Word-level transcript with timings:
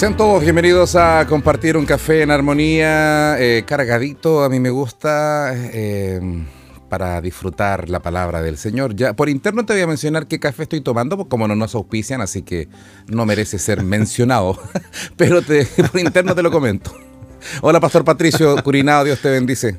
Sean 0.00 0.16
todos 0.16 0.40
bienvenidos 0.42 0.96
a 0.96 1.26
compartir 1.28 1.76
un 1.76 1.84
café 1.84 2.22
en 2.22 2.30
armonía, 2.30 3.38
eh, 3.38 3.64
cargadito, 3.66 4.42
a 4.42 4.48
mí 4.48 4.58
me 4.58 4.70
gusta, 4.70 5.52
eh, 5.54 6.18
para 6.88 7.20
disfrutar 7.20 7.90
la 7.90 8.00
palabra 8.00 8.40
del 8.40 8.56
Señor. 8.56 8.96
Ya 8.96 9.12
por 9.12 9.28
interno 9.28 9.66
te 9.66 9.74
voy 9.74 9.82
a 9.82 9.86
mencionar 9.86 10.26
qué 10.26 10.40
café 10.40 10.62
estoy 10.62 10.80
tomando, 10.80 11.28
como 11.28 11.46
no 11.46 11.54
nos 11.54 11.74
auspician, 11.74 12.22
así 12.22 12.40
que 12.40 12.66
no 13.08 13.26
merece 13.26 13.58
ser 13.58 13.82
mencionado, 13.84 14.58
pero 15.18 15.42
te, 15.42 15.66
por 15.66 16.00
interno 16.00 16.34
te 16.34 16.42
lo 16.42 16.50
comento. 16.50 16.96
Hola, 17.60 17.78
Pastor 17.78 18.02
Patricio 18.02 18.56
Curinado, 18.62 19.04
Dios 19.04 19.20
te 19.20 19.28
bendice. 19.28 19.76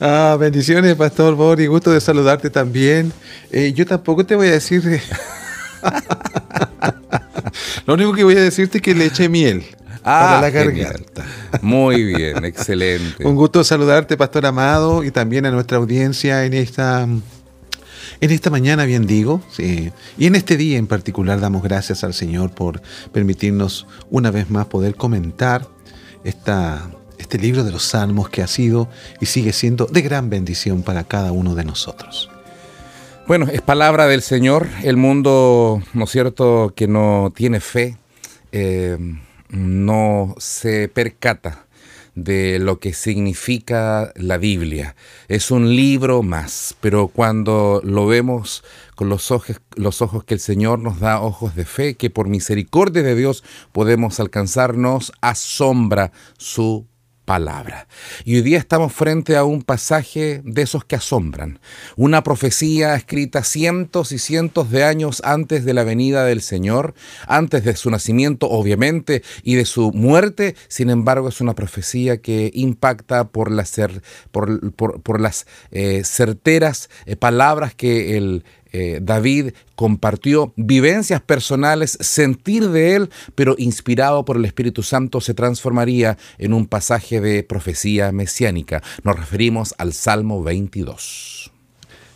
Ah, 0.00 0.36
bendiciones, 0.40 0.96
Pastor 0.96 1.36
Boris, 1.36 1.68
gusto 1.68 1.92
de 1.92 2.00
saludarte 2.00 2.50
también. 2.50 3.12
Eh, 3.52 3.72
yo 3.72 3.86
tampoco 3.86 4.26
te 4.26 4.34
voy 4.34 4.48
a 4.48 4.52
decir... 4.54 4.82
Lo 7.86 7.94
único 7.94 8.12
que 8.12 8.24
voy 8.24 8.36
a 8.36 8.42
decirte 8.42 8.78
es 8.78 8.82
que 8.82 8.94
le 8.94 9.06
eche 9.06 9.28
miel. 9.28 9.64
para 10.02 10.38
Ah, 10.38 10.40
la 10.40 10.50
genial. 10.50 10.74
garganta. 10.92 11.24
Muy 11.62 12.04
bien, 12.04 12.44
excelente. 12.44 13.26
Un 13.26 13.34
gusto 13.34 13.64
saludarte, 13.64 14.16
Pastor 14.16 14.46
Amado, 14.46 15.02
y 15.02 15.10
también 15.10 15.46
a 15.46 15.50
nuestra 15.50 15.78
audiencia 15.78 16.44
en 16.44 16.54
esta, 16.54 17.02
en 17.02 18.30
esta 18.30 18.50
mañana, 18.50 18.84
bien 18.84 19.06
digo. 19.06 19.42
sí. 19.52 19.90
Y 20.16 20.26
en 20.26 20.36
este 20.36 20.56
día 20.56 20.78
en 20.78 20.86
particular 20.86 21.40
damos 21.40 21.62
gracias 21.62 22.04
al 22.04 22.14
Señor 22.14 22.50
por 22.52 22.80
permitirnos 23.12 23.86
una 24.10 24.30
vez 24.30 24.48
más 24.48 24.66
poder 24.66 24.94
comentar 24.94 25.66
esta, 26.22 26.88
este 27.18 27.38
libro 27.38 27.64
de 27.64 27.72
los 27.72 27.82
Salmos 27.82 28.28
que 28.28 28.42
ha 28.42 28.46
sido 28.46 28.88
y 29.20 29.26
sigue 29.26 29.52
siendo 29.52 29.86
de 29.86 30.02
gran 30.02 30.30
bendición 30.30 30.82
para 30.82 31.02
cada 31.04 31.32
uno 31.32 31.54
de 31.56 31.64
nosotros. 31.64 32.30
Bueno, 33.26 33.48
es 33.50 33.60
palabra 33.60 34.06
del 34.06 34.22
Señor. 34.22 34.68
El 34.84 34.96
mundo, 34.96 35.82
¿no 35.94 36.04
es 36.04 36.10
cierto?, 36.10 36.72
que 36.76 36.86
no 36.86 37.32
tiene 37.34 37.58
fe, 37.58 37.96
eh, 38.52 38.96
no 39.48 40.36
se 40.38 40.88
percata 40.88 41.66
de 42.14 42.60
lo 42.60 42.78
que 42.78 42.92
significa 42.92 44.12
la 44.14 44.38
Biblia. 44.38 44.94
Es 45.26 45.50
un 45.50 45.74
libro 45.74 46.22
más, 46.22 46.76
pero 46.80 47.08
cuando 47.08 47.80
lo 47.82 48.06
vemos 48.06 48.62
con 48.94 49.08
los 49.08 49.32
ojos, 49.32 49.60
los 49.74 50.02
ojos 50.02 50.22
que 50.22 50.34
el 50.34 50.40
Señor 50.40 50.78
nos 50.78 51.00
da, 51.00 51.20
ojos 51.20 51.56
de 51.56 51.64
fe, 51.64 51.96
que 51.96 52.10
por 52.10 52.28
misericordia 52.28 53.02
de 53.02 53.16
Dios 53.16 53.42
podemos 53.72 54.20
alcanzarnos, 54.20 55.12
asombra 55.20 56.12
su 56.38 56.86
palabra. 57.26 57.88
Y 58.24 58.36
hoy 58.36 58.42
día 58.42 58.56
estamos 58.56 58.92
frente 58.92 59.36
a 59.36 59.44
un 59.44 59.62
pasaje 59.62 60.40
de 60.44 60.62
esos 60.62 60.84
que 60.84 60.96
asombran, 60.96 61.58
una 61.96 62.22
profecía 62.22 62.94
escrita 62.94 63.44
cientos 63.44 64.12
y 64.12 64.18
cientos 64.18 64.70
de 64.70 64.84
años 64.84 65.20
antes 65.24 65.66
de 65.66 65.74
la 65.74 65.84
venida 65.84 66.24
del 66.24 66.40
Señor, 66.40 66.94
antes 67.26 67.64
de 67.64 67.76
su 67.76 67.90
nacimiento 67.90 68.48
obviamente 68.48 69.22
y 69.42 69.56
de 69.56 69.64
su 69.66 69.92
muerte, 69.92 70.54
sin 70.68 70.88
embargo 70.88 71.28
es 71.28 71.40
una 71.40 71.54
profecía 71.54 72.22
que 72.22 72.50
impacta 72.54 73.28
por 73.28 73.50
las, 73.50 73.76
eh, 75.72 76.02
certeras 76.04 76.88
eh, 77.06 77.16
palabras 77.16 77.74
que 77.74 78.16
el, 78.16 78.44
eh, 78.72 79.00
David 79.02 79.52
compartió 79.74 80.52
vivencias 80.56 81.20
personales, 81.20 81.96
sentir 82.00 82.68
de 82.70 82.96
él, 82.96 83.10
pero 83.34 83.54
inspirado 83.58 84.24
por 84.24 84.36
el 84.36 84.44
Espíritu 84.44 84.82
Santo 84.82 85.20
se 85.20 85.34
transformaría 85.34 86.18
en 86.38 86.52
un 86.52 86.66
pasaje 86.66 87.20
de 87.20 87.42
profecía 87.42 88.12
mesiánica. 88.12 88.82
Nos 89.02 89.18
referimos 89.18 89.74
al 89.78 89.92
Salmo 89.92 90.42
22. 90.42 91.52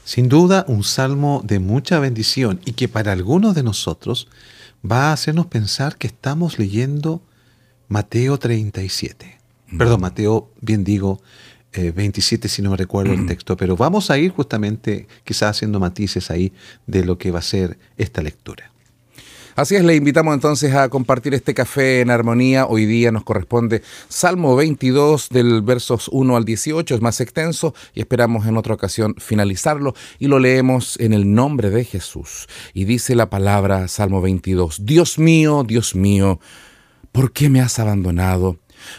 Sin 0.04 0.28
duda, 0.28 0.64
un 0.66 0.82
salmo 0.82 1.40
de 1.44 1.60
mucha 1.60 2.00
bendición 2.00 2.60
y 2.64 2.72
que 2.72 2.88
para 2.88 3.12
algunos 3.12 3.54
de 3.54 3.62
nosotros 3.62 4.28
va 4.84 5.10
a 5.10 5.12
hacernos 5.12 5.46
pensar 5.46 5.96
que 5.96 6.08
estamos 6.08 6.58
leyendo 6.58 7.22
Mateo 7.88 8.38
37. 8.38 9.38
Perdón, 9.78 10.00
Mateo, 10.00 10.50
bien 10.60 10.82
digo, 10.82 11.20
eh, 11.72 11.92
27 11.94 12.48
si 12.48 12.62
no 12.62 12.70
me 12.70 12.76
recuerdo 12.76 13.12
el 13.12 13.26
texto, 13.28 13.56
pero 13.56 13.76
vamos 13.76 14.10
a 14.10 14.18
ir 14.18 14.32
justamente 14.32 15.06
quizás 15.24 15.56
haciendo 15.56 15.80
matices 15.80 16.30
ahí 16.30 16.52
de 16.86 17.04
lo 17.04 17.18
que 17.18 17.30
va 17.30 17.38
a 17.38 17.42
ser 17.42 17.78
esta 17.96 18.22
lectura. 18.22 18.70
Así 19.56 19.74
es, 19.76 19.84
le 19.84 19.94
invitamos 19.94 20.32
entonces 20.32 20.74
a 20.74 20.88
compartir 20.88 21.34
este 21.34 21.54
café 21.54 22.00
en 22.00 22.10
armonía. 22.10 22.66
Hoy 22.66 22.86
día 22.86 23.12
nos 23.12 23.24
corresponde 23.24 23.82
Salmo 24.08 24.56
22 24.56 25.28
del 25.28 25.60
versos 25.62 26.08
1 26.12 26.36
al 26.36 26.44
18, 26.44 26.94
es 26.94 27.00
más 27.00 27.20
extenso 27.20 27.74
y 27.92 28.00
esperamos 28.00 28.46
en 28.46 28.56
otra 28.56 28.72
ocasión 28.74 29.16
finalizarlo 29.18 29.94
y 30.18 30.28
lo 30.28 30.38
leemos 30.38 30.98
en 31.00 31.12
el 31.12 31.34
nombre 31.34 31.68
de 31.68 31.84
Jesús. 31.84 32.48
Y 32.72 32.84
dice 32.84 33.14
la 33.14 33.28
palabra 33.28 33.88
Salmo 33.88 34.22
22, 34.22 34.86
Dios 34.86 35.18
mío, 35.18 35.64
Dios 35.66 35.94
mío, 35.94 36.40
¿por 37.12 37.32
qué 37.32 37.50
me 37.50 37.60
has 37.60 37.78
abandonado? 37.78 38.56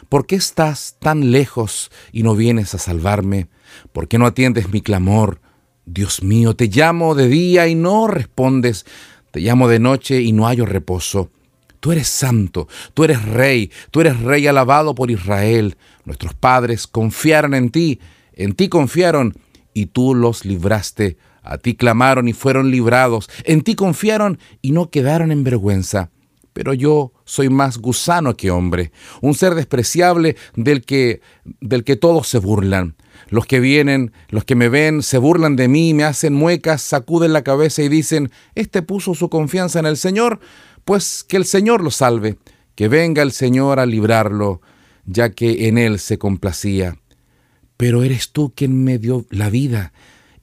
¿Por 0.09 0.25
qué 0.25 0.35
estás 0.35 0.97
tan 0.99 1.31
lejos 1.31 1.91
y 2.11 2.23
no 2.23 2.35
vienes 2.35 2.73
a 2.75 2.77
salvarme? 2.77 3.47
¿Por 3.91 4.07
qué 4.07 4.17
no 4.17 4.25
atiendes 4.25 4.69
mi 4.69 4.81
clamor? 4.81 5.41
Dios 5.85 6.23
mío, 6.23 6.55
te 6.55 6.67
llamo 6.67 7.15
de 7.15 7.27
día 7.27 7.67
y 7.67 7.75
no 7.75 8.07
respondes. 8.07 8.85
Te 9.31 9.39
llamo 9.39 9.67
de 9.67 9.79
noche 9.79 10.21
y 10.21 10.31
no 10.31 10.45
hallo 10.45 10.65
reposo. 10.65 11.31
Tú 11.79 11.91
eres 11.91 12.07
santo, 12.07 12.67
tú 12.93 13.03
eres 13.03 13.23
rey, 13.25 13.71
tú 13.89 14.01
eres 14.01 14.19
rey 14.19 14.45
alabado 14.45 14.93
por 14.93 15.09
Israel. 15.09 15.77
Nuestros 16.05 16.35
padres 16.35 16.85
confiaron 16.85 17.55
en 17.55 17.71
ti, 17.71 17.99
en 18.33 18.53
ti 18.53 18.69
confiaron 18.69 19.35
y 19.73 19.87
tú 19.87 20.13
los 20.13 20.45
libraste. 20.45 21.17
A 21.43 21.57
ti 21.57 21.73
clamaron 21.73 22.27
y 22.27 22.33
fueron 22.33 22.69
librados. 22.69 23.29
En 23.45 23.61
ti 23.61 23.73
confiaron 23.75 24.37
y 24.61 24.71
no 24.71 24.91
quedaron 24.91 25.31
en 25.31 25.43
vergüenza. 25.43 26.11
Pero 26.53 26.73
yo 26.73 27.13
soy 27.23 27.49
más 27.49 27.77
gusano 27.77 28.35
que 28.35 28.51
hombre, 28.51 28.91
un 29.21 29.33
ser 29.33 29.55
despreciable 29.55 30.35
del 30.55 30.83
que, 30.83 31.21
del 31.61 31.83
que 31.83 31.95
todos 31.95 32.27
se 32.27 32.39
burlan. 32.39 32.95
Los 33.29 33.45
que 33.45 33.59
vienen, 33.59 34.11
los 34.29 34.43
que 34.43 34.55
me 34.55 34.67
ven, 34.67 35.03
se 35.03 35.17
burlan 35.17 35.55
de 35.55 35.67
mí, 35.67 35.93
me 35.93 36.03
hacen 36.03 36.33
muecas, 36.33 36.81
sacuden 36.81 37.33
la 37.33 37.43
cabeza 37.43 37.81
y 37.81 37.89
dicen, 37.89 38.31
Este 38.55 38.81
puso 38.81 39.15
su 39.15 39.29
confianza 39.29 39.79
en 39.79 39.85
el 39.85 39.97
Señor, 39.97 40.39
pues 40.83 41.23
que 41.23 41.37
el 41.37 41.45
Señor 41.45 41.81
lo 41.81 41.91
salve, 41.91 42.37
que 42.75 42.87
venga 42.87 43.21
el 43.21 43.31
Señor 43.31 43.79
a 43.79 43.85
librarlo, 43.85 44.61
ya 45.05 45.29
que 45.31 45.67
en 45.67 45.77
Él 45.77 45.99
se 45.99 46.17
complacía. 46.17 46.97
Pero 47.77 48.03
eres 48.03 48.31
tú 48.31 48.53
quien 48.55 48.83
me 48.83 48.97
dio 48.97 49.25
la 49.29 49.49
vida, 49.49 49.93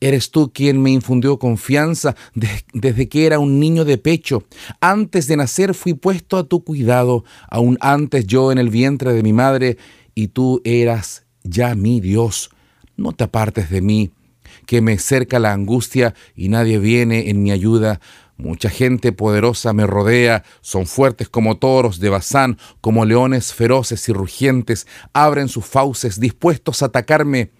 Eres 0.01 0.31
tú 0.31 0.53
quien 0.53 0.81
me 0.81 0.91
infundió 0.91 1.39
confianza 1.39 2.15
de- 2.35 2.65
desde 2.73 3.09
que 3.09 3.27
era 3.27 3.39
un 3.39 3.59
niño 3.59 3.85
de 3.85 3.99
pecho. 3.99 4.45
Antes 4.81 5.27
de 5.27 5.37
nacer 5.37 5.75
fui 5.75 5.95
puesto 5.95 6.37
a 6.37 6.45
tu 6.45 6.63
cuidado, 6.65 7.25
aún 7.51 7.77
antes 7.81 8.27
yo 8.27 8.53
en 8.53 8.59
el 8.59 8.71
vientre 8.71 9.13
de 9.13 9.23
mi 9.23 9.33
madre, 9.33 9.77
y 10.15 10.29
tú 10.29 10.61
eras 10.65 11.25
ya 11.43 11.75
mi 11.75 12.01
Dios. 12.01 12.51
No 12.97 13.13
te 13.13 13.25
apartes 13.25 13.71
de 13.71 13.81
mí, 13.81 14.11
que 14.67 14.81
me 14.81 14.99
cerca 14.99 15.39
la 15.39 15.53
angustia 15.53 16.15
y 16.35 16.49
nadie 16.49 16.79
viene 16.79 17.31
en 17.31 17.43
mi 17.43 17.51
ayuda. 17.53 18.01
Mucha 18.37 18.71
gente 18.71 19.11
poderosa 19.13 19.73
me 19.73 19.87
rodea, 19.87 20.45
son 20.61 20.87
fuertes 20.87 21.29
como 21.29 21.57
toros 21.57 21.99
de 21.99 22.09
Bazán, 22.09 22.57
como 22.81 23.05
leones 23.05 23.53
feroces 23.53 24.09
y 24.09 24.13
rugientes, 24.13 24.87
abren 25.13 25.49
sus 25.49 25.65
fauces 25.65 26.21
dispuestos 26.21 26.83
a 26.83 26.87
atacarme. 26.87 27.51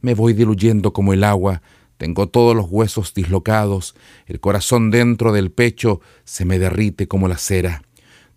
Me 0.00 0.14
voy 0.14 0.32
diluyendo 0.32 0.92
como 0.92 1.12
el 1.12 1.22
agua, 1.24 1.62
tengo 2.02 2.28
todos 2.28 2.56
los 2.56 2.66
huesos 2.68 3.14
dislocados, 3.14 3.94
el 4.26 4.40
corazón 4.40 4.90
dentro 4.90 5.30
del 5.30 5.52
pecho 5.52 6.00
se 6.24 6.44
me 6.44 6.58
derrite 6.58 7.06
como 7.06 7.28
la 7.28 7.38
cera. 7.38 7.82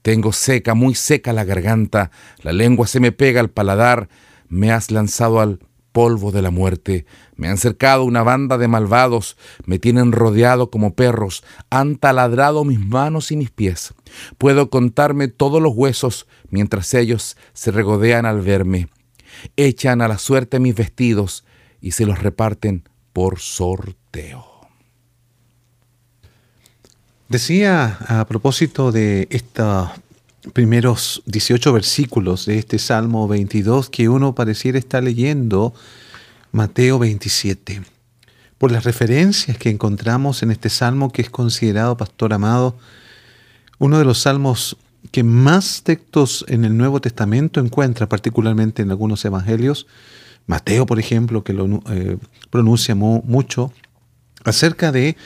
Tengo 0.04 0.34
seca, 0.34 0.76
muy 0.76 0.94
seca 0.94 1.34
la 1.34 1.46
garganta, 1.46 2.12
la 2.44 2.54
lengua 2.54 2.86
se 2.86 3.00
me 3.00 3.12
pega 3.12 3.40
al 3.40 3.50
paladar, 3.50 4.08
me 4.50 4.72
has 4.72 4.92
lanzado 4.92 5.40
al 5.40 5.62
polvo 5.94 6.32
de 6.32 6.44
la 6.44 6.52
muerte, 6.52 7.08
me 7.38 7.48
han 7.48 7.58
cercado 7.58 8.04
una 8.04 8.22
banda 8.22 8.60
de 8.60 8.68
malvados, 8.68 9.36
me 9.66 9.80
tienen 9.80 10.12
rodeado 10.12 10.70
como 10.70 10.94
perros, 10.94 11.44
han 11.72 11.96
taladrado 11.96 12.66
mis 12.66 12.80
manos 12.80 13.32
y 13.32 13.36
mis 13.36 13.50
pies. 13.50 13.96
Puedo 14.38 14.70
contarme 14.70 15.28
todos 15.28 15.60
los 15.60 15.74
huesos 15.76 16.28
mientras 16.52 16.94
ellos 16.94 17.36
se 17.54 17.72
regodean 17.72 18.28
al 18.28 18.42
verme. 18.42 18.90
Echan 19.58 20.04
a 20.04 20.08
la 20.08 20.20
suerte 20.20 20.60
mis 20.60 20.76
vestidos 20.76 21.46
y 21.82 21.94
se 21.94 22.06
los 22.06 22.22
reparten 22.22 22.84
por 23.16 23.40
sorteo. 23.40 24.46
Decía 27.30 27.98
a 28.10 28.26
propósito 28.28 28.92
de 28.92 29.30
estos 29.32 29.90
primeros 30.52 31.24
18 31.26 31.72
versículos 31.72 32.46
de 32.46 32.58
este 32.58 32.78
Salmo 32.78 33.26
22 33.30 33.90
que 33.90 34.10
uno 34.10 34.36
pareciera 34.36 34.78
estar 34.78 35.02
leyendo 35.02 35.74
Mateo 36.52 37.00
27. 37.00 37.84
Por 38.58 38.74
las 38.74 38.84
referencias 38.84 39.58
que 39.58 39.70
encontramos 39.70 40.44
en 40.44 40.52
este 40.52 40.70
salmo 40.70 41.10
que 41.10 41.22
es 41.22 41.30
considerado, 41.30 41.96
pastor 41.96 42.34
amado, 42.34 42.76
uno 43.80 43.98
de 43.98 44.04
los 44.04 44.20
salmos 44.20 44.76
que 45.14 45.24
más 45.24 45.84
textos 45.84 46.44
en 46.50 46.66
el 46.66 46.76
Nuevo 46.76 47.00
Testamento 47.00 47.62
encuentra, 47.62 48.10
particularmente 48.10 48.82
en 48.82 48.92
algunos 48.92 49.24
evangelios, 49.24 49.88
Mateo, 50.48 50.86
por 50.86 51.00
ejemplo, 51.00 51.44
que 51.44 51.54
lo 51.54 51.82
eh, 51.90 52.18
pronuncia 52.50 52.96
mucho, 52.96 53.72
acerca 54.44 54.92
de, 54.92 55.18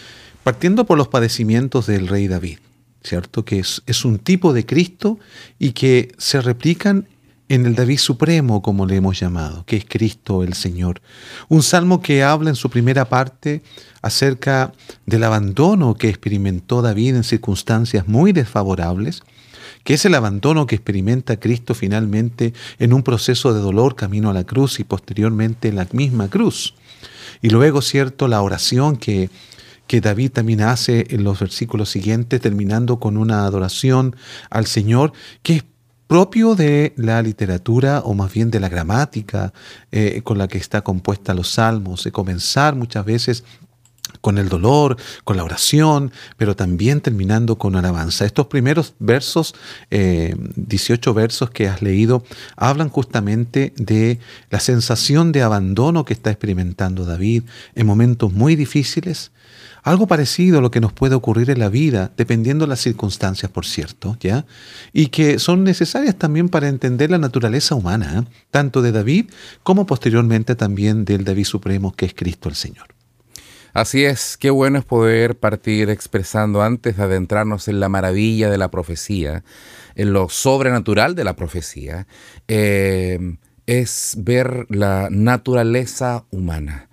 partiendo 0.43 0.85
por 0.85 0.97
los 0.97 1.09
padecimientos 1.09 1.87
del 1.87 2.07
rey 2.07 2.27
David, 2.27 2.59
¿cierto? 3.03 3.43
Que 3.43 3.59
es, 3.59 3.81
es 3.85 4.05
un 4.05 4.19
tipo 4.19 4.53
de 4.53 4.65
Cristo 4.65 5.19
y 5.57 5.71
que 5.71 6.13
se 6.17 6.41
replican 6.41 7.07
en 7.49 7.65
el 7.65 7.75
David 7.75 7.97
Supremo, 7.97 8.61
como 8.61 8.85
le 8.85 8.95
hemos 8.95 9.19
llamado, 9.19 9.65
que 9.65 9.77
es 9.77 9.85
Cristo 9.85 10.43
el 10.43 10.53
Señor. 10.53 11.01
Un 11.49 11.63
salmo 11.63 12.01
que 12.01 12.23
habla 12.23 12.51
en 12.51 12.55
su 12.55 12.69
primera 12.69 13.09
parte 13.09 13.63
acerca 14.03 14.71
del 15.07 15.23
abandono 15.23 15.95
que 15.95 16.09
experimentó 16.09 16.83
David 16.83 17.15
en 17.15 17.23
circunstancias 17.23 18.07
muy 18.07 18.31
desfavorables, 18.33 19.23
que 19.83 19.93
es 19.93 20.05
el 20.05 20.15
abandono 20.15 20.65
que 20.65 20.75
experimenta 20.75 21.39
Cristo 21.39 21.73
finalmente 21.73 22.53
en 22.79 22.93
un 22.93 23.03
proceso 23.03 23.53
de 23.53 23.61
dolor 23.61 23.95
camino 23.95 24.29
a 24.29 24.33
la 24.33 24.43
cruz 24.43 24.79
y 24.79 24.83
posteriormente 24.83 25.69
en 25.69 25.75
la 25.75 25.87
misma 25.91 26.29
cruz. 26.29 26.75
Y 27.41 27.49
luego, 27.49 27.81
cierto, 27.81 28.27
la 28.27 28.41
oración 28.41 28.97
que, 28.97 29.29
que 29.87 30.01
David 30.01 30.31
también 30.31 30.61
hace 30.61 31.07
en 31.09 31.23
los 31.23 31.39
versículos 31.39 31.89
siguientes, 31.89 32.41
terminando 32.41 32.99
con 32.99 33.17
una 33.17 33.45
adoración 33.45 34.15
al 34.49 34.65
Señor, 34.65 35.13
que 35.41 35.55
es 35.57 35.63
propio 36.09 36.55
de 36.55 36.93
la 36.97 37.21
literatura 37.21 37.99
o 37.99 38.15
más 38.15 38.33
bien 38.33 38.49
de 38.49 38.59
la 38.59 38.67
gramática 38.67 39.53
eh, 39.91 40.21
con 40.23 40.39
la 40.39 40.47
que 40.47 40.57
está 40.57 40.81
compuesta 40.81 41.35
los 41.35 41.49
salmos, 41.49 42.03
de 42.03 42.11
comenzar 42.11 42.75
muchas 42.75 43.05
veces 43.05 43.43
con 44.21 44.37
el 44.37 44.49
dolor, 44.49 44.97
con 45.23 45.37
la 45.37 45.43
oración, 45.43 46.11
pero 46.37 46.55
también 46.55 47.01
terminando 47.01 47.57
con 47.57 47.75
alabanza. 47.75 48.25
Estos 48.25 48.47
primeros 48.47 48.93
versos, 48.99 49.55
18 49.89 51.09
eh, 51.09 51.13
versos 51.13 51.49
que 51.49 51.67
has 51.67 51.81
leído, 51.81 52.23
hablan 52.55 52.89
justamente 52.89 53.73
de 53.77 54.19
la 54.49 54.59
sensación 54.59 55.31
de 55.31 55.41
abandono 55.41 56.05
que 56.05 56.13
está 56.13 56.31
experimentando 56.31 57.05
David 57.05 57.43
en 57.75 57.87
momentos 57.87 58.33
muy 58.33 58.55
difíciles, 58.55 59.31
algo 59.83 60.07
parecido 60.07 60.59
a 60.59 60.61
lo 60.61 60.71
que 60.71 60.81
nos 60.81 60.93
puede 60.93 61.15
ocurrir 61.15 61.49
en 61.49 61.59
la 61.59 61.69
vida, 61.69 62.11
dependiendo 62.17 62.65
de 62.65 62.69
las 62.69 62.81
circunstancias, 62.81 63.51
por 63.51 63.65
cierto, 63.65 64.17
¿ya? 64.19 64.45
Y 64.93 65.07
que 65.07 65.39
son 65.39 65.63
necesarias 65.63 66.15
también 66.17 66.49
para 66.49 66.67
entender 66.67 67.09
la 67.09 67.17
naturaleza 67.17 67.75
humana, 67.75 68.19
¿eh? 68.19 68.31
tanto 68.51 68.81
de 68.81 68.91
David 68.91 69.31
como 69.63 69.85
posteriormente 69.85 70.55
también 70.55 71.05
del 71.05 71.23
David 71.23 71.45
Supremo, 71.45 71.93
que 71.93 72.05
es 72.07 72.13
Cristo 72.13 72.49
el 72.49 72.55
Señor. 72.55 72.98
Así 73.73 74.03
es, 74.05 74.37
qué 74.37 74.49
bueno 74.49 74.79
es 74.79 74.85
poder 74.85 75.37
partir 75.37 75.89
expresando 75.89 76.61
antes 76.61 76.97
de 76.97 77.03
adentrarnos 77.03 77.67
en 77.67 77.79
la 77.79 77.89
maravilla 77.89 78.49
de 78.49 78.57
la 78.57 78.71
profecía, 78.71 79.43
en 79.95 80.13
lo 80.13 80.29
sobrenatural 80.29 81.15
de 81.15 81.23
la 81.23 81.35
profecía, 81.35 82.07
eh, 82.47 83.37
es 83.67 84.15
ver 84.17 84.65
la 84.69 85.09
naturaleza 85.11 86.25
humana 86.31 86.89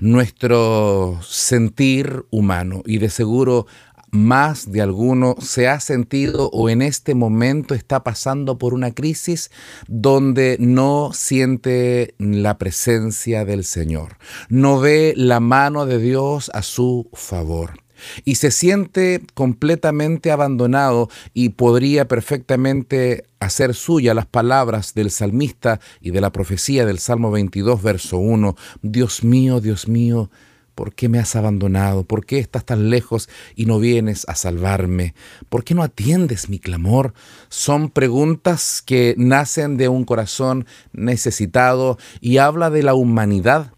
nuestro 0.00 1.18
sentir 1.22 2.24
humano 2.30 2.82
y 2.84 2.98
de 2.98 3.08
seguro 3.08 3.66
más 4.14 4.70
de 4.70 4.80
alguno 4.80 5.34
se 5.40 5.68
ha 5.68 5.80
sentido 5.80 6.48
o 6.52 6.68
en 6.68 6.82
este 6.82 7.14
momento 7.14 7.74
está 7.74 8.04
pasando 8.04 8.58
por 8.58 8.72
una 8.72 8.92
crisis 8.92 9.50
donde 9.88 10.56
no 10.60 11.10
siente 11.12 12.14
la 12.18 12.56
presencia 12.56 13.44
del 13.44 13.64
Señor, 13.64 14.16
no 14.48 14.78
ve 14.78 15.14
la 15.16 15.40
mano 15.40 15.84
de 15.84 15.98
Dios 15.98 16.50
a 16.54 16.62
su 16.62 17.10
favor 17.12 17.84
y 18.24 18.36
se 18.36 18.50
siente 18.50 19.22
completamente 19.34 20.30
abandonado 20.30 21.08
y 21.32 21.50
podría 21.50 22.06
perfectamente 22.06 23.24
hacer 23.40 23.74
suya 23.74 24.14
las 24.14 24.26
palabras 24.26 24.94
del 24.94 25.10
salmista 25.10 25.80
y 26.00 26.10
de 26.10 26.20
la 26.20 26.30
profecía 26.30 26.86
del 26.86 26.98
Salmo 26.98 27.30
22, 27.30 27.82
verso 27.82 28.18
1, 28.18 28.56
Dios 28.82 29.24
mío, 29.24 29.60
Dios 29.60 29.88
mío, 29.88 30.30
¿por 30.74 30.94
qué 30.94 31.08
me 31.08 31.18
has 31.18 31.36
abandonado? 31.36 32.04
¿Por 32.04 32.26
qué 32.26 32.38
estás 32.38 32.64
tan 32.64 32.90
lejos 32.90 33.28
y 33.54 33.66
no 33.66 33.78
vienes 33.78 34.24
a 34.28 34.34
salvarme? 34.34 35.14
¿Por 35.48 35.64
qué 35.64 35.74
no 35.74 35.82
atiendes 35.82 36.48
mi 36.48 36.58
clamor? 36.58 37.14
Son 37.48 37.90
preguntas 37.90 38.82
que 38.84 39.14
nacen 39.16 39.76
de 39.76 39.88
un 39.88 40.04
corazón 40.04 40.66
necesitado 40.92 41.98
y 42.20 42.38
habla 42.38 42.70
de 42.70 42.82
la 42.82 42.94
humanidad 42.94 43.72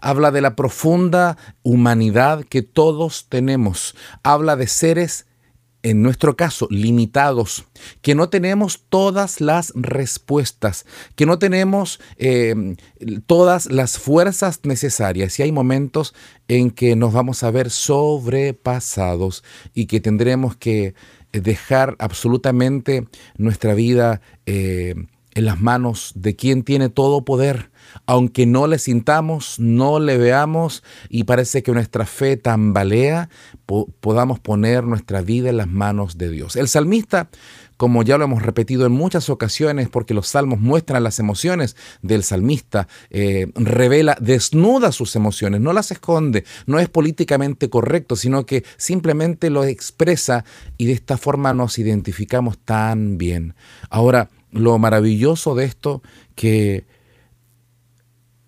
Habla 0.00 0.30
de 0.30 0.40
la 0.40 0.56
profunda 0.56 1.36
humanidad 1.62 2.44
que 2.44 2.62
todos 2.62 3.26
tenemos. 3.28 3.94
Habla 4.22 4.56
de 4.56 4.66
seres, 4.66 5.26
en 5.84 6.00
nuestro 6.02 6.34
caso, 6.34 6.66
limitados, 6.70 7.66
que 8.00 8.14
no 8.14 8.30
tenemos 8.30 8.84
todas 8.88 9.42
las 9.42 9.70
respuestas, 9.76 10.86
que 11.14 11.26
no 11.26 11.38
tenemos 11.38 12.00
em, 12.16 12.76
todas 13.26 13.70
las 13.70 13.98
fuerzas 13.98 14.60
necesarias. 14.64 15.38
Y 15.38 15.42
hay 15.42 15.52
momentos 15.52 16.14
en 16.48 16.70
que 16.70 16.96
nos 16.96 17.12
vamos 17.12 17.42
a 17.42 17.50
ver 17.50 17.68
sobrepasados 17.68 19.44
y 19.74 19.84
que 19.84 20.00
tendremos 20.00 20.56
que 20.56 20.94
dejar 21.32 21.96
absolutamente 21.98 23.06
nuestra 23.36 23.74
vida 23.74 24.22
eh, 24.46 24.94
en 25.34 25.44
las 25.44 25.60
manos 25.60 26.12
de 26.14 26.34
quien 26.34 26.62
tiene 26.62 26.88
todo 26.88 27.26
poder 27.26 27.70
aunque 28.06 28.46
no 28.46 28.66
le 28.66 28.78
sintamos, 28.78 29.58
no 29.58 29.98
le 29.98 30.18
veamos 30.18 30.82
y 31.08 31.24
parece 31.24 31.62
que 31.62 31.72
nuestra 31.72 32.06
fe 32.06 32.36
tambalea, 32.36 33.28
podamos 34.00 34.40
poner 34.40 34.84
nuestra 34.84 35.22
vida 35.22 35.50
en 35.50 35.56
las 35.56 35.68
manos 35.68 36.18
de 36.18 36.30
Dios. 36.30 36.56
El 36.56 36.68
salmista, 36.68 37.28
como 37.76 38.02
ya 38.02 38.18
lo 38.18 38.24
hemos 38.24 38.42
repetido 38.42 38.86
en 38.86 38.92
muchas 38.92 39.30
ocasiones, 39.30 39.88
porque 39.88 40.14
los 40.14 40.28
salmos 40.28 40.60
muestran 40.60 41.02
las 41.02 41.18
emociones 41.18 41.76
del 42.02 42.22
salmista, 42.22 42.88
eh, 43.10 43.50
revela, 43.54 44.16
desnuda 44.20 44.92
sus 44.92 45.16
emociones, 45.16 45.60
no 45.60 45.72
las 45.72 45.90
esconde, 45.90 46.44
no 46.66 46.78
es 46.78 46.88
políticamente 46.88 47.70
correcto, 47.70 48.16
sino 48.16 48.46
que 48.46 48.64
simplemente 48.76 49.50
lo 49.50 49.64
expresa 49.64 50.44
y 50.76 50.86
de 50.86 50.92
esta 50.92 51.16
forma 51.16 51.54
nos 51.54 51.78
identificamos 51.78 52.58
tan 52.58 53.18
bien. 53.18 53.54
Ahora, 53.90 54.30
lo 54.52 54.78
maravilloso 54.78 55.54
de 55.54 55.64
esto 55.64 56.02
que 56.36 56.84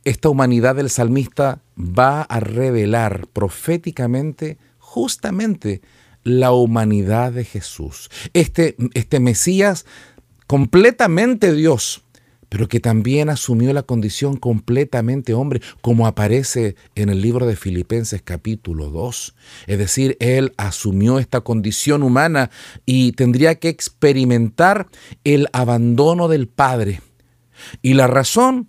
esta 0.06 0.28
humanidad 0.28 0.76
del 0.76 0.88
salmista 0.88 1.62
va 1.76 2.22
a 2.22 2.38
revelar 2.38 3.26
proféticamente 3.32 4.56
justamente 4.78 5.82
la 6.22 6.52
humanidad 6.52 7.32
de 7.32 7.44
Jesús. 7.44 8.08
Este, 8.32 8.76
este 8.94 9.18
Mesías 9.18 9.84
completamente 10.46 11.52
Dios, 11.52 12.04
pero 12.48 12.68
que 12.68 12.78
también 12.78 13.28
asumió 13.28 13.72
la 13.72 13.82
condición 13.82 14.36
completamente 14.36 15.34
hombre, 15.34 15.60
como 15.80 16.06
aparece 16.06 16.76
en 16.94 17.08
el 17.08 17.20
libro 17.20 17.44
de 17.44 17.56
Filipenses 17.56 18.22
capítulo 18.22 18.90
2. 18.90 19.34
Es 19.66 19.78
decir, 19.78 20.16
Él 20.20 20.52
asumió 20.56 21.18
esta 21.18 21.40
condición 21.40 22.04
humana 22.04 22.50
y 22.86 23.10
tendría 23.12 23.56
que 23.56 23.70
experimentar 23.70 24.86
el 25.24 25.48
abandono 25.52 26.28
del 26.28 26.46
Padre. 26.46 27.00
Y 27.82 27.94
la 27.94 28.06
razón 28.06 28.68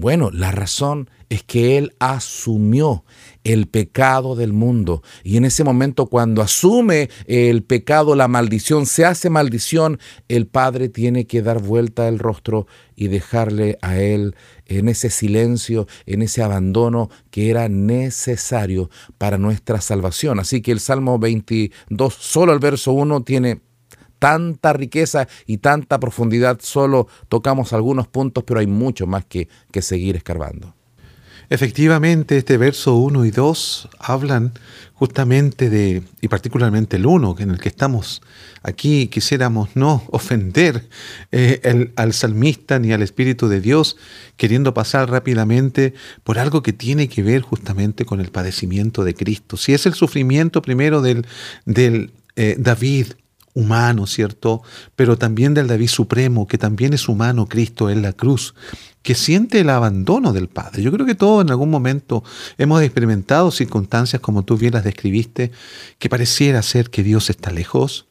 bueno, 0.00 0.30
la 0.30 0.50
razón 0.50 1.10
es 1.28 1.42
que 1.42 1.76
Él 1.76 1.94
asumió 1.98 3.04
el 3.44 3.68
pecado 3.68 4.34
del 4.34 4.52
mundo. 4.52 5.02
Y 5.22 5.36
en 5.36 5.44
ese 5.44 5.62
momento 5.62 6.06
cuando 6.06 6.40
asume 6.42 7.10
el 7.26 7.62
pecado, 7.62 8.16
la 8.16 8.26
maldición, 8.26 8.86
se 8.86 9.04
hace 9.04 9.28
maldición, 9.28 9.98
el 10.28 10.46
Padre 10.46 10.88
tiene 10.88 11.26
que 11.26 11.42
dar 11.42 11.60
vuelta 11.60 12.08
el 12.08 12.18
rostro 12.18 12.66
y 12.96 13.08
dejarle 13.08 13.78
a 13.82 13.98
Él 13.98 14.34
en 14.66 14.88
ese 14.88 15.10
silencio, 15.10 15.86
en 16.06 16.22
ese 16.22 16.42
abandono 16.42 17.10
que 17.30 17.50
era 17.50 17.68
necesario 17.68 18.90
para 19.18 19.36
nuestra 19.36 19.80
salvación. 19.80 20.40
Así 20.40 20.62
que 20.62 20.72
el 20.72 20.80
Salmo 20.80 21.18
22, 21.18 22.14
solo 22.14 22.52
el 22.54 22.58
verso 22.58 22.92
1, 22.92 23.22
tiene 23.22 23.60
tanta 24.20 24.72
riqueza 24.72 25.26
y 25.46 25.58
tanta 25.58 25.98
profundidad, 25.98 26.60
solo 26.62 27.08
tocamos 27.28 27.72
algunos 27.72 28.06
puntos, 28.06 28.44
pero 28.44 28.60
hay 28.60 28.68
mucho 28.68 29.08
más 29.08 29.24
que, 29.24 29.48
que 29.72 29.82
seguir 29.82 30.14
escarbando. 30.14 30.74
Efectivamente, 31.52 32.36
este 32.36 32.56
verso 32.58 32.94
1 32.94 33.24
y 33.24 33.32
2 33.32 33.88
hablan 33.98 34.52
justamente 34.94 35.68
de, 35.68 36.04
y 36.20 36.28
particularmente 36.28 36.96
el 36.96 37.06
1, 37.06 37.34
en 37.40 37.50
el 37.50 37.58
que 37.58 37.68
estamos 37.68 38.22
aquí, 38.62 39.08
quisiéramos 39.08 39.70
no 39.74 40.04
ofender 40.10 40.88
eh, 41.32 41.90
al 41.96 42.12
salmista 42.12 42.78
ni 42.78 42.92
al 42.92 43.02
Espíritu 43.02 43.48
de 43.48 43.60
Dios, 43.60 43.96
queriendo 44.36 44.74
pasar 44.74 45.10
rápidamente 45.10 45.92
por 46.22 46.38
algo 46.38 46.62
que 46.62 46.72
tiene 46.72 47.08
que 47.08 47.24
ver 47.24 47.42
justamente 47.42 48.04
con 48.04 48.20
el 48.20 48.30
padecimiento 48.30 49.02
de 49.02 49.14
Cristo. 49.14 49.56
Si 49.56 49.74
es 49.74 49.86
el 49.86 49.94
sufrimiento 49.94 50.62
primero 50.62 51.02
del, 51.02 51.26
del 51.64 52.12
eh, 52.36 52.54
David, 52.60 53.08
humano, 53.54 54.06
¿cierto? 54.06 54.62
Pero 54.96 55.16
también 55.16 55.54
del 55.54 55.66
David 55.66 55.88
supremo, 55.88 56.46
que 56.46 56.58
también 56.58 56.92
es 56.92 57.08
humano, 57.08 57.46
Cristo 57.46 57.90
en 57.90 58.02
la 58.02 58.12
cruz, 58.12 58.54
que 59.02 59.14
siente 59.14 59.60
el 59.60 59.70
abandono 59.70 60.32
del 60.32 60.48
Padre. 60.48 60.82
Yo 60.82 60.92
creo 60.92 61.06
que 61.06 61.14
todos 61.14 61.42
en 61.42 61.50
algún 61.50 61.70
momento 61.70 62.22
hemos 62.58 62.82
experimentado 62.82 63.50
circunstancias 63.50 64.20
como 64.20 64.44
tú 64.44 64.56
bien 64.56 64.74
las 64.74 64.84
describiste, 64.84 65.50
que 65.98 66.08
pareciera 66.08 66.62
ser 66.62 66.90
que 66.90 67.02
Dios 67.02 67.30
está 67.30 67.50
lejos, 67.50 68.06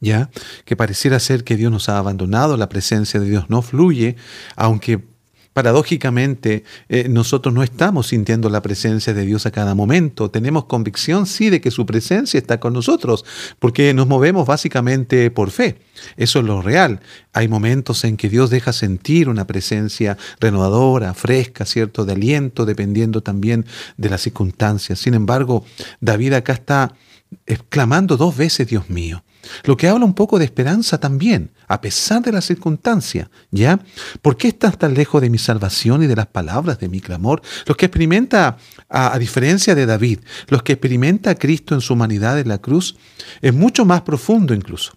¿ya? 0.00 0.30
Que 0.64 0.76
pareciera 0.76 1.18
ser 1.18 1.44
que 1.44 1.56
Dios 1.56 1.72
nos 1.72 1.88
ha 1.88 1.98
abandonado, 1.98 2.56
la 2.56 2.68
presencia 2.68 3.18
de 3.18 3.28
Dios 3.28 3.48
no 3.48 3.62
fluye, 3.62 4.16
aunque 4.54 5.15
Paradójicamente, 5.56 6.64
eh, 6.90 7.08
nosotros 7.08 7.54
no 7.54 7.62
estamos 7.62 8.08
sintiendo 8.08 8.50
la 8.50 8.60
presencia 8.60 9.14
de 9.14 9.24
Dios 9.24 9.46
a 9.46 9.50
cada 9.50 9.74
momento. 9.74 10.30
Tenemos 10.30 10.66
convicción, 10.66 11.24
sí, 11.24 11.48
de 11.48 11.62
que 11.62 11.70
su 11.70 11.86
presencia 11.86 12.36
está 12.36 12.60
con 12.60 12.74
nosotros, 12.74 13.24
porque 13.58 13.94
nos 13.94 14.06
movemos 14.06 14.46
básicamente 14.46 15.30
por 15.30 15.50
fe. 15.50 15.78
Eso 16.18 16.40
es 16.40 16.44
lo 16.44 16.60
real. 16.60 17.00
Hay 17.32 17.48
momentos 17.48 18.04
en 18.04 18.18
que 18.18 18.28
Dios 18.28 18.50
deja 18.50 18.74
sentir 18.74 19.30
una 19.30 19.46
presencia 19.46 20.18
renovadora, 20.40 21.14
fresca, 21.14 21.64
¿cierto? 21.64 22.04
De 22.04 22.12
aliento, 22.12 22.66
dependiendo 22.66 23.22
también 23.22 23.64
de 23.96 24.10
las 24.10 24.20
circunstancias. 24.20 24.98
Sin 24.98 25.14
embargo, 25.14 25.64
David 26.02 26.34
acá 26.34 26.52
está 26.52 26.96
exclamando 27.46 28.16
dos 28.16 28.36
veces, 28.36 28.66
Dios 28.66 28.90
mío. 28.90 29.22
Lo 29.64 29.76
que 29.76 29.88
habla 29.88 30.04
un 30.04 30.14
poco 30.14 30.38
de 30.38 30.44
esperanza 30.44 30.98
también, 30.98 31.52
a 31.68 31.80
pesar 31.80 32.22
de 32.22 32.32
la 32.32 32.40
circunstancia, 32.40 33.30
¿ya? 33.50 33.78
¿Por 34.22 34.36
qué 34.36 34.48
estás 34.48 34.76
tan 34.78 34.94
lejos 34.94 35.22
de 35.22 35.30
mi 35.30 35.38
salvación 35.38 36.02
y 36.02 36.06
de 36.06 36.16
las 36.16 36.26
palabras 36.26 36.78
de 36.80 36.88
mi 36.88 37.00
clamor? 37.00 37.42
Los 37.66 37.76
que 37.76 37.86
experimenta, 37.86 38.58
a, 38.88 39.14
a 39.14 39.18
diferencia 39.18 39.74
de 39.74 39.86
David, 39.86 40.20
los 40.48 40.62
que 40.62 40.72
experimenta 40.72 41.30
a 41.30 41.34
Cristo 41.36 41.74
en 41.74 41.80
su 41.80 41.92
humanidad 41.94 42.38
en 42.38 42.48
la 42.48 42.58
cruz, 42.58 42.96
es 43.40 43.54
mucho 43.54 43.84
más 43.84 44.02
profundo 44.02 44.52
incluso. 44.54 44.96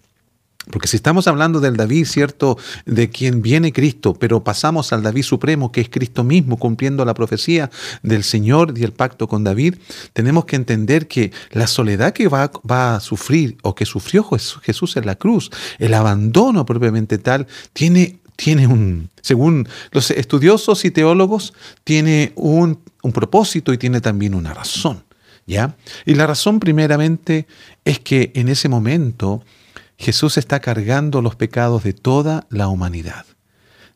Porque 0.68 0.88
si 0.88 0.96
estamos 0.96 1.26
hablando 1.26 1.58
del 1.60 1.76
David, 1.76 2.04
¿cierto? 2.04 2.58
De 2.84 3.08
quien 3.08 3.40
viene 3.40 3.72
Cristo, 3.72 4.12
pero 4.12 4.44
pasamos 4.44 4.92
al 4.92 5.02
David 5.02 5.22
supremo, 5.22 5.72
que 5.72 5.80
es 5.80 5.88
Cristo 5.88 6.22
mismo, 6.22 6.58
cumpliendo 6.58 7.04
la 7.06 7.14
profecía 7.14 7.70
del 8.02 8.24
Señor 8.24 8.74
y 8.76 8.84
el 8.84 8.92
pacto 8.92 9.26
con 9.26 9.42
David, 9.42 9.76
tenemos 10.12 10.44
que 10.44 10.56
entender 10.56 11.08
que 11.08 11.32
la 11.50 11.66
soledad 11.66 12.12
que 12.12 12.28
va, 12.28 12.50
va 12.70 12.96
a 12.96 13.00
sufrir 13.00 13.56
o 13.62 13.74
que 13.74 13.86
sufrió 13.86 14.22
Jesús 14.62 14.96
en 14.96 15.06
la 15.06 15.16
cruz, 15.16 15.50
el 15.78 15.94
abandono 15.94 16.66
propiamente 16.66 17.16
tal, 17.16 17.46
tiene, 17.72 18.20
tiene 18.36 18.66
un, 18.66 19.08
según 19.22 19.66
los 19.92 20.10
estudiosos 20.10 20.84
y 20.84 20.90
teólogos, 20.90 21.54
tiene 21.84 22.32
un, 22.36 22.80
un 23.02 23.12
propósito 23.12 23.72
y 23.72 23.78
tiene 23.78 24.02
también 24.02 24.34
una 24.34 24.52
razón. 24.52 25.04
¿Ya? 25.46 25.74
Y 26.06 26.14
la 26.14 26.28
razón 26.28 26.60
primeramente 26.60 27.48
es 27.84 27.98
que 27.98 28.30
en 28.36 28.48
ese 28.48 28.68
momento 28.68 29.42
Jesús 30.00 30.38
está 30.38 30.60
cargando 30.60 31.20
los 31.20 31.36
pecados 31.36 31.84
de 31.84 31.92
toda 31.92 32.46
la 32.48 32.68
humanidad, 32.68 33.26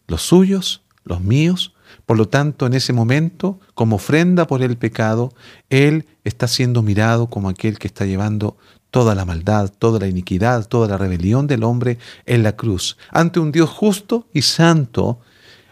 los 0.06 0.20
suyos, 0.20 0.82
los 1.02 1.22
míos. 1.22 1.72
Por 2.04 2.18
lo 2.18 2.28
tanto, 2.28 2.66
en 2.66 2.74
ese 2.74 2.92
momento, 2.92 3.58
como 3.72 3.96
ofrenda 3.96 4.46
por 4.46 4.62
el 4.62 4.76
pecado, 4.76 5.32
Él 5.70 6.06
está 6.22 6.46
siendo 6.46 6.82
mirado 6.82 7.28
como 7.28 7.48
aquel 7.48 7.78
que 7.78 7.86
está 7.86 8.04
llevando 8.04 8.58
toda 8.90 9.14
la 9.14 9.24
maldad, 9.24 9.72
toda 9.78 9.98
la 9.98 10.06
iniquidad, 10.06 10.68
toda 10.68 10.88
la 10.88 10.98
rebelión 10.98 11.46
del 11.46 11.64
hombre 11.64 11.96
en 12.26 12.42
la 12.42 12.54
cruz. 12.54 12.98
Ante 13.10 13.40
un 13.40 13.50
Dios 13.50 13.70
justo 13.70 14.28
y 14.34 14.42
santo, 14.42 15.20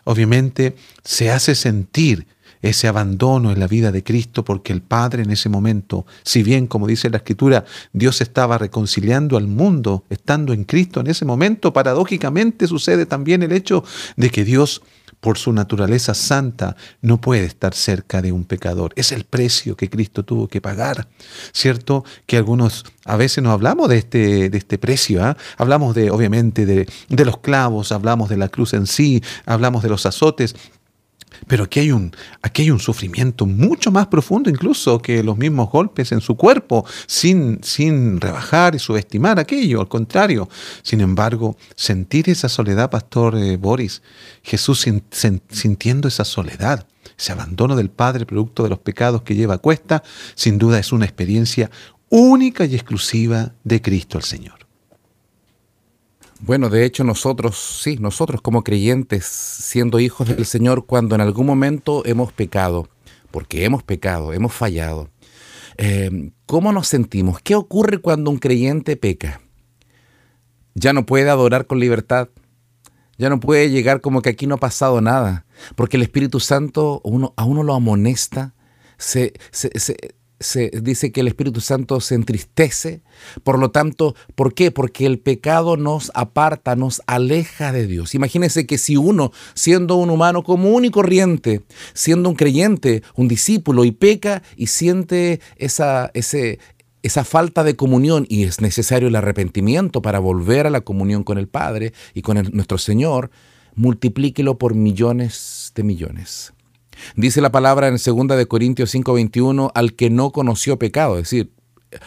obviamente 0.04 0.76
se 1.04 1.30
hace 1.30 1.54
sentir 1.54 2.26
ese 2.62 2.88
abandono 2.88 3.52
en 3.52 3.60
la 3.60 3.66
vida 3.66 3.92
de 3.92 4.02
Cristo, 4.02 4.44
porque 4.44 4.72
el 4.72 4.82
Padre 4.82 5.24
en 5.24 5.30
ese 5.30 5.48
momento, 5.48 6.06
si 6.22 6.42
bien, 6.42 6.66
como 6.66 6.86
dice 6.86 7.10
la 7.10 7.18
Escritura, 7.18 7.64
Dios 7.92 8.20
estaba 8.20 8.56
reconciliando 8.56 9.36
al 9.36 9.48
mundo, 9.48 10.04
estando 10.08 10.52
en 10.52 10.64
Cristo 10.64 11.00
en 11.00 11.08
ese 11.08 11.24
momento, 11.24 11.72
paradójicamente 11.72 12.66
sucede 12.66 13.04
también 13.04 13.42
el 13.42 13.52
hecho 13.52 13.84
de 14.16 14.30
que 14.30 14.44
Dios 14.44 14.82
por 15.22 15.38
su 15.38 15.52
naturaleza 15.52 16.14
santa, 16.14 16.74
no 17.00 17.20
puede 17.20 17.44
estar 17.44 17.74
cerca 17.74 18.20
de 18.20 18.32
un 18.32 18.42
pecador. 18.42 18.92
Es 18.96 19.12
el 19.12 19.22
precio 19.22 19.76
que 19.76 19.88
Cristo 19.88 20.24
tuvo 20.24 20.48
que 20.48 20.60
pagar. 20.60 21.06
¿Cierto? 21.52 22.04
Que 22.26 22.36
algunos 22.36 22.84
a 23.04 23.16
veces 23.16 23.44
no 23.44 23.52
hablamos 23.52 23.88
de 23.88 23.98
este, 23.98 24.50
de 24.50 24.58
este 24.58 24.78
precio. 24.78 25.24
¿ah? 25.24 25.36
Hablamos 25.58 25.94
de, 25.94 26.10
obviamente, 26.10 26.66
de, 26.66 26.88
de 27.08 27.24
los 27.24 27.38
clavos, 27.38 27.92
hablamos 27.92 28.30
de 28.30 28.36
la 28.36 28.48
cruz 28.48 28.74
en 28.74 28.88
sí, 28.88 29.22
hablamos 29.46 29.84
de 29.84 29.90
los 29.90 30.06
azotes, 30.06 30.56
pero 31.46 31.64
aquí 31.64 31.80
hay, 31.80 31.92
un, 31.92 32.14
aquí 32.42 32.62
hay 32.62 32.70
un 32.70 32.80
sufrimiento 32.80 33.46
mucho 33.46 33.90
más 33.90 34.06
profundo 34.06 34.50
incluso 34.50 35.00
que 35.00 35.22
los 35.22 35.36
mismos 35.36 35.70
golpes 35.70 36.12
en 36.12 36.20
su 36.20 36.36
cuerpo, 36.36 36.84
sin, 37.06 37.60
sin 37.62 38.20
rebajar 38.20 38.74
y 38.74 38.78
subestimar 38.78 39.38
aquello, 39.38 39.80
al 39.80 39.88
contrario. 39.88 40.48
Sin 40.82 41.00
embargo, 41.00 41.56
sentir 41.74 42.28
esa 42.30 42.48
soledad, 42.48 42.90
Pastor 42.90 43.36
eh, 43.36 43.56
Boris, 43.56 44.02
Jesús 44.42 44.86
sintiendo 45.50 46.08
esa 46.08 46.24
soledad, 46.24 46.86
ese 47.18 47.32
abandono 47.32 47.76
del 47.76 47.90
Padre 47.90 48.26
producto 48.26 48.62
de 48.62 48.70
los 48.70 48.78
pecados 48.78 49.22
que 49.22 49.34
lleva 49.34 49.54
a 49.54 49.58
cuesta, 49.58 50.02
sin 50.34 50.58
duda 50.58 50.78
es 50.78 50.92
una 50.92 51.04
experiencia 51.04 51.70
única 52.08 52.64
y 52.64 52.74
exclusiva 52.74 53.54
de 53.64 53.80
Cristo 53.80 54.18
el 54.18 54.24
Señor. 54.24 54.61
Bueno, 56.44 56.70
de 56.70 56.84
hecho 56.84 57.04
nosotros, 57.04 57.80
sí, 57.82 57.98
nosotros 58.00 58.42
como 58.42 58.64
creyentes, 58.64 59.24
siendo 59.24 60.00
hijos 60.00 60.26
del 60.28 60.44
Señor, 60.44 60.86
cuando 60.86 61.14
en 61.14 61.20
algún 61.20 61.46
momento 61.46 62.04
hemos 62.04 62.32
pecado, 62.32 62.88
porque 63.30 63.64
hemos 63.64 63.84
pecado, 63.84 64.32
hemos 64.32 64.52
fallado, 64.52 65.08
eh, 65.78 66.32
¿cómo 66.46 66.72
nos 66.72 66.88
sentimos? 66.88 67.40
¿Qué 67.40 67.54
ocurre 67.54 67.98
cuando 67.98 68.28
un 68.28 68.38
creyente 68.38 68.96
peca? 68.96 69.40
Ya 70.74 70.92
no 70.92 71.06
puede 71.06 71.30
adorar 71.30 71.68
con 71.68 71.78
libertad, 71.78 72.28
ya 73.18 73.28
no 73.28 73.38
puede 73.38 73.70
llegar 73.70 74.00
como 74.00 74.20
que 74.20 74.30
aquí 74.30 74.48
no 74.48 74.56
ha 74.56 74.58
pasado 74.58 75.00
nada, 75.00 75.46
porque 75.76 75.96
el 75.96 76.02
Espíritu 76.02 76.40
Santo 76.40 77.02
a 77.36 77.44
uno 77.44 77.62
lo 77.62 77.72
amonesta, 77.72 78.52
se, 78.98 79.34
se 79.52 79.70
dice 80.82 81.12
que 81.12 81.20
el 81.20 81.28
Espíritu 81.28 81.60
Santo 81.60 82.00
se 82.00 82.14
entristece. 82.14 83.02
Por 83.44 83.58
lo 83.58 83.70
tanto, 83.70 84.14
¿por 84.34 84.54
qué? 84.54 84.70
Porque 84.70 85.06
el 85.06 85.18
pecado 85.18 85.76
nos 85.76 86.10
aparta, 86.14 86.76
nos 86.76 87.02
aleja 87.06 87.72
de 87.72 87.86
Dios. 87.86 88.14
Imagínense 88.14 88.66
que 88.66 88.78
si 88.78 88.96
uno, 88.96 89.32
siendo 89.54 89.96
un 89.96 90.10
humano 90.10 90.42
común 90.42 90.84
y 90.84 90.90
corriente, 90.90 91.62
siendo 91.94 92.28
un 92.28 92.34
creyente, 92.34 93.02
un 93.14 93.28
discípulo, 93.28 93.84
y 93.84 93.92
peca 93.92 94.42
y 94.56 94.66
siente 94.66 95.40
esa, 95.56 96.10
esa 96.14 97.24
falta 97.24 97.64
de 97.64 97.76
comunión 97.76 98.26
y 98.28 98.44
es 98.44 98.60
necesario 98.60 99.08
el 99.08 99.16
arrepentimiento 99.16 100.02
para 100.02 100.18
volver 100.18 100.66
a 100.66 100.70
la 100.70 100.80
comunión 100.80 101.24
con 101.24 101.38
el 101.38 101.48
Padre 101.48 101.92
y 102.14 102.22
con 102.22 102.42
nuestro 102.52 102.78
Señor, 102.78 103.30
multiplíquelo 103.74 104.58
por 104.58 104.74
millones 104.74 105.72
de 105.74 105.82
millones. 105.82 106.52
Dice 107.16 107.40
la 107.40 107.52
palabra 107.52 107.88
en 107.88 107.96
2 107.96 108.36
de 108.36 108.46
Corintios 108.46 108.94
5:21 108.94 109.70
al 109.74 109.94
que 109.94 110.10
no 110.10 110.30
conoció 110.30 110.78
pecado, 110.78 111.16
es 111.16 111.24
decir, 111.24 111.50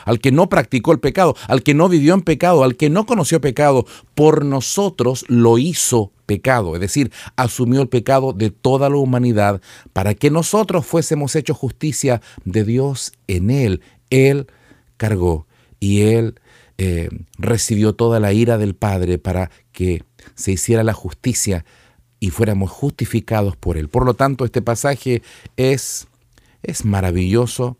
al 0.05 0.19
que 0.19 0.31
no 0.31 0.49
practicó 0.49 0.91
el 0.91 0.99
pecado, 0.99 1.35
al 1.47 1.63
que 1.63 1.73
no 1.73 1.89
vivió 1.89 2.13
en 2.13 2.21
pecado, 2.21 2.63
al 2.63 2.75
que 2.75 2.89
no 2.89 3.05
conoció 3.05 3.41
pecado, 3.41 3.85
por 4.15 4.45
nosotros 4.45 5.25
lo 5.27 5.57
hizo 5.57 6.11
pecado, 6.25 6.75
es 6.75 6.81
decir, 6.81 7.11
asumió 7.35 7.81
el 7.81 7.87
pecado 7.87 8.33
de 8.33 8.49
toda 8.49 8.89
la 8.89 8.97
humanidad 8.97 9.61
para 9.93 10.15
que 10.15 10.31
nosotros 10.31 10.85
fuésemos 10.85 11.35
hechos 11.35 11.57
justicia 11.57 12.21
de 12.45 12.63
Dios 12.63 13.13
en 13.27 13.51
él. 13.51 13.81
Él 14.09 14.47
cargó 14.97 15.45
y 15.79 16.01
él 16.01 16.35
eh, 16.77 17.09
recibió 17.37 17.93
toda 17.93 18.19
la 18.19 18.33
ira 18.33 18.57
del 18.57 18.75
Padre 18.75 19.17
para 19.17 19.51
que 19.71 20.03
se 20.33 20.51
hiciera 20.51 20.83
la 20.83 20.93
justicia 20.93 21.63
y 22.19 22.29
fuéramos 22.29 22.71
justificados 22.71 23.55
por 23.55 23.77
Él. 23.77 23.89
Por 23.89 24.05
lo 24.05 24.13
tanto, 24.13 24.45
este 24.45 24.61
pasaje 24.61 25.21
es, 25.57 26.07
es 26.63 26.85
maravilloso 26.85 27.77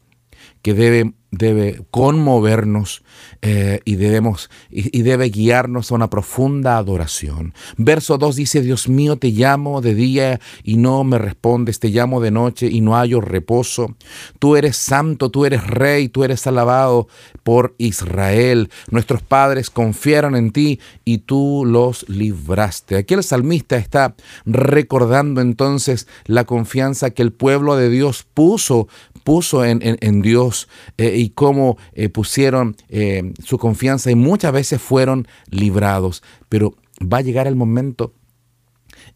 que 0.66 0.74
debe 0.74 1.14
debe 1.38 1.82
conmovernos 1.92 3.04
eh, 3.42 3.82
y, 3.86 3.96
debemos, 3.96 4.50
y, 4.70 5.02
debe 5.02 5.30
guiarnos 5.30 5.92
a 5.92 5.96
una 5.96 6.10
profunda 6.10 6.78
adoración. 6.78 7.54
Verso 7.78 8.18
2 8.18 8.36
dice, 8.36 8.62
Dios 8.62 8.88
mío, 8.88 9.18
te 9.18 9.30
llamo 9.30 9.82
de 9.82 9.96
día 9.96 10.40
y 10.64 10.78
no 10.78 11.04
me 11.04 11.18
respondes, 11.18 11.80
te 11.80 11.90
llamo 11.90 12.22
de 12.22 12.32
noche 12.32 12.68
y 12.68 12.82
no 12.82 12.96
hallo 12.96 13.22
reposo. 13.22 13.96
Tú 14.40 14.56
eres 14.56 14.78
santo, 14.78 15.30
tú 15.30 15.46
eres 15.46 15.68
rey, 15.68 16.10
tú 16.10 16.24
eres 16.24 16.48
alabado 16.48 17.08
por 17.44 17.76
Israel. 17.78 18.70
Nuestros 18.90 19.22
padres 19.22 19.70
confiaron 19.70 20.36
en 20.36 20.52
ti 20.52 20.80
y 21.04 21.20
tú 21.20 21.64
los 21.66 22.08
libraste. 22.08 22.96
Aquí 22.96 23.14
el 23.14 23.24
salmista 23.24 23.76
está 23.76 24.16
recordando 24.46 25.42
entonces 25.42 26.08
la 26.26 26.46
confianza 26.46 27.10
que 27.10 27.22
el 27.22 27.34
pueblo 27.34 27.76
de 27.76 27.90
Dios 27.90 28.26
puso 28.34 28.88
puso 29.26 29.66
en, 29.66 30.22
Dios 30.22 30.70
eh, 31.00 31.16
y 31.18 31.32
cómo 31.32 31.80
eh, 31.94 32.10
pusieron 32.10 32.78
eh, 32.90 33.34
su 33.44 33.58
confianza 33.58 34.12
y 34.12 34.16
muchas 34.16 34.54
veces 34.54 34.80
fueron 34.80 35.28
librados. 35.50 36.22
Pero 36.48 36.76
va 37.02 37.18
a 37.18 37.22
llegar 37.22 37.48
el 37.48 37.56
momento 37.56 38.14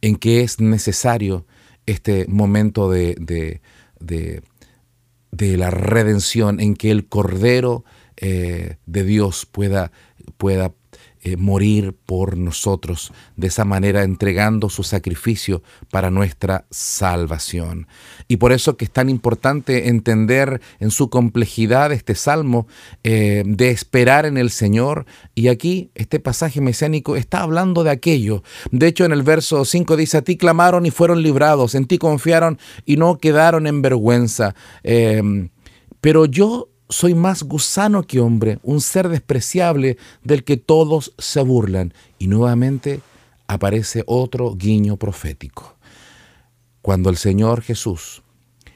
en 0.01 0.16
que 0.16 0.42
es 0.42 0.60
necesario 0.60 1.46
este 1.86 2.25
momento 2.28 2.89
de, 2.89 3.16
de, 4.00 4.42
de, 5.30 5.58
la 5.58 5.70
redención, 5.70 6.60
en 6.60 6.74
que 6.74 6.89
el 6.89 7.08
Cordero 7.08 7.86
de 8.18 9.04
Dios 9.04 9.46
pueda, 9.46 9.92
pueda 10.38 10.74
eh, 11.22 11.36
morir 11.36 11.94
por 12.06 12.38
nosotros, 12.38 13.12
de 13.36 13.48
esa 13.48 13.66
manera 13.66 14.04
entregando 14.04 14.70
su 14.70 14.84
sacrificio 14.84 15.62
para 15.92 16.12
nuestra 16.12 16.66
salvación. 16.70 17.88
Y 18.28 18.38
por 18.38 18.54
eso 18.54 18.78
que 18.78 18.86
es 18.86 18.92
tan 18.92 19.10
importante 19.10 19.90
entender 19.90 20.62
en 20.80 20.92
su 20.92 21.10
complejidad 21.10 21.92
este 21.92 22.16
salmo 22.16 22.68
eh, 23.04 23.44
de 23.46 23.70
esperar 23.70 24.26
en 24.26 24.38
el 24.38 24.50
Señor. 24.50 25.06
Y 25.36 25.50
aquí 25.50 25.92
este 25.94 26.22
pasaje 26.22 26.62
mesiánico 26.62 27.18
está 27.18 27.42
hablando 27.42 27.84
de 27.84 27.92
aquello. 27.92 28.42
De 28.72 28.88
hecho, 28.88 29.04
en 29.04 29.12
el 29.12 29.24
verso 29.24 29.66
5 29.66 29.98
dice, 29.98 30.18
a 30.18 30.22
ti 30.22 30.38
clamaron 30.38 30.86
y 30.86 30.92
fueron 30.92 31.22
librados, 31.22 31.76
en 31.76 31.86
ti 31.86 31.98
confiaron 31.98 32.60
y 32.86 32.96
no 32.96 33.18
quedaron 33.18 33.68
en 33.68 33.82
vergüenza. 33.82 34.56
Eh, 34.84 35.50
pero 36.02 36.26
yo 36.26 36.70
soy 36.89 37.13
más 37.13 37.43
gusano 37.43 38.03
que 38.03 38.19
hombre, 38.19 38.60
un 38.63 38.81
ser 38.81 39.10
despreciable 39.10 39.98
del 40.24 40.43
que 40.43 40.58
todos 40.58 41.13
se 41.17 41.41
burlan. 41.41 41.93
Y 42.17 42.27
nuevamente 42.27 43.01
aparece 43.48 44.03
otro 44.08 44.55
guiño 44.55 44.98
profético. 44.98 45.77
Cuando 46.81 47.10
el 47.10 47.17
Señor 47.17 47.62
Jesús 47.62 48.24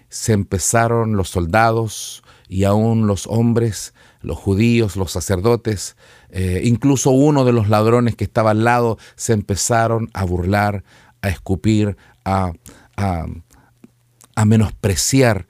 se 0.09 0.33
empezaron 0.33 1.17
los 1.17 1.29
soldados 1.29 2.23
y 2.47 2.65
aún 2.65 3.07
los 3.07 3.25
hombres, 3.25 3.93
los 4.21 4.37
judíos, 4.37 4.95
los 4.95 5.11
sacerdotes, 5.11 5.95
eh, 6.29 6.61
incluso 6.63 7.09
uno 7.09 7.45
de 7.45 7.53
los 7.53 7.67
ladrones 7.67 8.15
que 8.15 8.23
estaba 8.23 8.51
al 8.51 8.63
lado, 8.63 8.97
se 9.15 9.33
empezaron 9.33 10.09
a 10.13 10.23
burlar, 10.23 10.83
a 11.21 11.29
escupir, 11.29 11.97
a, 12.25 12.53
menospreciar 14.45 15.47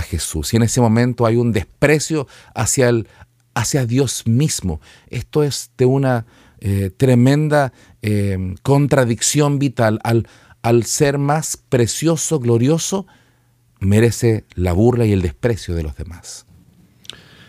Jesús. 0.00 0.52
Y 0.52 0.56
en 0.56 0.62
ese 0.62 0.80
momento 0.80 1.26
hay 1.26 1.36
un 1.36 1.52
desprecio 1.52 2.26
hacia, 2.54 2.88
el, 2.88 3.08
hacia 3.54 3.86
Dios 3.86 4.26
mismo. 4.26 4.80
Esto 5.08 5.42
es 5.42 5.70
de 5.76 5.86
una 5.86 6.26
eh, 6.60 6.90
tremenda 6.96 7.72
eh, 8.02 8.54
contradicción 8.62 9.58
vital. 9.58 10.00
Al, 10.02 10.28
al 10.62 10.84
ser 10.84 11.18
más 11.18 11.56
precioso, 11.56 12.40
glorioso, 12.40 13.06
merece 13.80 14.44
la 14.54 14.72
burla 14.72 15.04
y 15.04 15.12
el 15.12 15.22
desprecio 15.22 15.74
de 15.74 15.82
los 15.82 15.96
demás. 15.96 16.46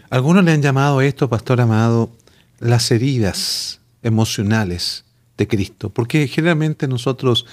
Algunos 0.09 0.43
le 0.43 0.51
han 0.51 0.61
llamado 0.61 1.01
esto, 1.01 1.29
pastor 1.29 1.61
amado, 1.61 2.11
las 2.59 2.91
heridas 2.91 3.79
emocionales 4.03 5.04
de 5.37 5.47
Cristo, 5.47 5.89
porque 5.89 6.27
generalmente 6.27 6.87
nosotros 6.87 7.45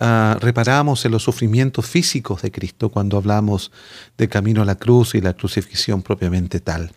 uh, 0.00 0.38
reparamos 0.38 1.04
en 1.04 1.12
los 1.12 1.22
sufrimientos 1.22 1.86
físicos 1.86 2.42
de 2.42 2.50
Cristo 2.50 2.88
cuando 2.88 3.16
hablamos 3.16 3.70
de 4.16 4.28
camino 4.28 4.62
a 4.62 4.64
la 4.64 4.76
cruz 4.76 5.14
y 5.14 5.20
la 5.20 5.34
crucifixión 5.34 6.02
propiamente 6.02 6.60
tal, 6.60 6.92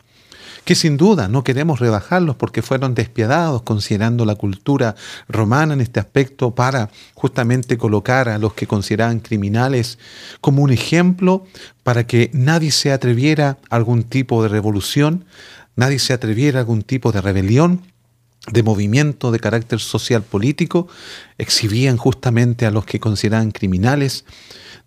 que 0.63 0.75
sin 0.75 0.95
duda 0.95 1.27
no 1.27 1.43
queremos 1.43 1.79
rebajarlos 1.79 2.37
porque 2.37 2.61
fueron 2.61 2.95
despiadados 2.95 3.63
considerando 3.63 4.23
la 4.23 4.35
cultura 4.35 4.95
romana 5.27 5.73
en 5.73 5.81
este 5.81 5.99
aspecto 5.99 6.55
para 6.55 6.89
justamente 7.15 7.77
colocar 7.77 8.29
a 8.29 8.37
los 8.37 8.53
que 8.53 8.67
consideraban 8.67 9.19
criminales 9.19 9.99
como 10.39 10.63
un 10.63 10.71
ejemplo 10.71 11.45
para 11.83 12.07
que 12.07 12.29
nadie 12.33 12.71
se 12.71 12.93
atreviera 12.93 13.57
a 13.69 13.75
algún 13.75 14.03
tipo 14.03 14.41
de 14.41 14.49
revolución, 14.49 15.25
nadie 15.75 15.99
se 15.99 16.13
atreviera 16.13 16.59
a 16.59 16.61
algún 16.61 16.83
tipo 16.83 17.11
de 17.11 17.21
rebelión 17.21 17.81
de 18.51 18.63
movimiento 18.63 19.31
de 19.31 19.39
carácter 19.39 19.79
social 19.79 20.23
político, 20.23 20.87
exhibían 21.37 21.97
justamente 21.97 22.65
a 22.65 22.71
los 22.71 22.85
que 22.85 22.99
consideraban 22.99 23.51
criminales, 23.51 24.25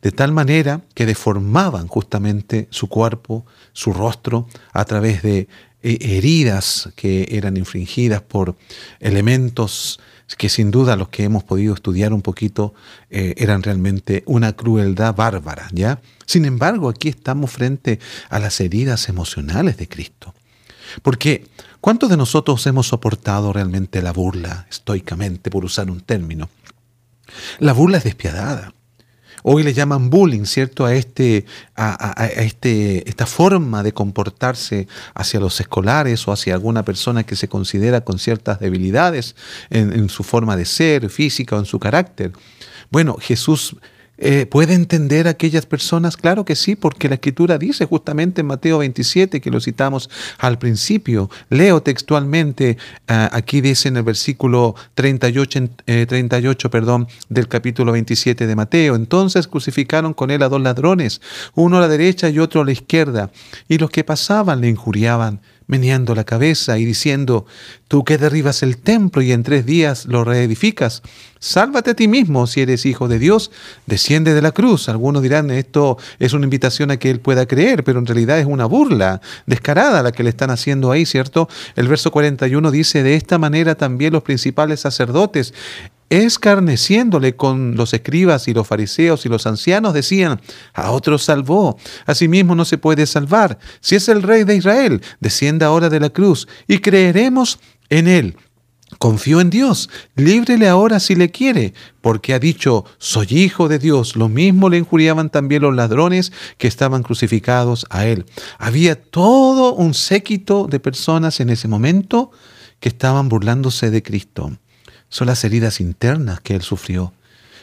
de 0.02 0.10
tal 0.10 0.32
manera 0.32 0.82
que 0.94 1.06
deformaban 1.06 1.86
justamente 1.86 2.66
su 2.70 2.88
cuerpo, 2.88 3.46
su 3.72 3.92
rostro, 3.92 4.48
a 4.72 4.84
través 4.84 5.22
de 5.22 5.48
eh, 5.82 5.98
heridas 6.00 6.90
que 6.96 7.28
eran 7.30 7.56
infringidas 7.56 8.22
por 8.22 8.56
elementos 9.00 10.00
que 10.36 10.48
sin 10.48 10.70
duda 10.70 10.96
los 10.96 11.08
que 11.08 11.24
hemos 11.24 11.44
podido 11.44 11.74
estudiar 11.74 12.12
un 12.12 12.22
poquito 12.22 12.74
eh, 13.10 13.34
eran 13.36 13.62
realmente 13.62 14.22
una 14.26 14.54
crueldad 14.54 15.14
bárbara, 15.14 15.68
¿ya? 15.72 16.00
Sin 16.26 16.44
embargo, 16.44 16.88
aquí 16.88 17.08
estamos 17.08 17.50
frente 17.50 17.98
a 18.30 18.38
las 18.38 18.60
heridas 18.60 19.08
emocionales 19.08 19.76
de 19.76 19.88
Cristo. 19.88 20.34
Porque 21.02 21.48
¿cuántos 21.80 22.10
de 22.10 22.16
nosotros 22.16 22.66
hemos 22.66 22.88
soportado 22.88 23.52
realmente 23.52 24.02
la 24.02 24.12
burla 24.12 24.66
estoicamente, 24.70 25.50
por 25.50 25.64
usar 25.64 25.90
un 25.90 26.00
término? 26.00 26.48
La 27.58 27.72
burla 27.72 27.98
es 27.98 28.04
despiadada. 28.04 28.74
Hoy 29.44 29.64
le 29.64 29.74
llaman 29.74 30.08
bullying, 30.08 30.44
¿cierto? 30.44 30.84
A, 30.84 30.94
este, 30.94 31.46
a, 31.74 32.26
este, 32.36 33.08
esta 33.08 33.26
forma 33.26 33.82
de 33.82 33.92
comportarse 33.92 34.86
hacia 35.14 35.40
los 35.40 35.58
escolares 35.60 36.28
o 36.28 36.32
hacia 36.32 36.54
alguna 36.54 36.84
persona 36.84 37.24
que 37.24 37.34
se 37.34 37.48
considera 37.48 38.02
con 38.02 38.20
ciertas 38.20 38.60
debilidades 38.60 39.34
en 39.70 40.08
su 40.10 40.22
forma 40.22 40.56
de 40.56 40.64
ser, 40.64 41.10
física 41.10 41.56
o 41.56 41.58
en 41.58 41.64
su 41.64 41.80
carácter. 41.80 42.32
Bueno, 42.92 43.16
Jesús 43.18 43.76
eh, 44.24 44.46
¿Puede 44.46 44.74
entender 44.74 45.26
aquellas 45.26 45.66
personas? 45.66 46.16
Claro 46.16 46.44
que 46.44 46.54
sí, 46.54 46.76
porque 46.76 47.08
la 47.08 47.16
escritura 47.16 47.58
dice 47.58 47.86
justamente 47.86 48.42
en 48.42 48.46
Mateo 48.46 48.78
27, 48.78 49.40
que 49.40 49.50
lo 49.50 49.60
citamos 49.60 50.08
al 50.38 50.60
principio. 50.60 51.28
Leo 51.50 51.82
textualmente, 51.82 52.78
ah, 53.08 53.28
aquí 53.32 53.60
dice 53.60 53.88
en 53.88 53.96
el 53.96 54.04
versículo 54.04 54.76
38, 54.94 55.70
38 56.06 56.66
eh, 56.66 56.70
perdón, 56.70 57.08
del 57.28 57.48
capítulo 57.48 57.90
27 57.90 58.46
de 58.46 58.54
Mateo. 58.54 58.94
Entonces 58.94 59.48
crucificaron 59.48 60.14
con 60.14 60.30
él 60.30 60.44
a 60.44 60.48
dos 60.48 60.60
ladrones, 60.60 61.20
uno 61.56 61.78
a 61.78 61.80
la 61.80 61.88
derecha 61.88 62.28
y 62.28 62.38
otro 62.38 62.60
a 62.60 62.64
la 62.64 62.70
izquierda, 62.70 63.32
y 63.66 63.78
los 63.78 63.90
que 63.90 64.04
pasaban 64.04 64.60
le 64.60 64.68
injuriaban 64.68 65.40
meneando 65.72 66.14
la 66.14 66.24
cabeza 66.24 66.78
y 66.78 66.84
diciendo, 66.84 67.46
tú 67.88 68.04
que 68.04 68.18
derribas 68.18 68.62
el 68.62 68.76
templo 68.76 69.22
y 69.22 69.32
en 69.32 69.42
tres 69.42 69.64
días 69.64 70.04
lo 70.04 70.22
reedificas, 70.22 71.00
sálvate 71.38 71.92
a 71.92 71.94
ti 71.94 72.08
mismo 72.08 72.46
si 72.46 72.60
eres 72.60 72.84
hijo 72.84 73.08
de 73.08 73.18
Dios, 73.18 73.50
desciende 73.86 74.34
de 74.34 74.42
la 74.42 74.52
cruz. 74.52 74.90
Algunos 74.90 75.22
dirán, 75.22 75.50
esto 75.50 75.96
es 76.18 76.34
una 76.34 76.44
invitación 76.44 76.90
a 76.90 76.98
que 76.98 77.08
él 77.08 77.20
pueda 77.20 77.46
creer, 77.46 77.84
pero 77.84 78.00
en 78.00 78.06
realidad 78.06 78.38
es 78.38 78.44
una 78.44 78.66
burla 78.66 79.22
descarada 79.46 80.02
la 80.02 80.12
que 80.12 80.22
le 80.22 80.28
están 80.28 80.50
haciendo 80.50 80.92
ahí, 80.92 81.06
¿cierto? 81.06 81.48
El 81.74 81.88
verso 81.88 82.10
41 82.10 82.70
dice, 82.70 83.02
de 83.02 83.14
esta 83.14 83.38
manera 83.38 83.74
también 83.74 84.12
los 84.12 84.22
principales 84.22 84.80
sacerdotes 84.80 85.54
escarneciéndole 86.12 87.36
con 87.36 87.74
los 87.74 87.94
escribas 87.94 88.46
y 88.46 88.52
los 88.52 88.66
fariseos 88.66 89.24
y 89.24 89.30
los 89.30 89.46
ancianos, 89.46 89.94
decían, 89.94 90.42
a 90.74 90.90
otros 90.90 91.22
salvó, 91.22 91.78
a 92.04 92.14
sí 92.14 92.28
mismo 92.28 92.54
no 92.54 92.66
se 92.66 92.76
puede 92.76 93.06
salvar. 93.06 93.58
Si 93.80 93.94
es 93.94 94.10
el 94.10 94.22
rey 94.22 94.44
de 94.44 94.56
Israel, 94.56 95.00
descienda 95.20 95.66
ahora 95.66 95.88
de 95.88 96.00
la 96.00 96.10
cruz 96.10 96.48
y 96.68 96.80
creeremos 96.80 97.58
en 97.88 98.08
él. 98.08 98.36
Confió 98.98 99.40
en 99.40 99.48
Dios, 99.48 99.88
líbrele 100.14 100.68
ahora 100.68 101.00
si 101.00 101.14
le 101.14 101.30
quiere, 101.30 101.72
porque 102.02 102.34
ha 102.34 102.38
dicho, 102.38 102.84
soy 102.98 103.26
hijo 103.30 103.68
de 103.68 103.78
Dios. 103.78 104.14
Lo 104.14 104.28
mismo 104.28 104.68
le 104.68 104.76
injuriaban 104.76 105.30
también 105.30 105.62
los 105.62 105.74
ladrones 105.74 106.30
que 106.58 106.68
estaban 106.68 107.02
crucificados 107.02 107.86
a 107.88 108.04
él. 108.04 108.26
Había 108.58 109.00
todo 109.00 109.72
un 109.72 109.94
séquito 109.94 110.66
de 110.70 110.78
personas 110.78 111.40
en 111.40 111.48
ese 111.48 111.68
momento 111.68 112.32
que 112.80 112.90
estaban 112.90 113.30
burlándose 113.30 113.90
de 113.90 114.02
Cristo 114.02 114.52
son 115.12 115.26
las 115.26 115.44
heridas 115.44 115.78
internas 115.78 116.40
que 116.40 116.54
Él 116.54 116.62
sufrió. 116.62 117.12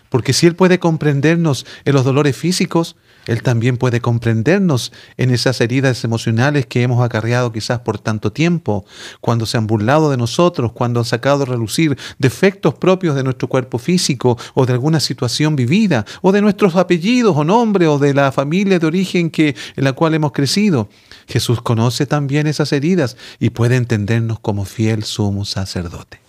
Porque 0.10 0.34
si 0.34 0.46
Él 0.46 0.56
puede 0.56 0.78
comprendernos 0.78 1.66
en 1.84 1.94
los 1.96 2.06
dolores 2.06 2.38
físicos, 2.38 2.96
Él 3.26 3.42
también 3.42 3.78
puede 3.78 4.02
comprendernos 4.02 4.92
en 5.18 5.32
esas 5.32 5.60
heridas 5.60 6.04
emocionales 6.04 6.68
que 6.68 6.84
hemos 6.84 7.04
acarreado 7.04 7.52
quizás 7.52 7.80
por 7.80 7.98
tanto 7.98 8.32
tiempo, 8.32 8.86
cuando 9.20 9.48
se 9.48 9.58
han 9.58 9.66
burlado 9.66 10.12
de 10.12 10.18
nosotros, 10.18 10.74
cuando 10.74 11.00
han 11.00 11.06
sacado 11.06 11.42
a 11.42 11.48
relucir 11.48 11.98
defectos 12.20 12.76
propios 12.76 13.16
de 13.16 13.24
nuestro 13.24 13.48
cuerpo 13.48 13.80
físico 13.80 14.38
o 14.54 14.68
de 14.68 14.74
alguna 14.74 15.00
situación 15.00 15.56
vivida, 15.56 16.06
o 16.22 16.32
de 16.32 16.44
nuestros 16.44 16.76
apellidos 16.76 17.36
o 17.36 17.44
nombres 17.44 17.88
o 17.88 17.98
de 17.98 18.14
la 18.14 18.32
familia 18.32 18.78
de 18.78 18.86
origen 18.86 19.32
que, 19.32 19.56
en 19.76 19.84
la 19.84 19.94
cual 19.94 20.14
hemos 20.14 20.34
crecido. 20.34 20.88
Jesús 21.28 21.64
conoce 21.64 22.06
también 22.06 22.46
esas 22.46 22.74
heridas 22.74 23.18
y 23.40 23.50
puede 23.50 23.76
entendernos 23.76 24.40
como 24.40 24.66
fiel 24.66 25.04
sumo 25.04 25.46
sacerdote. 25.46 26.29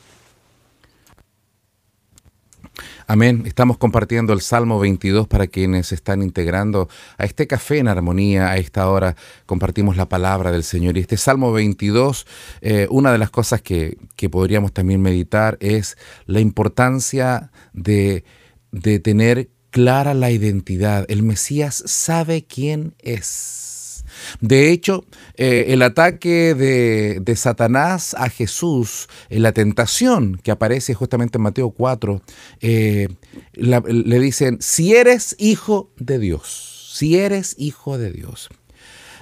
Amén. 3.11 3.43
Estamos 3.45 3.77
compartiendo 3.77 4.33
el 4.33 4.41
Salmo 4.41 4.79
22 4.79 5.27
para 5.27 5.49
quienes 5.49 5.91
están 5.91 6.23
integrando 6.23 6.89
a 7.19 7.25
este 7.25 7.49
café 7.49 7.79
en 7.79 7.89
armonía. 7.89 8.53
A 8.53 8.57
esta 8.57 8.89
hora 8.89 9.17
compartimos 9.47 9.97
la 9.97 10.09
palabra 10.09 10.53
del 10.53 10.63
Señor. 10.63 10.97
Y 10.97 11.01
este 11.01 11.17
Salmo 11.17 11.51
22, 11.51 12.25
eh, 12.61 12.87
una 12.89 13.11
de 13.11 13.19
las 13.19 13.31
cosas 13.31 13.63
que, 13.63 13.99
que, 14.15 14.31
podríamos 14.31 14.73
también 14.73 15.03
meditar 15.03 15.59
es 15.59 15.99
la 16.27 16.39
importancia 16.39 17.51
de, 17.73 18.23
de 18.71 19.01
tener 19.01 19.51
clara 19.71 20.15
la 20.15 20.31
identidad. 20.31 21.05
El 21.09 21.25
Mesías 21.25 21.83
sabe 21.87 22.45
quién 22.45 22.95
es. 23.01 23.70
De 24.41 24.71
hecho, 24.71 25.05
eh, 25.37 25.67
el 25.69 25.83
ataque 25.83 26.55
de, 26.55 27.37
Satanás 27.37 28.15
a 28.15 28.29
Jesús, 28.29 29.09
en 29.29 29.43
la 29.43 29.53
tentación 29.53 30.41
que 30.43 30.51
aparece 30.51 30.95
justamente 30.95 31.39
en 31.39 31.43
Mateo 31.43 31.71
4, 31.71 32.21
eh, 32.61 33.09
le 33.53 34.21
dicen, 34.21 34.59
si 34.61 34.95
eres 34.95 35.37
hijo 35.39 35.91
de 35.97 36.19
Dios, 36.19 36.91
si 36.93 37.17
eres 37.19 37.55
hijo 37.59 37.99
de 37.99 38.13
Dios. 38.13 38.49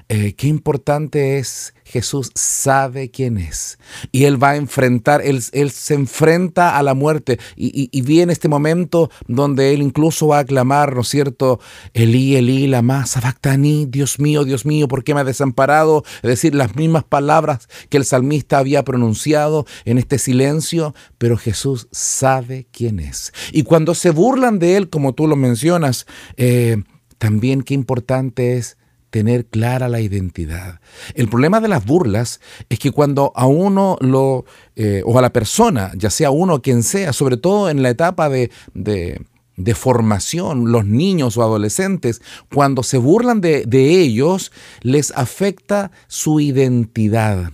eh, 0.09 0.33
qué 0.33 0.47
importante 0.47 1.39
es 1.39 1.75
Jesús 1.89 2.31
sabe 2.35 3.11
quién 3.11 3.39
es. 3.39 3.79
Y 4.13 4.25
Él 4.25 4.43
va 4.43 4.51
a 4.51 4.57
enfrentar, 4.57 5.23
Él, 5.23 5.43
él 5.53 5.71
se 5.71 5.95
enfrenta 5.95 6.77
a 6.77 6.83
la 6.83 6.93
muerte. 6.93 7.39
Y, 7.57 7.89
y, 7.91 8.03
viene 8.03 8.33
este 8.33 8.49
momento 8.49 9.11
donde 9.27 9.73
Él 9.73 9.81
incluso 9.81 10.29
va 10.29 10.41
a 10.41 10.45
clamar, 10.45 10.95
¿no 10.95 11.01
es 11.01 11.09
cierto? 11.09 11.61
Elí, 11.95 12.37
Elí, 12.37 12.67
lama 12.67 13.07
sabactani, 13.07 13.87
Dios 13.87 14.21
mío, 14.21 14.45
Dios 14.45 14.67
mío, 14.67 14.87
¿por 14.87 15.03
qué 15.03 15.15
me 15.15 15.21
ha 15.21 15.25
desamparado? 15.25 16.05
Es 16.17 16.29
decir, 16.29 16.55
las 16.55 16.77
mismas 16.77 17.05
palabras 17.05 17.69
que 17.89 17.97
el 17.97 18.05
salmista 18.05 18.59
había 18.59 18.85
pronunciado 18.85 19.67
en 19.87 19.97
este 19.97 20.19
silencio, 20.19 20.95
pero 21.17 21.39
Jesús 21.39 21.89
sabe 21.91 22.67
quién 22.71 23.01
es. 23.01 23.33
Y 23.51 23.63
cuando 23.63 23.95
se 23.95 24.11
burlan 24.11 24.59
de 24.59 24.77
Él, 24.77 24.91
como 24.91 25.15
tú 25.15 25.27
lo 25.27 25.37
mencionas, 25.37 26.07
eh, 26.37 26.83
también 27.17 27.63
qué 27.63 27.73
importante 27.73 28.59
es 28.59 28.77
tener 29.11 29.47
clara 29.47 29.89
la 29.89 30.01
identidad. 30.01 30.81
El 31.15 31.29
problema 31.29 31.61
de 31.61 31.69
las 31.69 31.85
burlas 31.85 32.41
es 32.69 32.79
que 32.79 32.91
cuando 32.91 33.33
a 33.35 33.47
uno 33.47 33.97
lo, 34.01 34.45
eh, 34.77 35.03
o 35.05 35.19
a 35.19 35.23
la 35.23 35.33
persona, 35.33 35.93
ya 35.97 36.11
sea 36.11 36.31
uno 36.31 36.55
o 36.55 36.63
quien 36.63 36.83
sea, 36.83 37.13
sobre 37.13 37.37
todo 37.37 37.71
en 37.71 37.83
la 37.83 37.91
etapa 37.91 38.29
de, 38.29 38.51
de, 38.75 39.75
formación, 39.75 40.71
los 40.71 40.85
niños 40.85 41.37
o 41.37 41.43
adolescentes, 41.43 42.23
cuando 42.53 42.83
se 42.83 42.99
burlan 42.99 43.41
de, 43.41 43.65
de 43.65 44.01
ellos, 44.01 44.53
les 44.83 45.11
afecta 45.13 45.91
su 46.07 46.41
identidad 46.41 47.53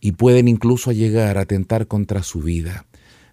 y 0.00 0.12
pueden 0.12 0.48
incluso 0.48 0.92
llegar 0.92 1.38
a 1.38 1.42
atentar 1.42 1.86
contra 1.86 2.22
su 2.22 2.40
vida. 2.40 2.86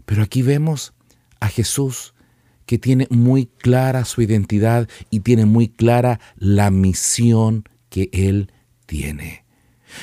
Pero 0.06 0.24
aquí 0.24 0.42
vemos 0.42 0.94
a 1.40 1.48
Jesús 1.48 2.14
que 2.70 2.78
tiene 2.78 3.08
muy 3.10 3.48
clara 3.48 4.06
su 4.06 4.22
identidad 4.22 4.88
y 5.10 5.22
tiene 5.22 5.46
muy 5.46 5.70
clara 5.70 6.20
la 6.38 6.70
misión 6.70 7.68
que 7.90 8.12
Él 8.14 8.52
tiene. 8.86 9.44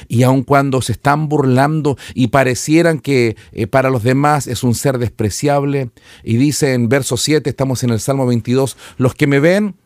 Y 0.08 0.24
aun 0.24 0.42
cuando 0.42 0.82
se 0.82 0.90
están 0.90 1.28
burlando 1.28 1.96
y 2.12 2.26
parecieran 2.26 2.98
que 2.98 3.36
eh, 3.52 3.68
para 3.68 3.88
los 3.88 4.02
demás 4.02 4.48
es 4.48 4.64
un 4.64 4.74
ser 4.74 4.98
despreciable, 4.98 5.90
y 6.24 6.38
dice 6.38 6.74
en 6.74 6.88
verso 6.88 7.16
7, 7.16 7.48
estamos 7.48 7.84
en 7.84 7.90
el 7.90 8.00
Salmo 8.00 8.26
22, 8.26 8.76
los 8.96 9.14
que 9.14 9.28
me 9.28 9.38
ven 9.38 9.76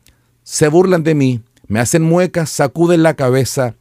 se 0.42 0.68
burlan 0.68 1.02
de 1.02 1.14
mí, 1.14 1.42
me 1.66 1.80
hacen 1.80 2.00
muecas, 2.00 2.48
sacuden 2.48 3.02
la 3.02 3.12
cabeza. 3.12 3.74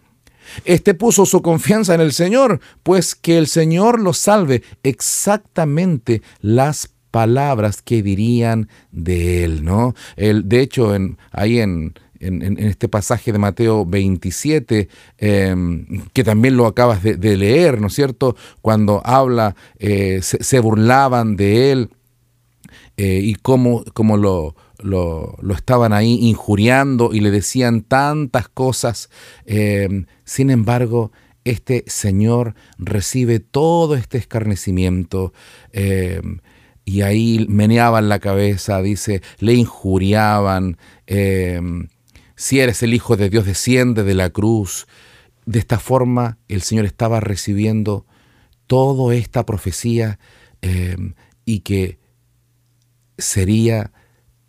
Este 0.66 0.94
puso 0.94 1.26
su 1.26 1.42
confianza 1.42 1.96
en 1.96 2.02
el 2.02 2.12
Señor, 2.12 2.60
pues 2.84 3.16
que 3.16 3.38
el 3.38 3.48
Señor 3.48 4.02
lo 4.02 4.12
salve 4.12 4.62
exactamente 4.84 6.22
las 6.42 6.90
palabras 7.12 7.82
que 7.82 8.02
dirían 8.04 8.70
de 8.92 9.44
él, 9.44 9.64
¿no? 9.64 9.96
El, 10.16 10.48
de 10.48 10.62
hecho, 10.62 10.96
en, 10.96 11.18
ahí 11.32 11.60
en, 11.60 11.94
en, 12.20 12.58
este 12.60 12.88
pasaje 12.88 13.32
de 13.32 13.40
Mateo 13.40 13.86
27, 13.86 14.90
em, 15.18 16.04
que 16.14 16.24
también 16.24 16.58
lo 16.58 16.66
acabas 16.66 17.02
de, 17.04 17.38
leer, 17.38 17.80
¿no 17.80 17.88
es 17.88 17.94
cierto? 17.94 18.36
Cuando 18.62 19.02
habla, 19.06 19.56
eh, 19.78 20.20
se, 20.22 20.60
burlaban 20.60 21.36
de 21.36 21.72
él 21.72 21.90
eh, 22.98 23.22
y 23.24 23.36
cómo, 23.36 23.84
cómo 23.94 24.18
lo, 24.18 24.56
lo, 24.80 25.38
lo, 25.42 25.54
estaban 25.54 25.94
ahí 25.94 26.20
injuriando 26.22 27.12
y 27.14 27.22
le 27.22 27.32
decían 27.32 27.82
tantas 27.82 28.50
cosas. 28.50 29.10
Em, 29.46 30.06
sin 30.26 30.50
embargo, 30.50 31.12
este 31.46 31.84
Señor 31.88 32.54
recibe 32.78 33.40
todo 33.40 33.96
este 33.96 34.18
escarnecimiento. 34.18 35.34
Em, 36.90 36.96
y 36.96 37.02
ahí 37.02 37.46
meneaban 37.48 38.10
la 38.10 38.20
cabeza, 38.20 38.82
dice, 38.82 39.22
le 39.40 39.54
injuriaban. 39.54 40.78
Eh, 41.08 41.62
si 42.36 42.60
eres 42.60 42.82
el 42.84 42.94
Hijo 42.94 43.16
de 43.16 43.30
Dios, 43.30 43.46
desciende 43.46 44.04
de 44.04 44.16
la 44.16 44.30
cruz. 44.30 44.88
De 45.46 45.60
esta 45.60 45.80
forma 45.80 46.38
el 46.48 46.62
Señor 46.62 46.86
estaba 46.86 47.20
recibiendo 47.20 48.06
toda 48.68 49.16
esta 49.16 49.46
profecía 49.46 50.20
eh, 50.62 50.96
y 51.46 51.62
que 51.62 52.00
sería 53.18 53.92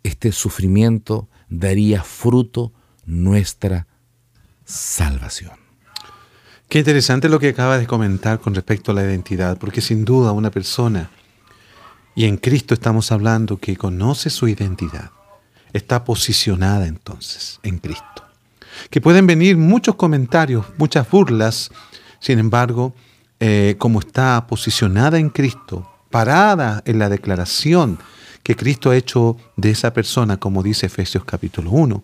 este 0.03 0.31
sufrimiento, 0.31 1.29
daría 1.49 2.03
fruto 2.03 2.73
nuestra 3.05 3.87
salvación. 4.65 5.51
Qué 6.69 6.79
interesante 6.79 7.29
lo 7.29 7.39
que 7.39 7.49
acaba 7.49 7.77
de 7.77 7.85
comentar 7.85 8.39
con 8.39 8.55
respecto 8.55 8.91
a 8.91 8.95
la 8.95 9.03
identidad, 9.03 9.57
porque 9.57 9.81
sin 9.81 10.05
duda 10.05 10.31
una 10.31 10.51
persona 10.51 11.09
y 12.15 12.25
en 12.25 12.37
Cristo 12.37 12.73
estamos 12.73 13.11
hablando 13.11 13.57
que 13.57 13.77
conoce 13.77 14.29
su 14.29 14.47
identidad. 14.47 15.11
Está 15.73 16.03
posicionada 16.03 16.87
entonces 16.87 17.59
en 17.63 17.77
Cristo. 17.79 18.05
Que 18.89 19.01
pueden 19.01 19.27
venir 19.27 19.57
muchos 19.57 19.95
comentarios, 19.95 20.65
muchas 20.77 21.09
burlas, 21.09 21.71
sin 22.19 22.39
embargo, 22.39 22.93
eh, 23.39 23.75
como 23.77 23.99
está 23.99 24.45
posicionada 24.47 25.17
en 25.17 25.29
Cristo, 25.29 25.89
parada 26.09 26.83
en 26.85 26.99
la 26.99 27.09
declaración 27.09 27.97
que 28.43 28.55
Cristo 28.55 28.91
ha 28.91 28.97
hecho 28.97 29.37
de 29.55 29.71
esa 29.71 29.93
persona, 29.93 30.37
como 30.37 30.63
dice 30.63 30.87
Efesios 30.87 31.23
capítulo 31.23 31.71
1, 31.71 32.03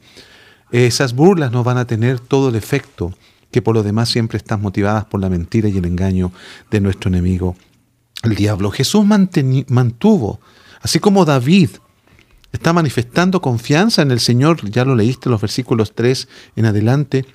esas 0.71 1.13
burlas 1.13 1.51
no 1.51 1.63
van 1.63 1.77
a 1.77 1.85
tener 1.85 2.19
todo 2.19 2.49
el 2.49 2.55
efecto 2.55 3.13
que 3.51 3.61
por 3.61 3.75
lo 3.75 3.83
demás 3.83 4.09
siempre 4.09 4.37
están 4.37 4.61
motivadas 4.61 5.05
por 5.05 5.21
la 5.21 5.29
mentira 5.29 5.69
y 5.69 5.77
el 5.77 5.85
engaño 5.85 6.31
de 6.69 6.81
nuestro 6.81 7.09
enemigo 7.09 7.55
el 8.23 8.35
diablo. 8.35 8.71
Jesús 8.71 9.05
mantuvo, 9.05 10.39
así 10.81 10.99
como 10.99 11.25
David 11.25 11.69
está 12.51 12.73
manifestando 12.73 13.41
confianza 13.41 14.01
en 14.01 14.11
el 14.11 14.19
Señor, 14.19 14.69
ya 14.69 14.85
lo 14.85 14.95
leíste 14.95 15.29
los 15.29 15.41
versículos 15.41 15.93
3 15.93 16.27
en 16.55 16.65
adelante. 16.65 17.25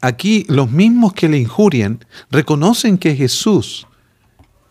Aquí 0.00 0.44
los 0.48 0.70
mismos 0.70 1.12
que 1.12 1.28
le 1.28 1.38
injurian 1.38 2.04
reconocen 2.30 2.98
que 2.98 3.14
Jesús 3.14 3.86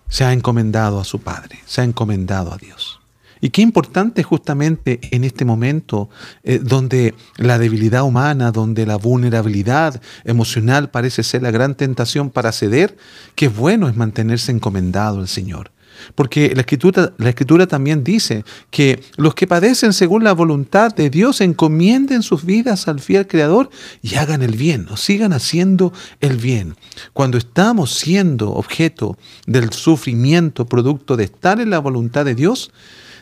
se 0.10 0.24
ha 0.24 0.34
encomendado 0.34 1.00
a 1.00 1.06
su 1.06 1.20
Padre, 1.20 1.60
se 1.66 1.82
ha 1.82 1.84
encomendado 1.84 2.54
a 2.54 2.58
Dios. 2.58 3.00
Y 3.42 3.50
qué 3.50 3.62
importante 3.62 4.24
justamente 4.24 5.00
en 5.12 5.24
este 5.24 5.46
momento 5.46 6.10
eh, 6.44 6.60
donde 6.62 7.14
la 7.38 7.58
debilidad 7.58 8.04
humana, 8.04 8.52
donde 8.52 8.86
la 8.86 8.98
vulnerabilidad 8.98 10.02
emocional 10.24 10.90
parece 10.90 11.24
ser 11.24 11.42
la 11.42 11.52
gran 11.52 11.76
tentación 11.76 12.30
para 12.30 12.52
ceder, 12.52 12.98
qué 13.36 13.48
bueno 13.48 13.90
es 13.90 13.96
mantenerse 13.96 14.52
encomendado 14.52 15.20
al 15.20 15.28
Señor. 15.28 15.72
Porque 16.14 16.54
la 16.54 16.62
escritura, 16.62 17.14
la 17.18 17.30
escritura 17.30 17.68
también 17.68 18.04
dice 18.04 18.44
que 18.70 19.02
los 19.18 19.34
que 19.34 19.48
padecen 19.48 19.94
según 19.94 20.24
la 20.24 20.34
voluntad 20.34 20.94
de 20.94 21.10
Dios 21.10 21.42
encomienden 21.42 22.22
sus 22.22 22.46
vidas 22.46 22.88
al 22.88 23.00
fiel 23.00 23.28
Creador 23.28 23.70
y 24.02 24.16
hagan 24.16 24.42
el 24.42 24.56
bien, 24.56 24.88
o 24.90 24.98
sigan 24.98 25.34
haciendo 25.34 25.94
el 26.22 26.38
bien. 26.38 26.76
Cuando 27.14 27.38
estamos 27.38 27.94
siendo 27.94 28.52
objeto 28.52 29.18
del 29.48 29.72
sufrimiento 29.72 30.66
producto 30.66 31.18
de 31.18 31.26
estar 31.26 31.60
en 31.60 31.70
la 31.70 31.80
voluntad 31.80 32.26
de 32.26 32.36
Dios, 32.36 32.72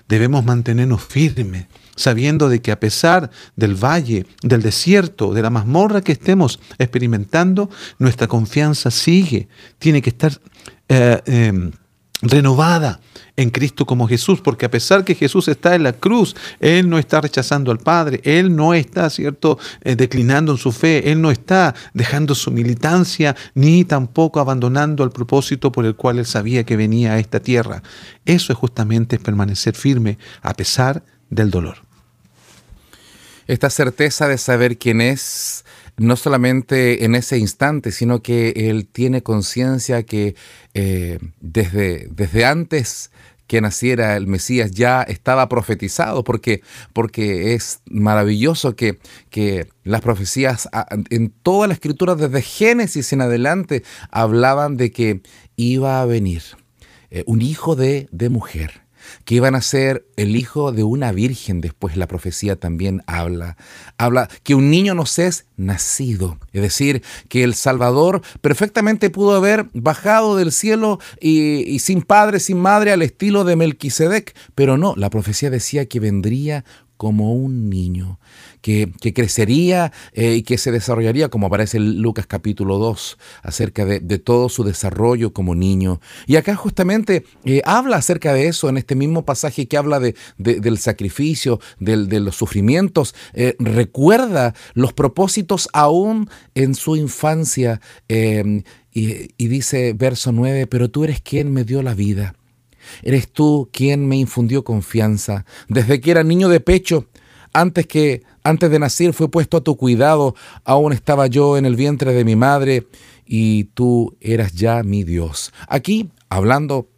debemos 0.07 0.43
mantenernos 0.43 1.03
firmes, 1.03 1.67
sabiendo 1.95 2.49
de 2.49 2.61
que 2.61 2.71
a 2.71 2.79
pesar 2.79 3.29
del 3.55 3.75
valle, 3.75 4.25
del 4.41 4.61
desierto, 4.61 5.33
de 5.33 5.41
la 5.41 5.49
mazmorra 5.49 6.01
que 6.01 6.13
estemos 6.13 6.59
experimentando, 6.77 7.69
nuestra 7.99 8.27
confianza 8.27 8.91
sigue, 8.91 9.47
tiene 9.79 10.01
que 10.01 10.09
estar 10.09 10.39
eh, 10.89 11.21
em, 11.25 11.71
renovada 12.23 12.99
en 13.35 13.49
Cristo 13.49 13.85
como 13.85 14.07
Jesús, 14.07 14.41
porque 14.41 14.65
a 14.65 14.71
pesar 14.71 15.03
que 15.03 15.15
Jesús 15.15 15.47
está 15.47 15.75
en 15.75 15.83
la 15.83 15.93
cruz, 15.93 16.35
Él 16.59 16.89
no 16.89 16.97
está 16.97 17.19
rechazando 17.21 17.71
al 17.71 17.79
Padre, 17.79 18.21
Él 18.23 18.55
no 18.55 18.73
está, 18.73 19.09
¿cierto?, 19.09 19.59
eh, 19.81 19.95
declinando 19.95 20.53
en 20.53 20.57
su 20.57 20.71
fe, 20.71 21.11
Él 21.11 21.21
no 21.21 21.31
está 21.31 21.75
dejando 21.93 22.33
su 22.33 22.51
militancia, 22.51 23.35
ni 23.53 23.83
tampoco 23.83 24.39
abandonando 24.39 25.03
el 25.03 25.11
propósito 25.11 25.71
por 25.71 25.85
el 25.85 25.95
cual 25.95 26.19
Él 26.19 26.25
sabía 26.25 26.63
que 26.63 26.77
venía 26.77 27.13
a 27.13 27.19
esta 27.19 27.39
tierra. 27.39 27.83
Eso 28.25 28.53
es 28.53 28.57
justamente 28.57 29.19
permanecer 29.19 29.75
firme 29.75 30.17
a 30.41 30.53
pesar 30.53 31.03
del 31.29 31.51
dolor. 31.51 31.77
Esta 33.47 33.69
certeza 33.69 34.27
de 34.27 34.37
saber 34.37 34.77
quién 34.77 35.01
es, 35.01 35.65
no 35.97 36.15
solamente 36.15 37.05
en 37.05 37.13
ese 37.15 37.37
instante, 37.37 37.91
sino 37.91 38.21
que 38.21 38.53
él 38.55 38.87
tiene 38.87 39.21
conciencia 39.21 40.03
que 40.03 40.35
eh, 40.73 41.19
desde, 41.39 42.07
desde 42.11 42.45
antes 42.45 43.11
que 43.47 43.61
naciera 43.61 44.15
el 44.15 44.27
Mesías 44.27 44.71
ya 44.71 45.03
estaba 45.03 45.49
profetizado, 45.49 46.23
porque, 46.23 46.61
porque 46.93 47.53
es 47.53 47.81
maravilloso 47.85 48.75
que, 48.75 48.99
que 49.29 49.67
las 49.83 50.01
profecías 50.01 50.69
en 51.09 51.29
toda 51.29 51.67
la 51.67 51.73
escritura, 51.73 52.15
desde 52.15 52.41
Génesis 52.41 53.13
en 53.13 53.21
adelante, 53.21 53.83
hablaban 54.09 54.77
de 54.77 54.91
que 54.91 55.21
iba 55.55 56.01
a 56.01 56.05
venir 56.05 56.41
eh, 57.11 57.23
un 57.27 57.41
hijo 57.41 57.75
de, 57.75 58.07
de 58.11 58.29
mujer 58.29 58.82
que 59.25 59.35
iban 59.35 59.55
a 59.55 59.61
ser 59.61 60.05
el 60.15 60.35
hijo 60.35 60.71
de 60.71 60.83
una 60.83 61.11
virgen, 61.11 61.61
después 61.61 61.97
la 61.97 62.07
profecía 62.07 62.55
también 62.55 63.03
habla. 63.07 63.57
Habla 63.97 64.29
que 64.43 64.55
un 64.55 64.69
niño 64.69 64.93
nos 64.95 65.19
es 65.19 65.45
nacido, 65.57 66.39
es 66.51 66.61
decir, 66.61 67.03
que 67.29 67.43
el 67.43 67.53
Salvador 67.53 68.21
perfectamente 68.41 69.09
pudo 69.09 69.35
haber 69.35 69.67
bajado 69.73 70.35
del 70.35 70.51
cielo 70.51 70.99
y, 71.19 71.79
sin 71.79 72.01
padre, 72.01 72.39
sin 72.39 72.57
madre, 72.57 72.91
al 72.91 73.01
estilo 73.01 73.43
de 73.43 73.55
Melquisedec, 73.55 74.35
pero 74.55 74.77
no, 74.77 74.93
la 74.95 75.09
profecía 75.09 75.49
decía 75.49 75.85
que 75.85 75.99
vendría 75.99 76.65
como 77.03 77.33
un 77.33 77.69
niño, 77.69 78.17
que, 78.61 78.93
crecería 79.13 79.91
eh, 80.13 80.35
y 80.35 80.43
que 80.43 80.57
se 80.57 80.71
desarrollaría, 80.71 81.27
como 81.27 81.47
aparece 81.47 81.75
en 81.75 82.01
Lucas 82.01 82.27
capítulo 82.27 82.77
2, 82.77 83.17
acerca 83.41 83.83
de, 83.83 83.99
todo 84.19 84.47
su 84.47 84.63
desarrollo 84.63 85.33
como 85.33 85.53
niño. 85.53 85.99
Y 86.27 86.37
acá 86.37 86.55
justamente 86.55 87.25
eh, 87.43 87.61
habla 87.65 87.97
acerca 87.97 88.33
de 88.33 88.47
eso 88.47 88.69
en 88.69 88.77
este 88.77 88.95
mismo 88.95 89.25
pasaje 89.25 89.67
que 89.67 89.75
habla 89.75 89.99
de, 89.99 90.15
del 90.37 90.77
sacrificio, 90.77 91.59
de 91.77 92.21
los 92.21 92.37
sufrimientos. 92.37 93.15
Eh, 93.33 93.57
recuerda 93.59 94.55
los 94.73 94.93
propósitos 94.93 95.67
aún 95.73 96.29
en 96.55 96.73
su 96.73 96.95
infancia. 96.95 97.81
y, 98.07 98.63
y 98.93 99.47
dice 99.49 99.91
verso 99.91 100.31
9, 100.31 100.67
pero 100.67 100.89
tú 100.89 101.03
eres 101.03 101.19
quien 101.19 101.51
me 101.51 101.65
dio 101.65 101.83
la 101.83 101.95
vida 101.95 102.33
Eres 103.01 103.31
tú 103.31 103.69
quien 103.71 104.07
me 104.07 104.17
infundió 104.17 104.63
confianza. 104.63 105.45
Desde 105.67 106.01
que 106.01 106.11
era 106.11 106.23
niño 106.23 106.49
de 106.49 106.59
pecho, 106.59 107.07
antes 107.53 107.87
que 107.87 108.23
antes 108.43 108.69
de 108.69 108.79
nacer 108.79 109.13
fue 109.13 109.29
puesto 109.29 109.57
a 109.57 109.61
tu 109.61 109.77
cuidado, 109.77 110.35
aún 110.65 110.91
estaba 110.91 111.27
yo 111.27 111.57
en 111.57 111.65
el 111.65 111.75
vientre 111.75 112.13
de 112.13 112.25
mi 112.25 112.35
madre 112.35 112.87
y 113.25 113.65
tú 113.65 114.17
eras 114.19 114.53
ya 114.53 114.83
mi 114.83 115.03
Dios. 115.03 115.53
Aquí, 115.67 116.11
hablando 116.29 116.89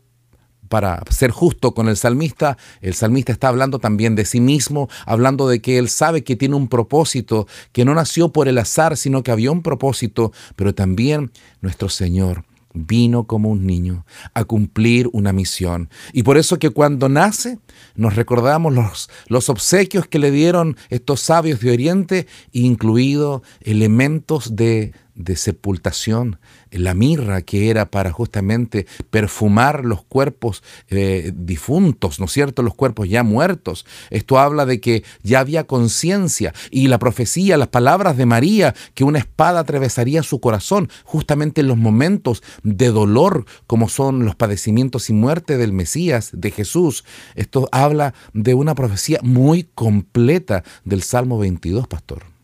para 0.69 1.04
ser 1.12 1.30
justo 1.30 1.76
con 1.76 1.88
el 1.88 1.98
salmista, 1.98 2.58
el 2.82 2.95
salmista 2.95 3.32
está 3.32 3.50
hablando 3.50 3.78
también 3.78 4.15
de 4.15 4.26
sí 4.26 4.39
mismo, 4.39 4.89
hablando 5.06 5.48
de 5.48 5.62
que 5.62 5.78
él 5.78 5.89
sabe 5.89 6.24
que 6.24 6.36
tiene 6.36 6.56
un 6.56 6.67
propósito, 6.67 7.48
que 7.71 7.86
no 7.86 7.93
nació 7.93 8.30
por 8.30 8.48
el 8.48 8.58
azar, 8.58 8.98
sino 8.98 9.21
que 9.21 9.32
había 9.32 9.52
un 9.52 9.62
propósito, 9.62 10.32
pero 10.56 10.74
también 10.74 11.32
nuestro 11.62 11.89
Señor 11.89 12.43
vino 12.76 13.26
como 13.26 13.50
un 13.50 13.66
niño 13.66 14.06
a 14.34 14.44
cumplir 14.44 15.10
una 15.14 15.34
misión. 15.34 15.90
Y 16.14 16.24
por 16.24 16.38
eso 16.38 16.60
que 16.60 16.70
cuando 16.70 17.10
nace 17.10 17.60
nos 17.96 18.16
recordamos 18.16 18.74
los, 18.74 19.10
los 19.28 19.50
obsequios 19.50 20.08
que 20.08 20.20
le 20.20 20.32
dieron 20.32 20.78
estos 20.90 21.22
sabios 21.22 21.60
de 21.62 21.72
Oriente, 21.72 22.28
incluido 22.52 23.42
elementos 23.62 24.56
de 24.56 24.94
de 25.16 25.38
sepultación, 25.38 26.40
la 26.78 26.94
mirra 26.94 27.42
que 27.42 27.70
era 27.70 27.90
para 27.90 28.12
justamente 28.12 28.86
perfumar 29.10 29.86
los 29.86 30.04
cuerpos 30.04 30.64
eh, 30.90 31.32
difuntos, 31.36 32.20
¿no 32.20 32.26
es 32.26 32.32
cierto? 32.32 32.64
Los 32.64 32.76
cuerpos 32.76 33.10
ya 33.10 33.24
muertos. 33.24 33.86
Esto 34.10 34.40
habla 34.40 34.66
de 34.66 34.80
que 34.80 35.04
ya 35.24 35.40
había 35.40 35.66
conciencia 35.66 36.54
y 36.72 36.88
la 36.88 37.00
profecía, 37.00 37.58
las 37.58 37.70
palabras 37.70 38.18
de 38.18 38.26
María, 38.26 38.76
que 38.94 39.04
una 39.04 39.20
espada 39.20 39.62
atravesaría 39.62 40.24
su 40.24 40.40
corazón 40.40 40.90
justamente 41.04 41.62
en 41.62 41.68
los 41.68 41.78
momentos 41.78 42.44
de 42.64 42.90
dolor, 42.90 43.46
como 43.68 43.90
son 43.90 44.26
los 44.26 44.36
padecimientos 44.36 45.10
y 45.10 45.14
muerte 45.14 45.58
del 45.58 45.74
Mesías, 45.74 46.32
de 46.34 46.52
Jesús. 46.52 47.06
Esto 47.36 47.70
habla 47.72 48.14
de 48.34 48.54
una 48.54 48.76
profecía 48.76 49.20
muy 49.24 49.70
completa 49.76 50.64
del 50.84 51.04
Salmo 51.04 51.38
22, 51.38 51.88
pastor. 51.88 52.35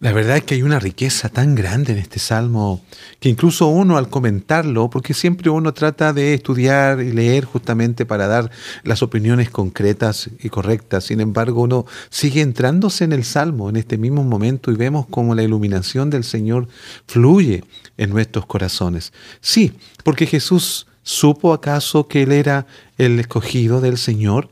La 0.00 0.12
verdad 0.12 0.36
es 0.36 0.44
que 0.44 0.54
hay 0.54 0.62
una 0.62 0.78
riqueza 0.78 1.28
tan 1.28 1.56
grande 1.56 1.92
en 1.92 1.98
este 1.98 2.20
salmo 2.20 2.84
que 3.18 3.28
incluso 3.28 3.66
uno 3.66 3.96
al 3.96 4.08
comentarlo, 4.08 4.88
porque 4.90 5.12
siempre 5.12 5.50
uno 5.50 5.74
trata 5.74 6.12
de 6.12 6.34
estudiar 6.34 7.00
y 7.00 7.10
leer 7.10 7.44
justamente 7.44 8.06
para 8.06 8.28
dar 8.28 8.48
las 8.84 9.02
opiniones 9.02 9.50
concretas 9.50 10.30
y 10.40 10.50
correctas, 10.50 11.02
sin 11.06 11.20
embargo 11.20 11.62
uno 11.62 11.84
sigue 12.10 12.42
entrándose 12.42 13.02
en 13.02 13.12
el 13.12 13.24
salmo 13.24 13.70
en 13.70 13.74
este 13.74 13.98
mismo 13.98 14.22
momento 14.22 14.70
y 14.70 14.76
vemos 14.76 15.04
cómo 15.10 15.34
la 15.34 15.42
iluminación 15.42 16.10
del 16.10 16.22
Señor 16.22 16.68
fluye 17.08 17.64
en 17.96 18.10
nuestros 18.10 18.46
corazones. 18.46 19.12
Sí, 19.40 19.72
porque 20.04 20.26
Jesús 20.26 20.86
supo 21.02 21.52
acaso 21.52 22.06
que 22.06 22.22
Él 22.22 22.30
era 22.30 22.68
el 22.98 23.18
escogido 23.18 23.80
del 23.80 23.98
Señor. 23.98 24.48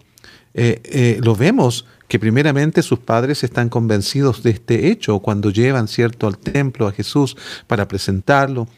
Eh, 0.54 0.80
eh, 0.84 1.20
lo 1.22 1.36
vemos 1.36 1.84
que 2.08 2.18
primeramente 2.18 2.82
sus 2.82 2.98
padres 2.98 3.42
están 3.44 3.68
convencidos 3.68 4.42
de 4.42 4.50
este 4.50 4.88
hecho 4.88 5.18
cuando 5.20 5.50
llevan, 5.50 5.88
cierto, 5.88 6.26
al 6.26 6.38
templo 6.38 6.86
a 6.86 6.92
Jesús 6.92 7.36
para 7.66 7.88
presentarlo 7.88 8.68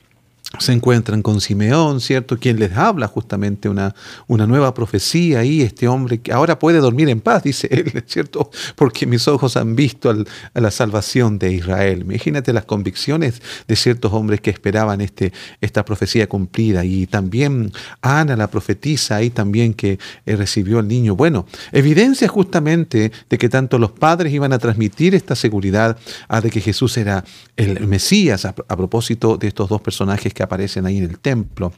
se 0.59 0.73
encuentran 0.73 1.21
con 1.21 1.43
Simeón, 1.43 2.01
¿cierto? 2.01 2.39
Quien 2.39 2.59
les 2.59 2.75
habla 2.75 3.07
justamente 3.07 3.69
una, 3.69 3.95
una 4.29 4.47
nueva 4.47 4.73
profecía 4.73 5.45
y 5.45 5.61
este 5.61 5.87
hombre 5.89 6.21
que 6.21 6.33
ahora 6.33 6.59
puede 6.59 6.79
dormir 6.79 7.11
en 7.11 7.21
paz, 7.21 7.43
dice 7.45 7.69
él, 7.71 8.03
¿cierto? 8.07 8.51
Porque 8.75 9.07
mis 9.07 9.29
ojos 9.29 9.59
han 9.59 9.77
visto 9.77 10.11
a 10.11 10.61
la 10.61 10.71
salvación 10.71 11.39
de 11.39 11.53
Israel. 11.53 12.01
Imagínate 12.01 12.55
las 12.55 12.65
convicciones 12.65 13.43
de 13.67 13.77
ciertos 13.77 14.13
hombres 14.15 14.41
que 14.41 14.49
esperaban 14.49 15.03
este, 15.03 15.35
esta 15.61 15.85
profecía 15.85 16.27
cumplida 16.29 16.83
y 16.83 17.07
también 17.07 17.71
Ana, 18.01 18.35
la 18.35 18.51
profetisa, 18.51 19.17
ahí 19.17 19.29
también 19.29 19.75
que 19.75 19.99
eh, 20.25 20.35
recibió 20.37 20.79
al 20.79 20.89
niño. 20.89 21.15
Bueno, 21.15 21.47
evidencia 21.73 22.27
justamente 22.27 23.13
de 23.29 23.39
que 23.39 23.51
tanto 23.51 23.79
los 23.79 23.91
padres 23.91 24.33
iban 24.33 24.55
a 24.55 24.59
transmitir 24.59 25.15
esta 25.15 25.37
seguridad 25.37 25.99
a 26.27 26.41
de 26.41 26.51
que 26.51 26.63
Jesús 26.63 26.97
era 26.97 27.23
el 27.57 27.87
Mesías 27.87 28.47
a, 28.47 28.55
a 28.67 28.77
propósito 28.77 29.37
de 29.37 29.49
estos 29.49 29.69
dos 29.69 29.83
personajes 29.83 30.33
que 30.39 30.45
aparecen 30.45 30.87
ahí 30.87 30.99
en 30.99 31.03
el 31.03 31.19
templo. 31.19 31.73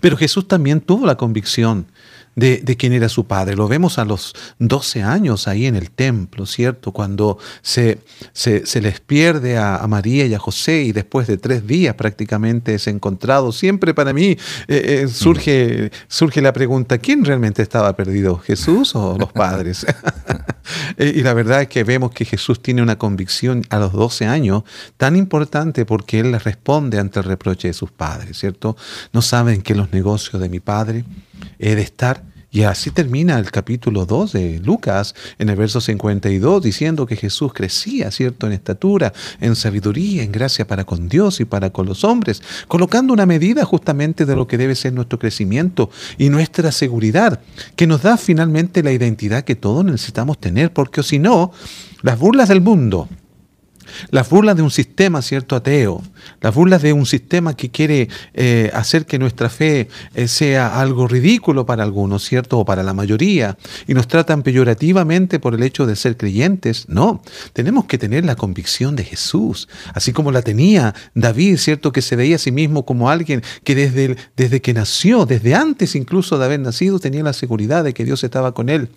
Pero 0.00 0.16
Jesús 0.16 0.48
también 0.48 0.80
tuvo 0.80 1.06
la 1.06 1.14
convicción 1.14 1.86
de, 2.40 2.76
quién 2.76 2.92
era 2.92 3.08
su 3.08 3.26
padre. 3.26 3.56
Lo 3.56 3.68
vemos 3.68 3.98
a 3.98 4.04
los 4.04 4.34
12 4.58 5.02
años 5.02 5.46
ahí 5.46 5.66
en 5.66 5.76
el 5.76 5.90
templo, 5.90 6.46
¿cierto? 6.46 6.92
Cuando 6.92 7.38
se, 7.62 7.98
se, 8.32 8.80
les 8.80 9.00
pierde 9.00 9.58
a, 9.58 9.86
María 9.86 10.26
y 10.26 10.34
a 10.34 10.38
José 10.38 10.82
y 10.82 10.92
después 10.92 11.26
de 11.26 11.36
tres 11.36 11.66
días 11.66 11.94
prácticamente 11.94 12.74
es 12.74 12.86
encontrado. 12.86 13.52
Siempre 13.52 13.92
para 13.94 14.12
mí 14.12 14.30
eh, 14.30 14.36
eh, 14.68 15.08
surge, 15.08 15.90
surge 16.08 16.40
la 16.40 16.52
pregunta, 16.52 16.98
¿quién 16.98 17.24
realmente 17.24 17.62
estaba 17.62 17.94
perdido? 17.96 18.38
¿Jesús 18.38 18.94
o 18.94 19.16
los 19.18 19.32
padres? 19.32 19.86
Eh, 20.96 21.12
y 21.16 21.22
la 21.22 21.34
verdad 21.34 21.62
es 21.62 21.68
que 21.68 21.84
vemos 21.84 22.12
que 22.12 22.24
Jesús 22.24 22.62
tiene 22.62 22.82
una 22.82 22.96
convicción 22.96 23.64
a 23.70 23.78
los 23.78 23.92
12 23.92 24.26
años 24.26 24.64
tan 24.96 25.16
importante 25.16 25.84
porque 25.84 26.20
Él 26.20 26.32
les 26.32 26.44
responde 26.44 26.98
ante 26.98 27.20
el 27.20 27.24
reproche 27.24 27.68
de 27.68 27.74
sus 27.74 27.90
padres, 27.90 28.38
¿cierto? 28.38 28.76
No 29.12 29.22
saben 29.22 29.62
que 29.62 29.74
los 29.74 29.92
negocios 29.92 30.40
de 30.40 30.48
mi 30.48 30.60
padre 30.60 31.04
he 31.58 31.74
de 31.74 31.82
estar 31.82 32.22
y 32.52 32.62
así 32.62 32.90
termina 32.90 33.38
el 33.38 33.50
capítulo 33.50 34.06
2 34.06 34.32
de 34.32 34.60
Lucas 34.64 35.14
en 35.38 35.50
el 35.50 35.56
verso 35.56 35.80
52 35.80 36.62
diciendo 36.62 37.06
que 37.06 37.14
Jesús 37.14 37.52
crecía, 37.52 38.10
¿cierto?, 38.10 38.46
en 38.46 38.52
estatura, 38.52 39.12
en 39.40 39.54
sabiduría, 39.54 40.24
en 40.24 40.32
gracia 40.32 40.66
para 40.66 40.84
con 40.84 41.08
Dios 41.08 41.40
y 41.40 41.44
para 41.44 41.70
con 41.70 41.86
los 41.86 42.02
hombres, 42.02 42.42
colocando 42.66 43.12
una 43.12 43.26
medida 43.26 43.64
justamente 43.64 44.26
de 44.26 44.34
lo 44.34 44.48
que 44.48 44.58
debe 44.58 44.74
ser 44.74 44.92
nuestro 44.92 45.18
crecimiento 45.18 45.90
y 46.18 46.28
nuestra 46.28 46.72
seguridad, 46.72 47.40
que 47.76 47.86
nos 47.86 48.02
da 48.02 48.16
finalmente 48.16 48.82
la 48.82 48.92
identidad 48.92 49.44
que 49.44 49.54
todos 49.54 49.84
necesitamos 49.84 50.38
tener, 50.38 50.72
porque 50.72 51.02
si 51.02 51.18
no, 51.20 51.52
las 52.02 52.18
burlas 52.18 52.48
del 52.48 52.60
mundo, 52.60 53.08
las 54.10 54.28
burlas 54.28 54.56
de 54.56 54.62
un 54.62 54.70
sistema, 54.70 55.22
¿cierto?, 55.22 55.56
ateo, 55.56 56.02
las 56.40 56.54
burlas 56.54 56.82
de 56.82 56.92
un 56.92 57.06
sistema 57.06 57.54
que 57.54 57.70
quiere 57.70 58.08
eh, 58.34 58.70
hacer 58.74 59.06
que 59.06 59.18
nuestra 59.18 59.48
fe 59.48 59.88
eh, 60.14 60.28
sea 60.28 60.80
algo 60.80 61.08
ridículo 61.08 61.66
para 61.66 61.82
algunos, 61.82 62.24
¿cierto?, 62.24 62.58
o 62.58 62.64
para 62.64 62.82
la 62.82 62.94
mayoría, 62.94 63.56
y 63.86 63.94
nos 63.94 64.08
tratan 64.08 64.42
peyorativamente 64.42 65.38
por 65.38 65.54
el 65.54 65.62
hecho 65.62 65.86
de 65.86 65.96
ser 65.96 66.16
creyentes. 66.16 66.88
No, 66.88 67.22
tenemos 67.52 67.84
que 67.86 67.98
tener 67.98 68.24
la 68.24 68.36
convicción 68.36 68.96
de 68.96 69.04
Jesús, 69.04 69.68
así 69.94 70.12
como 70.12 70.32
la 70.32 70.42
tenía 70.42 70.94
David, 71.14 71.56
¿cierto?, 71.56 71.92
que 71.92 72.02
se 72.02 72.16
veía 72.16 72.36
a 72.36 72.38
sí 72.38 72.52
mismo 72.52 72.84
como 72.84 73.10
alguien 73.10 73.42
que 73.64 73.74
desde, 73.74 74.16
desde 74.36 74.60
que 74.60 74.74
nació, 74.74 75.26
desde 75.26 75.54
antes 75.54 75.94
incluso 75.94 76.38
de 76.38 76.44
haber 76.44 76.60
nacido, 76.60 76.98
tenía 76.98 77.22
la 77.22 77.32
seguridad 77.32 77.84
de 77.84 77.94
que 77.94 78.04
Dios 78.04 78.24
estaba 78.24 78.52
con 78.52 78.68
él. 78.68 78.88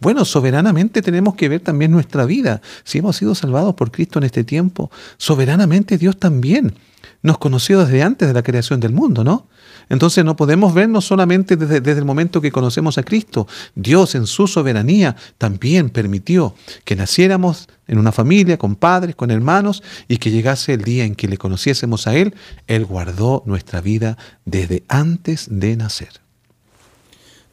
Bueno, 0.00 0.24
soberanamente 0.24 1.02
tenemos 1.02 1.34
que 1.34 1.48
ver 1.48 1.60
también 1.60 1.90
nuestra 1.90 2.24
vida. 2.24 2.60
Si 2.84 2.98
hemos 2.98 3.16
sido 3.16 3.34
salvados 3.34 3.74
por 3.74 3.90
Cristo 3.90 4.18
en 4.18 4.24
este 4.24 4.33
tiempo, 4.42 4.90
soberanamente 5.18 5.98
Dios 5.98 6.18
también 6.18 6.74
nos 7.22 7.38
conoció 7.38 7.84
desde 7.84 8.02
antes 8.02 8.28
de 8.28 8.34
la 8.34 8.42
creación 8.42 8.80
del 8.80 8.92
mundo, 8.92 9.24
¿no? 9.24 9.48
Entonces 9.88 10.24
no 10.24 10.36
podemos 10.36 10.74
vernos 10.74 11.06
solamente 11.06 11.56
desde, 11.56 11.80
desde, 11.80 11.98
el 11.98 12.04
momento 12.04 12.40
que 12.40 12.52
conocemos 12.52 12.98
a 12.98 13.02
Cristo. 13.02 13.46
Dios 13.74 14.14
en 14.14 14.26
su 14.26 14.46
soberanía 14.46 15.16
también 15.38 15.90
permitió 15.90 16.54
que 16.84 16.96
naciéramos 16.96 17.68
en 17.86 17.98
una 17.98 18.12
familia, 18.12 18.58
con 18.58 18.76
padres, 18.76 19.14
con 19.14 19.30
hermanos, 19.30 19.82
y 20.06 20.18
que 20.18 20.30
llegase 20.30 20.74
el 20.74 20.82
día 20.82 21.04
en 21.04 21.14
que 21.14 21.28
le 21.28 21.38
conociésemos 21.38 22.06
a 22.06 22.14
Él. 22.14 22.34
Él 22.66 22.84
guardó 22.84 23.42
nuestra 23.46 23.80
vida 23.80 24.18
desde 24.44 24.84
antes 24.88 25.48
de 25.50 25.76
nacer. 25.76 26.20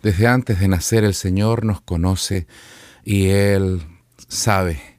Desde 0.03 0.27
antes 0.27 0.59
de 0.59 0.67
nacer 0.67 1.03
el 1.03 1.13
Señor 1.13 1.63
nos 1.63 1.81
conoce 1.81 2.47
y 3.05 3.27
Él 3.27 3.81
sabe 4.27 4.90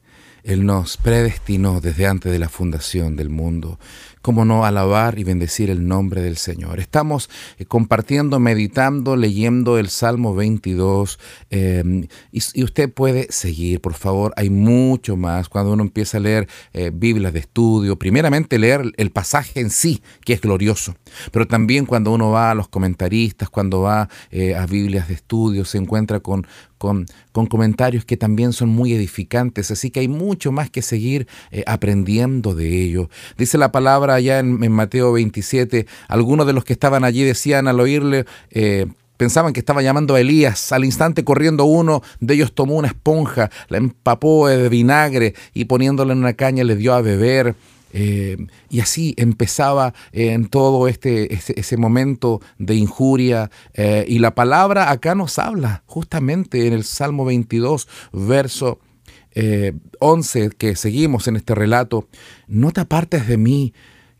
él 0.43 0.67
nos 0.67 0.97
predestinó 0.97 1.81
desde 1.81 2.07
antes 2.07 2.33
de 2.33 2.39
la 2.39 2.49
fundación 2.49 3.17
del 3.17 3.31
mundo 3.31 3.79
cómo 4.23 4.45
no 4.45 4.65
alabar 4.65 5.19
y 5.19 5.25
bendecir 5.25 5.69
el 5.69 5.87
nombre 5.87 6.23
del 6.23 6.37
Señor. 6.37 6.79
Estamos 6.79 7.29
eh, 7.59 7.67
compartiendo, 7.67 8.39
meditando, 8.39 9.17
leyendo 9.17 9.79
el 9.79 9.89
Salmo 9.89 10.35
22 10.35 11.19
em, 11.51 12.07
y, 12.31 12.63
usted 12.63 12.91
puede 12.91 13.27
seguir, 13.31 13.81
por 13.81 13.95
favor. 13.95 14.33
Hay 14.37 14.49
mucho 14.49 15.17
más 15.17 15.49
cuando 15.49 15.73
uno 15.73 15.83
empieza 15.83 16.19
a 16.19 16.21
leer 16.21 16.49
eh, 16.73 16.91
Biblias 16.95 17.33
de 17.33 17.41
estudio. 17.41 17.99
Primeramente 17.99 18.59
leer 18.59 18.93
el 18.97 19.11
pasaje 19.11 19.61
en 19.61 19.71
sí, 19.71 20.03
que 20.25 20.33
es 20.33 20.41
glorioso, 20.41 20.95
pero 21.33 21.47
también 21.47 21.85
cuando 21.85 22.13
uno 22.13 22.31
va 22.31 22.53
a 22.53 22.55
los 22.55 22.69
comentaristas, 22.69 23.51
cuando 23.51 23.83
va 23.83 24.09
eh, 24.31 24.55
a 24.55 24.67
Biblias 24.67 25.09
de 25.09 25.15
estudio, 25.15 25.65
se 25.65 25.79
encuentra 25.79 26.21
con, 26.21 26.47
con, 26.83 27.07
comentarios 27.47 28.05
que 28.05 28.17
también 28.17 28.53
son 28.53 28.69
muy 28.69 28.93
edificantes, 28.93 29.71
así 29.71 29.91
que 29.91 30.01
hay 30.01 30.09
mucho 30.09 30.51
más 30.51 30.69
que 30.69 30.83
seguir 30.83 31.29
eh, 31.53 31.63
aprendiendo 31.69 32.57
de 32.57 32.83
ello. 32.83 33.09
Dice 33.39 33.57
la 33.57 33.71
palabra 33.71 34.15
allá 34.15 34.41
en, 34.41 34.73
Mateo 34.73 35.13
27, 35.13 35.87
algunos 36.09 36.45
de 36.45 36.53
los 36.53 36.65
que 36.65 36.73
estaban 36.73 37.05
allí 37.05 37.23
decían 37.23 37.69
al 37.69 37.79
oírle, 37.79 38.25
eh, 38.51 38.87
pensaban 39.17 39.53
que 39.53 39.61
estaba 39.61 39.81
llamando 39.81 40.17
a 40.17 40.21
Elías. 40.21 40.73
Al 40.73 40.85
instante 40.85 41.23
corriendo 41.23 41.67
uno 41.67 42.03
de 42.19 42.35
ellos 42.35 42.53
tomó 42.53 42.75
una 42.75 42.89
esponja, 42.89 43.49
la 43.69 43.79
empapó 43.79 44.49
de 44.49 44.69
vinagre 44.69 45.35
y 45.55 45.67
poniéndola 45.67 46.15
en 46.15 46.19
una 46.19 46.33
caña 46.33 46.65
le 46.65 46.75
dio 46.75 46.95
a 46.95 47.01
beber. 47.01 47.55
Eh, 47.93 48.37
y 48.71 48.81
así 48.81 49.15
empezaba 49.17 49.95
en 50.13 50.47
todo 50.47 50.89
este, 50.89 51.35
ese, 51.35 51.77
momento 51.77 52.41
de 52.59 52.75
injuria. 52.75 53.51
Eh, 53.75 54.05
y 54.09 54.19
la 54.19 54.35
palabra 54.35 54.91
acá 54.91 55.15
nos 55.15 55.39
habla 55.39 55.83
justamente 55.87 56.67
en 56.67 56.73
el 56.73 56.85
Salmo 56.85 57.25
22, 57.25 57.89
verso 58.13 58.81
11, 59.99 60.45
eh, 60.45 60.51
que 60.57 60.77
seguimos 60.77 61.29
en 61.29 61.37
este 61.37 61.55
relato. 61.55 62.09
No 62.47 62.71
te 62.73 62.81
apartes 62.81 63.27
de 63.27 63.37
mí, 63.37 63.75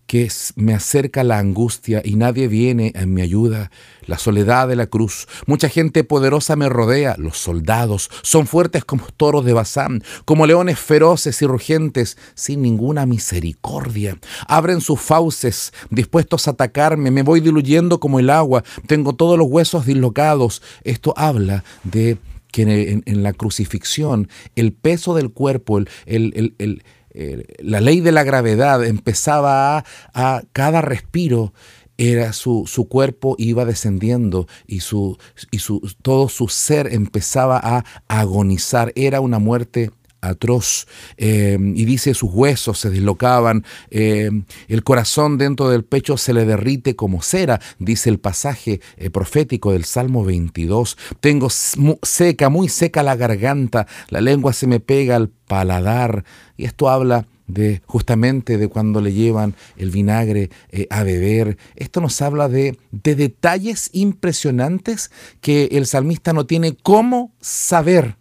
que 0.07 0.31
me 0.57 0.75
acerca 0.75 1.25
la 1.25 1.39
angustia 1.39 2.03
y 2.05 2.17
nadie 2.17 2.49
viene 2.49 2.93
en 2.95 3.15
mi 3.15 3.23
ayuda, 3.23 3.71
la 4.07 4.19
soledad 4.19 4.69
de 4.69 4.77
la 4.77 4.87
cruz. 4.87 5.27
Mucha 5.47 5.69
gente 5.69 6.05
poderosa 6.05 6.57
me 6.57 6.69
rodea, 6.69 7.15
los 7.19 7.39
soldados 7.39 8.11
son 8.23 8.47
fuertes 8.47 8.85
como 8.85 9.07
toros 9.17 9.45
de 9.45 9.53
Bazán, 9.53 10.03
como 10.25 10.47
leones 10.47 10.79
feroces 10.79 11.41
y 11.41 11.47
rugientes, 11.47 12.19
sin 12.35 12.63
ninguna 12.63 13.07
misericordia. 13.07 14.19
Abren 14.49 14.81
sus 14.81 15.01
fauces, 15.01 15.73
dispuestos 15.91 16.47
a 16.47 16.53
atacarme, 16.53 17.11
me 17.11 17.23
voy 17.23 17.41
diluyendo 17.41 18.01
como 18.01 18.21
el 18.21 18.31
agua, 18.31 18.65
tengo 18.87 19.15
todos 19.15 19.39
los 19.39 19.49
huesos 19.49 19.87
dislocados. 19.87 20.63
Esto 20.85 21.15
habla 21.17 21.65
de 21.85 22.19
que 22.51 23.01
en, 23.07 23.23
la 23.23 23.33
crucifixión 23.33 24.29
el 24.57 24.73
peso 24.73 25.15
del 25.15 25.31
cuerpo, 25.31 25.79
el, 25.79 25.89
el, 26.07 26.55
el 26.59 26.83
eh, 27.15 27.45
la 27.59 27.81
ley 27.81 28.01
de 28.01 28.13
la 28.13 28.25
gravedad 28.25 28.85
empezaba 28.85 29.85
a, 30.15 30.43
cada 30.53 30.81
respiro 30.81 31.53
era 31.99 32.33
su, 32.33 32.65
su, 32.67 32.89
cuerpo 32.89 33.37
iba 33.39 33.65
descendiendo 33.65 34.49
y, 34.67 34.81
su, 34.81 35.19
y 35.51 35.59
su, 35.59 35.81
todo 36.01 36.29
su 36.29 36.49
ser 36.49 36.93
empezaba 36.93 37.61
a 37.63 37.85
agonizar. 38.09 38.93
Era 38.97 39.21
una 39.21 39.39
muerte 39.39 39.91
atroz. 40.23 40.87
Eh, 41.17 41.59
y 41.61 41.85
dice, 41.85 42.15
sus 42.15 42.31
huesos 42.33 42.79
se 42.79 42.91
dislocaban, 42.91 43.65
eh, 43.91 44.31
el 44.69 44.85
corazón 44.85 45.37
dentro 45.37 45.69
del 45.69 45.85
pecho 45.85 46.17
se 46.17 46.33
le 46.33 46.45
derrite 46.45 46.97
como 46.97 47.23
cera, 47.23 47.61
dice 47.79 48.09
el 48.09 48.19
pasaje 48.19 48.81
profético 49.13 49.73
del 49.73 49.85
Salmo 49.85 50.25
22. 50.25 50.97
Tengo 51.21 51.49
seca, 51.51 52.49
muy 52.49 52.69
seca 52.69 53.03
la 53.03 53.17
garganta, 53.17 53.87
la 54.09 54.21
lengua 54.21 54.53
se 54.53 54.67
me 54.67 54.81
pega 54.81 55.17
al 55.17 55.29
paladar. 55.29 56.25
Esto 56.65 56.89
habla 56.89 57.27
de 57.47 57.83
justamente 57.87 58.57
de 58.57 58.69
cuando 58.69 59.01
le 59.01 59.13
llevan 59.13 59.55
el 59.77 59.91
vinagre 59.91 60.51
a 60.91 61.03
beber. 61.03 61.59
Esto 61.77 62.01
nos 62.01 62.21
habla 62.23 62.49
de, 62.49 62.79
de 62.91 63.15
detalles 63.15 63.91
impresionantes 63.93 65.11
que 65.41 65.65
el 65.73 65.87
salmista 65.87 66.33
no 66.33 66.47
tiene 66.47 66.77
cómo 66.83 67.33
saber 67.41 68.17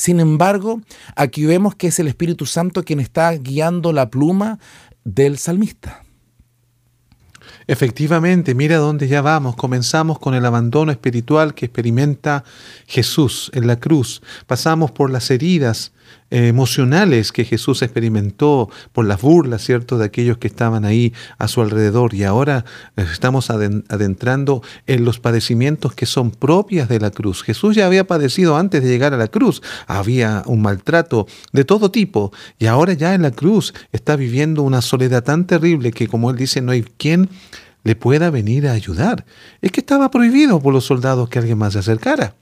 sin 0.00 0.18
embargo, 0.18 0.80
aquí 1.14 1.44
vemos 1.44 1.74
que 1.74 1.88
es 1.88 1.98
el 1.98 2.08
Espíritu 2.08 2.46
Santo 2.46 2.84
quien 2.84 3.00
está 3.00 3.32
guiando 3.32 3.92
la 3.92 4.08
pluma 4.08 4.58
del 5.04 5.36
salmista. 5.36 6.04
Efectivamente, 7.66 8.54
mira 8.54 8.78
dónde 8.78 9.08
ya 9.08 9.20
vamos. 9.20 9.56
Comenzamos 9.56 10.18
con 10.18 10.34
el 10.34 10.46
abandono 10.46 10.90
espiritual 10.90 11.52
que 11.52 11.66
experimenta 11.66 12.44
Jesús 12.86 13.50
en 13.52 13.66
la 13.66 13.78
cruz. 13.78 14.22
Pasamos 14.46 14.90
por 14.90 15.10
las 15.10 15.30
heridas 15.30 15.92
emocionales 16.30 17.32
que 17.32 17.44
Jesús 17.44 17.82
experimentó 17.82 18.70
por 18.92 19.04
las 19.04 19.20
burlas, 19.20 19.62
¿cierto?, 19.62 19.98
de 19.98 20.04
aquellos 20.04 20.38
que 20.38 20.46
estaban 20.46 20.84
ahí 20.84 21.12
a 21.38 21.48
su 21.48 21.60
alrededor. 21.60 22.14
Y 22.14 22.24
ahora 22.24 22.64
estamos 22.96 23.50
adentrando 23.50 24.62
en 24.86 25.04
los 25.04 25.18
padecimientos 25.18 25.94
que 25.94 26.06
son 26.06 26.30
propias 26.30 26.88
de 26.88 27.00
la 27.00 27.10
cruz. 27.10 27.42
Jesús 27.42 27.76
ya 27.76 27.86
había 27.86 28.06
padecido 28.06 28.56
antes 28.56 28.82
de 28.82 28.88
llegar 28.88 29.12
a 29.14 29.16
la 29.16 29.28
cruz. 29.28 29.62
Había 29.86 30.42
un 30.46 30.62
maltrato 30.62 31.26
de 31.52 31.64
todo 31.64 31.90
tipo. 31.90 32.32
Y 32.58 32.66
ahora 32.66 32.92
ya 32.92 33.14
en 33.14 33.22
la 33.22 33.32
cruz 33.32 33.74
está 33.92 34.16
viviendo 34.16 34.62
una 34.62 34.82
soledad 34.82 35.24
tan 35.24 35.46
terrible 35.46 35.92
que, 35.92 36.08
como 36.08 36.30
él 36.30 36.36
dice, 36.36 36.60
no 36.60 36.72
hay 36.72 36.82
quien 36.82 37.28
le 37.82 37.96
pueda 37.96 38.30
venir 38.30 38.68
a 38.68 38.72
ayudar. 38.72 39.24
Es 39.62 39.72
que 39.72 39.80
estaba 39.80 40.10
prohibido 40.10 40.60
por 40.60 40.72
los 40.72 40.84
soldados 40.84 41.28
que 41.28 41.38
alguien 41.38 41.58
más 41.58 41.72
se 41.72 41.80
acercara 41.80 42.34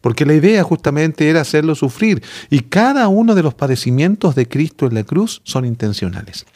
porque 0.00 0.26
la 0.26 0.34
idea 0.34 0.62
justamente 0.62 1.28
era 1.28 1.40
hacerlo 1.40 1.74
sufrir. 1.74 2.22
Y 2.50 2.60
cada 2.60 3.08
uno 3.08 3.34
de 3.34 3.42
los 3.42 3.54
padecimientos 3.54 4.34
de 4.34 4.48
Cristo 4.48 4.86
en 4.86 4.94
la 4.94 5.04
cruz 5.04 5.40
son 5.44 5.64
intencionales. 5.64 6.46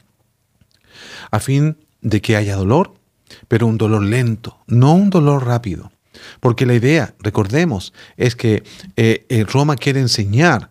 A 1.31 1.41
fin 1.41 1.77
de 2.01 2.21
que 2.21 2.37
haya 2.37 2.57
dolor, 2.57 2.95
pero 3.49 3.67
un 3.67 3.79
dolor 3.79 4.03
lento, 4.03 4.59
no 4.67 4.95
un 4.95 5.11
dolor 5.11 5.47
rápido. 5.47 5.93
Porque 6.41 6.67
la 6.67 6.75
idea, 6.75 7.15
recordemos, 7.21 7.93
es 8.17 8.37
que 8.37 8.63
eh, 8.97 9.27
eh, 9.29 9.45
Roma 9.45 9.77
quiere 9.77 10.01
enseñar 10.01 10.69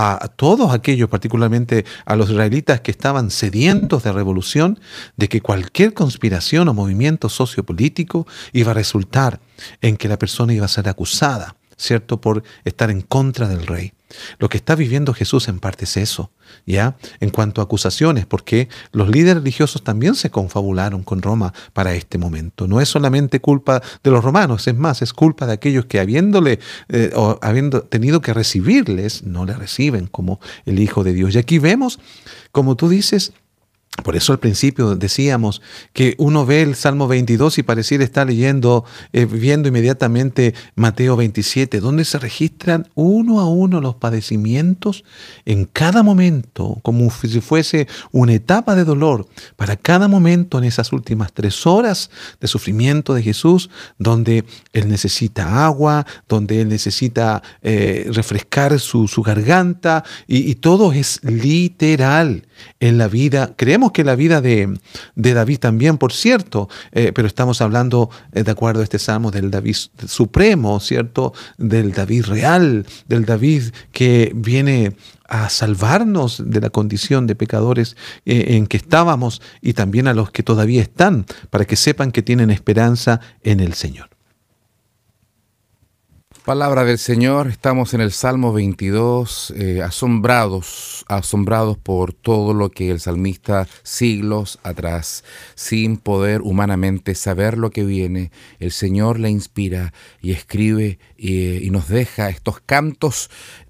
a 0.00 0.28
todos 0.28 0.72
aquellos, 0.72 1.08
particularmente 1.08 1.84
a 2.04 2.14
los 2.14 2.30
israelitas 2.30 2.80
que 2.82 2.92
estaban 2.92 3.32
sedientos 3.32 4.04
de 4.04 4.12
revolución, 4.12 4.78
de 5.16 5.28
que 5.28 5.40
cualquier 5.40 5.92
conspiración 5.92 6.68
o 6.68 6.74
movimiento 6.74 7.28
sociopolítico 7.28 8.24
iba 8.52 8.70
a 8.70 8.74
resultar 8.74 9.40
en 9.80 9.96
que 9.96 10.06
la 10.06 10.16
persona 10.16 10.52
iba 10.52 10.66
a 10.66 10.68
ser 10.68 10.88
acusada 10.88 11.57
¿cierto? 11.78 12.20
Por 12.20 12.42
estar 12.64 12.90
en 12.90 13.00
contra 13.00 13.48
del 13.48 13.66
rey. 13.66 13.94
Lo 14.38 14.48
que 14.48 14.56
está 14.56 14.74
viviendo 14.74 15.12
Jesús 15.12 15.48
en 15.48 15.60
parte 15.60 15.84
es 15.84 15.96
eso, 15.96 16.30
¿ya? 16.66 16.96
En 17.20 17.30
cuanto 17.30 17.60
a 17.60 17.64
acusaciones, 17.64 18.24
porque 18.24 18.68
los 18.90 19.08
líderes 19.08 19.42
religiosos 19.42 19.84
también 19.84 20.14
se 20.14 20.30
confabularon 20.30 21.02
con 21.02 21.20
Roma 21.20 21.52
para 21.74 21.94
este 21.94 22.16
momento. 22.16 22.66
No 22.66 22.80
es 22.80 22.88
solamente 22.88 23.40
culpa 23.40 23.82
de 24.02 24.10
los 24.10 24.24
romanos, 24.24 24.66
es 24.66 24.74
más, 24.74 25.02
es 25.02 25.12
culpa 25.12 25.46
de 25.46 25.52
aquellos 25.52 25.84
que 25.86 26.00
habiéndole 26.00 26.58
eh, 26.88 27.12
o 27.14 27.38
habiendo 27.42 27.82
tenido 27.82 28.22
que 28.22 28.32
recibirles, 28.32 29.24
no 29.24 29.44
le 29.44 29.54
reciben 29.54 30.06
como 30.06 30.40
el 30.64 30.78
Hijo 30.78 31.04
de 31.04 31.12
Dios. 31.12 31.34
Y 31.34 31.38
aquí 31.38 31.58
vemos, 31.58 31.98
como 32.50 32.76
tú 32.76 32.88
dices, 32.88 33.32
por 34.02 34.16
eso 34.16 34.32
al 34.32 34.38
principio 34.38 34.94
decíamos 34.94 35.60
que 35.92 36.14
uno 36.18 36.46
ve 36.46 36.62
el 36.62 36.74
Salmo 36.74 37.08
22 37.08 37.58
y 37.58 37.62
pareciera 37.62 38.04
estar 38.04 38.26
leyendo, 38.26 38.84
eh, 39.12 39.24
viendo 39.26 39.68
inmediatamente 39.68 40.54
Mateo 40.76 41.16
27, 41.16 41.80
donde 41.80 42.04
se 42.04 42.18
registran 42.18 42.88
uno 42.94 43.40
a 43.40 43.48
uno 43.48 43.80
los 43.80 43.96
padecimientos 43.96 45.04
en 45.44 45.64
cada 45.64 46.02
momento, 46.02 46.78
como 46.82 47.10
si 47.10 47.40
fuese 47.40 47.88
una 48.12 48.34
etapa 48.34 48.74
de 48.74 48.84
dolor 48.84 49.26
para 49.56 49.76
cada 49.76 50.08
momento 50.08 50.58
en 50.58 50.64
esas 50.64 50.92
últimas 50.92 51.32
tres 51.32 51.66
horas 51.66 52.10
de 52.40 52.48
sufrimiento 52.48 53.14
de 53.14 53.22
Jesús, 53.22 53.70
donde 53.98 54.44
Él 54.72 54.88
necesita 54.88 55.66
agua, 55.66 56.06
donde 56.28 56.60
Él 56.60 56.68
necesita 56.68 57.42
eh, 57.62 58.08
refrescar 58.12 58.78
su, 58.78 59.08
garganta, 59.24 60.04
y 60.26 60.54
todo 60.56 60.92
es 60.92 61.20
literal 61.24 62.46
en 62.80 62.98
la 62.98 63.08
vida. 63.08 63.54
Creemos 63.56 63.87
que 63.92 64.04
la 64.04 64.14
vida 64.14 64.40
de, 64.40 64.78
David 65.14 65.58
también, 65.58 65.98
por 65.98 66.12
cierto, 66.12 66.68
eh, 66.92 67.12
pero 67.14 67.28
estamos 67.28 67.60
hablando, 67.60 68.10
eh, 68.32 68.42
de 68.42 68.50
acuerdo 68.50 68.80
a 68.80 68.84
este 68.84 68.98
salmo, 68.98 69.30
del 69.30 69.50
David 69.50 69.76
supremo, 70.06 70.80
¿cierto? 70.80 71.32
Del 71.56 71.92
David 71.92 72.24
real, 72.26 72.86
del 73.06 73.24
David 73.24 73.64
que 73.92 74.32
viene 74.34 74.96
a 75.28 75.50
salvarnos 75.50 76.42
de 76.46 76.60
la 76.60 76.70
condición 76.70 77.26
de 77.26 77.34
pecadores 77.34 77.96
eh, 78.24 78.56
en 78.56 78.66
que 78.66 78.78
estábamos 78.78 79.42
y 79.60 79.74
también 79.74 80.08
a 80.08 80.14
los 80.14 80.30
que 80.30 80.42
todavía 80.42 80.82
están, 80.82 81.26
para 81.50 81.66
que 81.66 81.76
sepan 81.76 82.12
que 82.12 82.22
tienen 82.22 82.50
esperanza 82.50 83.20
en 83.42 83.60
el 83.60 83.74
Señor. 83.74 84.17
Palabra 86.48 86.86
del 86.86 86.96
Señor, 86.96 87.48
estamos 87.48 87.92
en 87.92 88.00
el 88.00 88.10
Salmo 88.10 88.54
22, 88.54 89.52
eh, 89.54 89.82
asombrados, 89.82 91.04
asombrados 91.06 91.76
por 91.76 92.14
todo 92.14 92.54
lo 92.54 92.70
que 92.70 92.90
el 92.90 93.00
salmista 93.00 93.68
siglos 93.82 94.58
atrás, 94.62 95.24
sin 95.56 95.98
poder 95.98 96.40
humanamente 96.40 97.14
saber 97.14 97.58
lo 97.58 97.68
que 97.68 97.84
viene, 97.84 98.32
el 98.60 98.72
Señor 98.72 99.20
le 99.20 99.28
inspira 99.28 99.92
y 100.22 100.32
escribe 100.32 100.98
y 101.18 101.68
nos 101.70 101.88
deja 101.88 102.30
estos 102.30 102.60
cantos 102.60 103.28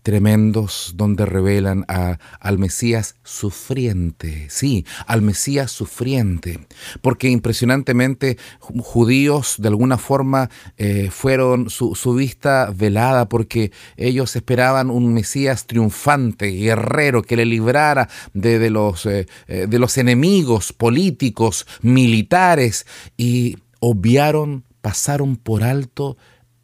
tremendos 0.08 0.94
donde 0.96 1.26
revelan 1.26 1.84
a, 1.86 2.18
al 2.40 2.58
Mesías 2.58 3.16
sufriente, 3.24 4.46
sí, 4.48 4.86
al 5.06 5.20
Mesías 5.20 5.70
sufriente, 5.70 6.60
porque 7.02 7.28
impresionantemente 7.28 8.38
judíos 8.58 9.56
de 9.58 9.68
alguna 9.68 9.98
forma 9.98 10.48
eh, 10.78 11.10
fueron 11.10 11.68
su, 11.68 11.94
vista 12.14 12.72
velada 12.74 13.28
porque 13.28 13.70
ellos 13.98 14.34
esperaban 14.34 14.88
un 14.88 15.12
Mesías 15.12 15.66
triunfante, 15.66 16.46
guerrero, 16.52 17.20
que 17.20 17.36
le 17.36 17.44
librara 17.44 18.08
de, 18.32 18.70
los, 18.70 19.04
eh, 19.04 19.26
eh, 19.46 19.66
de 19.68 19.78
los 19.78 19.98
enemigos 19.98 20.72
políticos, 20.72 21.66
militares, 21.82 22.86
y 23.18 23.58
obviaron, 23.78 24.64
pasaron 24.80 25.36
por 25.36 25.64
alto 25.64 26.16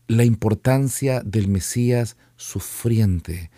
la 0.07 0.25
importancia 0.25 1.21
del 1.21 1.49
Mesías 1.49 2.17
sufriente, 2.45 3.51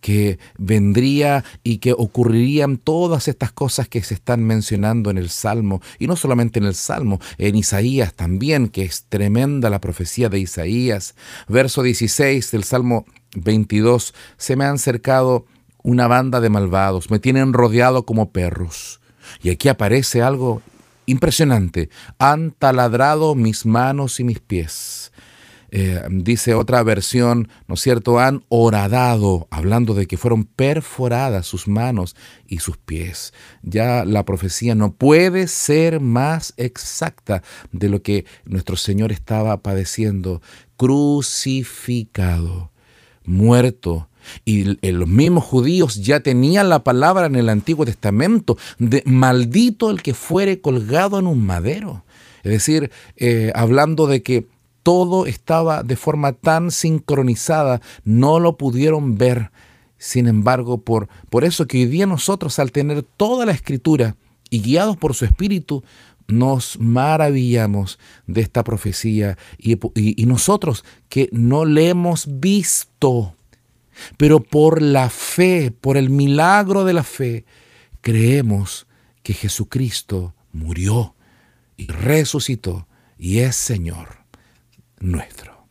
que 0.00 0.38
vendría 0.58 1.44
y 1.62 1.78
que 1.78 1.92
ocurrirían 1.92 2.76
todas 2.76 3.28
estas 3.28 3.52
cosas 3.52 3.88
que 3.88 4.02
se 4.02 4.14
están 4.14 4.42
mencionando 4.44 5.10
en 5.10 5.18
el 5.18 5.30
Salmo, 5.30 5.80
y 5.98 6.06
no 6.06 6.16
solamente 6.16 6.58
en 6.58 6.66
el 6.66 6.74
Salmo, 6.74 7.20
en 7.38 7.54
Isaías 7.54 8.14
también, 8.14 8.68
que 8.68 8.82
es 8.82 9.04
tremenda 9.08 9.70
la 9.70 9.80
profecía 9.80 10.28
de 10.28 10.40
Isaías. 10.40 11.14
Verso 11.48 11.82
16 11.82 12.50
del 12.50 12.64
Salmo 12.64 13.06
22, 13.36 14.12
se 14.36 14.56
me 14.56 14.64
han 14.64 14.78
cercado 14.78 15.46
una 15.82 16.08
banda 16.08 16.40
de 16.40 16.50
malvados, 16.50 17.10
me 17.10 17.18
tienen 17.18 17.52
rodeado 17.52 18.04
como 18.04 18.30
perros. 18.30 19.00
Y 19.42 19.50
aquí 19.50 19.68
aparece 19.68 20.20
algo 20.20 20.62
impresionante, 21.06 21.90
han 22.18 22.50
taladrado 22.50 23.34
mis 23.34 23.66
manos 23.66 24.20
y 24.20 24.24
mis 24.24 24.40
pies 24.40 25.11
eh, 25.74 26.02
dice 26.10 26.52
otra 26.52 26.82
versión, 26.82 27.48
¿no 27.66 27.76
es 27.76 27.80
cierto? 27.80 28.18
Han 28.20 28.44
horadado, 28.50 29.48
hablando 29.50 29.94
de 29.94 30.06
que 30.06 30.18
fueron 30.18 30.44
perforadas 30.44 31.46
sus 31.46 31.66
manos 31.66 32.14
y 32.46 32.58
sus 32.58 32.76
pies. 32.76 33.32
Ya 33.62 34.04
la 34.04 34.26
profecía 34.26 34.74
no 34.74 34.92
puede 34.92 35.48
ser 35.48 35.98
más 35.98 36.52
exacta 36.58 37.42
de 37.72 37.88
lo 37.88 38.02
que 38.02 38.26
nuestro 38.44 38.76
Señor 38.76 39.12
estaba 39.12 39.62
padeciendo, 39.62 40.42
crucificado, 40.76 42.70
muerto. 43.24 44.10
Y 44.44 44.76
los 44.92 45.08
mismos 45.08 45.44
judíos 45.44 46.02
ya 46.02 46.20
tenían 46.20 46.68
la 46.68 46.84
palabra 46.84 47.24
en 47.24 47.34
el 47.34 47.48
Antiguo 47.48 47.86
Testamento 47.86 48.58
de 48.78 49.02
maldito 49.06 49.90
el 49.90 50.02
que 50.02 50.12
fuere 50.12 50.60
colgado 50.60 51.18
en 51.18 51.26
un 51.26 51.46
madero. 51.46 52.04
Es 52.42 52.52
decir, 52.52 52.90
eh, 53.16 53.52
hablando 53.54 54.06
de 54.06 54.22
que 54.22 54.46
todo 54.82 55.26
estaba 55.26 55.82
de 55.82 55.96
forma 55.96 56.32
tan 56.32 56.70
sincronizada, 56.70 57.80
no 58.04 58.40
lo 58.40 58.56
pudieron 58.56 59.16
ver. 59.16 59.50
Sin 59.98 60.26
embargo, 60.26 60.78
por, 60.78 61.08
por 61.30 61.44
eso 61.44 61.66
que 61.66 61.78
hoy 61.78 61.86
día 61.86 62.06
nosotros 62.06 62.58
al 62.58 62.72
tener 62.72 63.02
toda 63.02 63.46
la 63.46 63.52
escritura 63.52 64.16
y 64.50 64.60
guiados 64.60 64.96
por 64.96 65.14
su 65.14 65.24
espíritu, 65.24 65.84
nos 66.26 66.78
maravillamos 66.80 67.98
de 68.26 68.40
esta 68.40 68.64
profecía 68.64 69.38
y, 69.58 69.78
y, 69.94 70.26
nosotros 70.26 70.84
que 71.08 71.28
no 71.32 71.64
le 71.64 71.90
hemos 71.90 72.40
visto, 72.40 73.34
pero 74.16 74.40
por 74.40 74.80
la 74.80 75.10
fe, 75.10 75.72
por 75.72 75.96
el 75.96 76.10
milagro 76.10 76.84
de 76.84 76.94
la 76.94 77.02
fe, 77.02 77.44
creemos 78.00 78.86
que 79.22 79.34
Jesucristo 79.34 80.34
murió 80.52 81.14
y 81.76 81.86
resucitó 81.88 82.86
y 83.18 83.38
es 83.38 83.56
Señor 83.56 84.21
nuestro. 85.02 85.66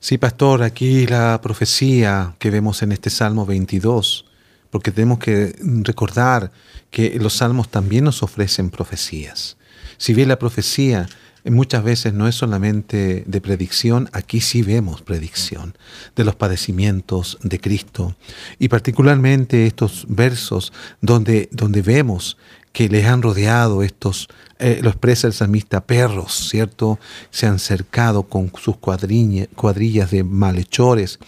Sí, 0.00 0.16
pastor, 0.16 0.62
aquí 0.62 1.06
la 1.06 1.40
profecía 1.42 2.36
que 2.38 2.50
vemos 2.50 2.82
en 2.82 2.92
este 2.92 3.10
Salmo 3.10 3.44
22, 3.44 4.24
porque 4.70 4.92
tenemos 4.92 5.18
que 5.18 5.56
recordar 5.82 6.52
que 6.90 7.18
los 7.18 7.34
salmos 7.34 7.68
también 7.68 8.04
nos 8.04 8.22
ofrecen 8.22 8.70
profecías. 8.70 9.56
Si 9.96 10.14
bien 10.14 10.28
la 10.28 10.38
profecía 10.38 11.08
muchas 11.44 11.82
veces 11.82 12.14
no 12.14 12.28
es 12.28 12.34
solamente 12.34 13.24
de 13.26 13.40
predicción, 13.40 14.08
aquí 14.12 14.40
sí 14.40 14.62
vemos 14.62 15.02
predicción 15.02 15.76
de 16.14 16.24
los 16.24 16.36
padecimientos 16.36 17.38
de 17.42 17.60
Cristo. 17.60 18.16
Y 18.58 18.68
particularmente 18.68 19.66
estos 19.66 20.06
versos 20.08 20.72
donde, 21.00 21.48
donde 21.52 21.82
vemos 21.82 22.36
que 22.72 22.88
les 22.88 23.06
han 23.06 23.22
rodeado 23.22 23.82
estos, 23.82 24.28
eh, 24.58 24.80
lo 24.82 24.90
expresa 24.90 25.26
el 25.26 25.32
salmista, 25.32 25.84
perros, 25.84 26.48
¿cierto? 26.50 26.98
Se 27.30 27.46
han 27.46 27.58
cercado 27.58 28.24
con 28.24 28.52
sus 28.60 28.76
cuadrillas 28.76 30.10
de 30.10 30.24
malhechores. 30.24 31.18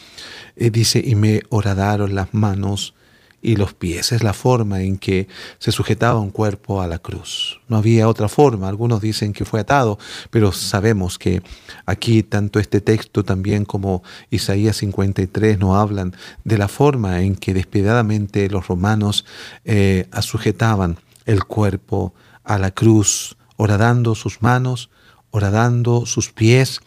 Eh, 0.57 0.71
dice, 0.71 1.03
y 1.05 1.15
me 1.15 1.43
horadaron 1.49 2.15
las 2.15 2.35
manos 2.35 2.95
y 3.43 3.57
los 3.57 3.75
pies. 3.75 4.13
Es 4.13 4.23
la 4.23 4.33
forma 4.33 4.83
en 4.83 4.99
que 4.99 5.29
se 5.59 5.73
sujetaba 5.73 6.21
un 6.21 6.31
cuerpo 6.31 6.83
a 6.83 6.87
la 6.87 6.99
cruz. 6.99 7.61
No 7.69 7.77
había 7.77 8.09
otra 8.09 8.29
forma. 8.29 8.69
Algunos 8.69 9.01
dicen 9.01 9.33
que 9.33 9.45
fue 9.45 9.61
atado, 9.61 9.99
pero 10.31 10.53
sabemos 10.53 11.19
que 11.19 11.43
aquí 11.87 12.23
tanto 12.23 12.59
este 12.61 12.81
texto 12.81 13.25
también 13.25 13.65
como 13.65 14.03
Isaías 14.31 14.77
53 14.79 15.59
nos 15.59 15.77
hablan 15.77 16.15
de 16.45 16.59
la 16.59 16.69
forma 16.69 17.23
en 17.23 17.37
que 17.37 17.55
despiadadamente 17.55 18.49
los 18.51 18.69
romanos 18.69 19.25
eh, 19.65 20.07
sujetaban 20.21 20.99
el 21.27 21.45
cuerpo 21.45 22.15
a 22.45 22.59
la 22.59 22.71
cruz, 22.71 23.37
horadando 23.57 24.15
sus 24.15 24.43
manos, 24.43 24.91
horadando 25.31 26.07
sus 26.07 26.33
pies, 26.33 26.81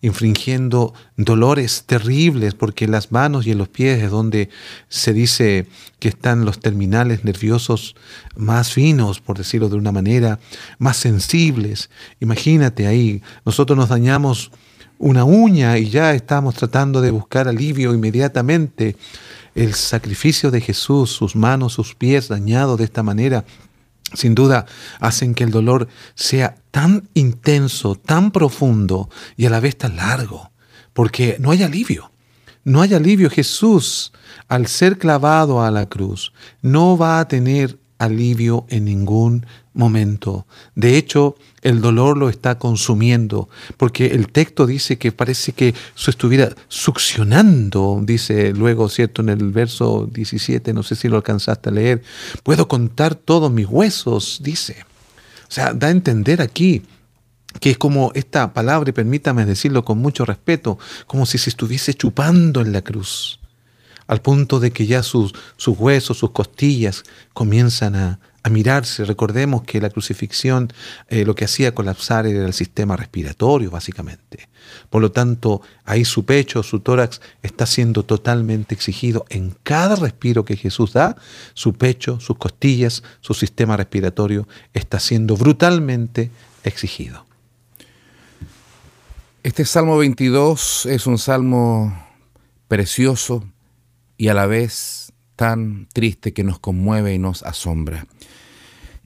infringiendo 0.00 0.92
dolores 1.16 1.84
terribles, 1.86 2.54
porque 2.54 2.84
en 2.84 2.90
las 2.90 3.10
manos 3.10 3.46
y 3.46 3.52
en 3.52 3.58
los 3.58 3.68
pies 3.68 4.02
es 4.02 4.10
donde 4.10 4.50
se 4.88 5.14
dice 5.14 5.66
que 5.98 6.08
están 6.08 6.44
los 6.44 6.60
terminales 6.60 7.24
nerviosos 7.24 7.96
más 8.36 8.72
finos, 8.72 9.20
por 9.20 9.38
decirlo 9.38 9.70
de 9.70 9.76
una 9.76 9.92
manera, 9.92 10.38
más 10.78 10.98
sensibles. 10.98 11.88
Imagínate 12.20 12.86
ahí, 12.86 13.22
nosotros 13.46 13.78
nos 13.78 13.88
dañamos 13.88 14.50
una 14.98 15.24
uña 15.24 15.78
y 15.78 15.88
ya 15.88 16.12
estamos 16.12 16.54
tratando 16.54 17.00
de 17.00 17.10
buscar 17.10 17.48
alivio 17.48 17.94
inmediatamente. 17.94 18.96
El 19.54 19.72
sacrificio 19.74 20.50
de 20.50 20.60
Jesús, 20.60 21.10
sus 21.10 21.34
manos, 21.36 21.72
sus 21.72 21.94
pies 21.94 22.28
dañados 22.28 22.78
de 22.78 22.84
esta 22.84 23.02
manera, 23.02 23.44
sin 24.12 24.34
duda 24.34 24.66
hacen 25.00 25.34
que 25.34 25.44
el 25.44 25.50
dolor 25.50 25.88
sea 26.14 26.56
tan 26.70 27.08
intenso, 27.14 27.94
tan 27.94 28.30
profundo 28.30 29.08
y 29.36 29.46
a 29.46 29.50
la 29.50 29.60
vez 29.60 29.76
tan 29.76 29.96
largo, 29.96 30.50
porque 30.92 31.36
no 31.40 31.50
hay 31.50 31.62
alivio. 31.62 32.10
No 32.64 32.80
hay 32.80 32.94
alivio. 32.94 33.28
Jesús, 33.28 34.12
al 34.48 34.66
ser 34.66 34.98
clavado 34.98 35.62
a 35.62 35.70
la 35.70 35.86
cruz, 35.86 36.32
no 36.62 36.96
va 36.96 37.20
a 37.20 37.28
tener 37.28 37.78
alivio 37.98 38.66
en 38.70 38.86
ningún 38.86 39.46
momento. 39.74 40.46
De 40.74 40.96
hecho, 40.96 41.36
el 41.62 41.80
dolor 41.80 42.16
lo 42.16 42.28
está 42.28 42.58
consumiendo, 42.58 43.48
porque 43.76 44.06
el 44.06 44.28
texto 44.28 44.66
dice 44.66 44.96
que 44.96 45.12
parece 45.12 45.52
que 45.52 45.74
se 45.94 46.10
estuviera 46.10 46.54
succionando, 46.68 48.00
dice 48.02 48.52
luego, 48.52 48.88
¿cierto? 48.88 49.22
En 49.22 49.28
el 49.28 49.50
verso 49.50 50.08
17, 50.10 50.72
no 50.72 50.82
sé 50.82 50.94
si 50.94 51.08
lo 51.08 51.16
alcanzaste 51.16 51.68
a 51.68 51.72
leer, 51.72 52.02
puedo 52.42 52.68
contar 52.68 53.14
todos 53.14 53.50
mis 53.50 53.66
huesos, 53.66 54.40
dice. 54.42 54.86
O 55.48 55.52
sea, 55.52 55.74
da 55.74 55.88
a 55.88 55.90
entender 55.90 56.40
aquí 56.40 56.82
que 57.60 57.70
es 57.70 57.78
como 57.78 58.10
esta 58.14 58.52
palabra, 58.52 58.90
y 58.90 58.92
permítame 58.92 59.46
decirlo 59.46 59.84
con 59.84 59.98
mucho 59.98 60.24
respeto, 60.24 60.78
como 61.06 61.26
si 61.26 61.38
se 61.38 61.50
estuviese 61.50 61.94
chupando 61.94 62.60
en 62.60 62.72
la 62.72 62.82
cruz, 62.82 63.38
al 64.06 64.20
punto 64.20 64.58
de 64.58 64.72
que 64.72 64.86
ya 64.86 65.02
sus, 65.02 65.32
sus 65.56 65.78
huesos, 65.78 66.18
sus 66.18 66.30
costillas 66.30 67.04
comienzan 67.32 67.94
a, 67.94 68.18
a 68.44 68.50
mirarse. 68.50 69.04
Recordemos 69.04 69.62
que 69.62 69.80
la 69.80 69.90
crucifixión 69.90 70.72
eh, 71.08 71.24
lo 71.24 71.34
que 71.34 71.46
hacía 71.46 71.74
colapsar 71.74 72.26
era 72.26 72.46
el 72.46 72.52
sistema 72.52 72.96
respiratorio, 72.96 73.70
básicamente. 73.70 74.48
Por 74.90 75.02
lo 75.02 75.10
tanto, 75.10 75.62
ahí 75.84 76.04
su 76.04 76.24
pecho, 76.24 76.62
su 76.62 76.80
tórax 76.80 77.20
está 77.42 77.66
siendo 77.66 78.04
totalmente 78.04 78.74
exigido. 78.74 79.24
En 79.30 79.56
cada 79.62 79.96
respiro 79.96 80.44
que 80.44 80.56
Jesús 80.56 80.92
da, 80.92 81.16
su 81.54 81.72
pecho, 81.72 82.20
sus 82.20 82.36
costillas, 82.36 83.02
su 83.20 83.34
sistema 83.34 83.76
respiratorio 83.76 84.46
está 84.74 85.00
siendo 85.00 85.36
brutalmente 85.36 86.30
exigido. 86.64 87.24
Este 89.42 89.64
Salmo 89.64 89.96
22 89.98 90.86
es 90.86 91.06
un 91.06 91.18
salmo 91.18 91.98
precioso 92.68 93.44
y 94.16 94.28
a 94.28 94.34
la 94.34 94.46
vez 94.46 95.03
tan 95.36 95.88
triste 95.92 96.32
que 96.32 96.44
nos 96.44 96.58
conmueve 96.58 97.14
y 97.14 97.18
nos 97.18 97.42
asombra. 97.42 98.06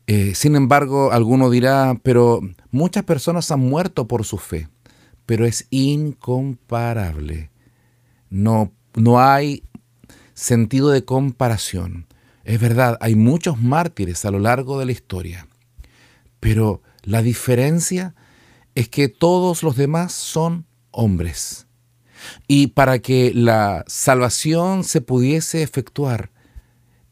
Eh, 0.06 0.34
sin 0.34 0.56
embargo, 0.56 1.12
alguno 1.12 1.50
dirá, 1.50 1.98
pero 2.02 2.40
muchas 2.70 3.04
personas 3.04 3.50
han 3.50 3.60
muerto 3.60 4.08
por 4.08 4.24
su 4.24 4.38
fe, 4.38 4.68
pero 5.26 5.44
es 5.44 5.66
incomparable. 5.70 7.50
No, 8.30 8.72
no 8.94 9.20
hay 9.20 9.64
sentido 10.32 10.90
de 10.90 11.04
comparación. 11.04 12.06
Es 12.44 12.58
verdad, 12.60 12.96
hay 13.02 13.14
muchos 13.14 13.60
mártires 13.60 14.24
a 14.24 14.30
lo 14.30 14.38
largo 14.38 14.78
de 14.78 14.86
la 14.86 14.92
historia, 14.92 15.46
pero 16.40 16.80
la 17.02 17.20
diferencia 17.20 18.14
es 18.74 18.88
que 18.88 19.08
todos 19.08 19.62
los 19.62 19.76
demás 19.76 20.12
son 20.12 20.64
hombres. 20.90 21.67
Y 22.46 22.68
para 22.68 22.98
que 22.98 23.32
la 23.34 23.84
salvación 23.86 24.84
se 24.84 25.00
pudiese 25.00 25.62
efectuar, 25.62 26.30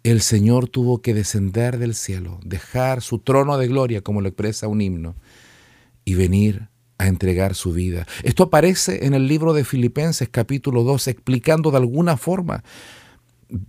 el 0.02 0.20
Señor 0.20 0.68
tuvo 0.68 1.02
que 1.02 1.14
descender 1.14 1.78
del 1.78 1.94
cielo, 1.94 2.38
dejar 2.44 3.02
su 3.02 3.18
trono 3.18 3.58
de 3.58 3.66
gloria, 3.66 4.02
como 4.02 4.20
lo 4.20 4.28
expresa 4.28 4.68
un 4.68 4.80
himno, 4.80 5.16
y 6.04 6.14
venir 6.14 6.68
a 6.98 7.08
entregar 7.08 7.54
su 7.54 7.72
vida. 7.72 8.06
Esto 8.22 8.44
aparece 8.44 9.04
en 9.06 9.14
el 9.14 9.26
libro 9.26 9.52
de 9.52 9.64
Filipenses 9.64 10.28
capítulo 10.30 10.84
2, 10.84 11.08
explicando 11.08 11.70
de 11.70 11.78
alguna 11.78 12.16
forma, 12.16 12.62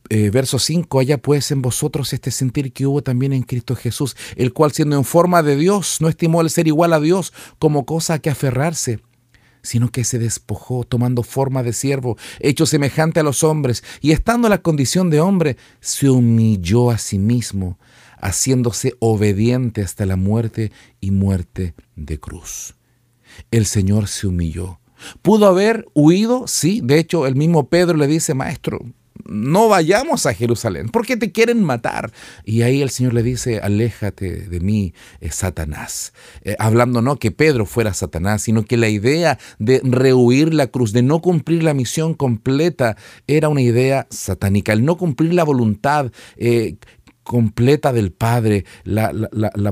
eh, 0.10 0.30
verso 0.30 0.60
5, 0.60 1.00
allá 1.00 1.18
pues 1.18 1.52
en 1.52 1.62
vosotros 1.62 2.14
este 2.14 2.32
sentir 2.32 2.72
que 2.72 2.88
hubo 2.88 3.02
también 3.02 3.34
en 3.34 3.44
Cristo 3.44 3.76
Jesús, 3.76 4.16
el 4.36 4.54
cual 4.54 4.72
siendo 4.72 4.96
en 4.96 5.04
forma 5.04 5.44
de 5.44 5.56
Dios, 5.56 5.98
no 6.02 6.08
estimó 6.08 6.42
el 6.42 6.50
ser 6.50 6.68
igual 6.68 6.94
a 6.94 7.00
Dios 7.00 7.34
como 7.60 7.86
cosa 7.86 8.16
a 8.16 8.20
que 8.20 8.30
aferrarse, 8.30 9.00
sino 9.68 9.92
que 9.92 10.06
se 10.06 10.18
despojó 10.18 10.86
tomando 10.86 11.24
forma 11.24 11.62
de 11.62 11.74
siervo, 11.74 12.18
hecho 12.40 12.66
semejante 12.66 13.20
a 13.20 13.24
los 13.24 13.44
hombres, 13.44 13.84
y 14.02 14.12
estando 14.12 14.48
en 14.48 14.52
la 14.52 14.62
condición 14.62 15.10
de 15.10 15.20
hombre, 15.20 15.58
se 15.82 16.10
humilló 16.10 16.90
a 16.90 16.98
sí 16.98 17.20
mismo, 17.20 17.78
haciéndose 18.22 18.94
obediente 19.00 19.82
hasta 19.82 20.06
la 20.06 20.16
muerte 20.16 20.72
y 21.02 21.12
muerte 21.12 21.76
de 21.98 22.18
cruz. 22.18 22.76
El 23.52 23.66
Señor 23.66 24.08
se 24.08 24.28
humilló. 24.28 24.80
¿Pudo 25.22 25.48
haber 25.48 25.86
huido? 25.94 26.48
Sí, 26.48 26.82
de 26.82 26.98
hecho 26.98 27.28
el 27.28 27.36
mismo 27.36 27.68
Pedro 27.68 27.98
le 27.98 28.08
dice, 28.08 28.34
Maestro, 28.34 28.80
no 29.26 29.68
vayamos 29.68 30.26
a 30.26 30.34
Jerusalén, 30.34 30.90
porque 30.90 31.18
te 31.18 31.32
quieren 31.32 31.64
matar. 31.64 32.12
Y 32.46 32.62
ahí 32.62 32.82
el 32.82 32.90
Señor 32.90 33.14
le 33.14 33.24
dice, 33.24 33.60
aléjate 33.60 34.48
de 34.48 34.60
mí, 34.60 34.94
eh, 35.22 35.32
Satanás. 35.32 36.14
Eh, 36.44 36.56
hablando 36.60 37.02
no 37.02 37.18
que 37.18 37.32
Pedro 37.32 37.66
fuera 37.66 37.94
Satanás, 37.94 38.42
sino 38.42 38.64
que 38.64 38.78
la 38.78 38.90
idea 38.90 39.40
de 39.60 39.82
rehuir 39.84 40.54
la 40.54 40.68
cruz, 40.68 40.94
de 40.94 41.04
no 41.04 41.22
cumplir 41.22 41.64
la 41.64 41.74
misión 41.74 42.14
completa, 42.14 42.98
era 43.28 43.50
una 43.50 43.62
idea 43.62 44.08
satánica. 44.10 44.74
El 44.74 44.86
no 44.86 44.98
cumplir 44.98 45.34
la 45.34 45.44
voluntad 45.44 46.12
eh, 46.38 46.76
completa 47.24 47.92
del 47.92 48.12
Padre, 48.12 48.66
la, 48.84 49.12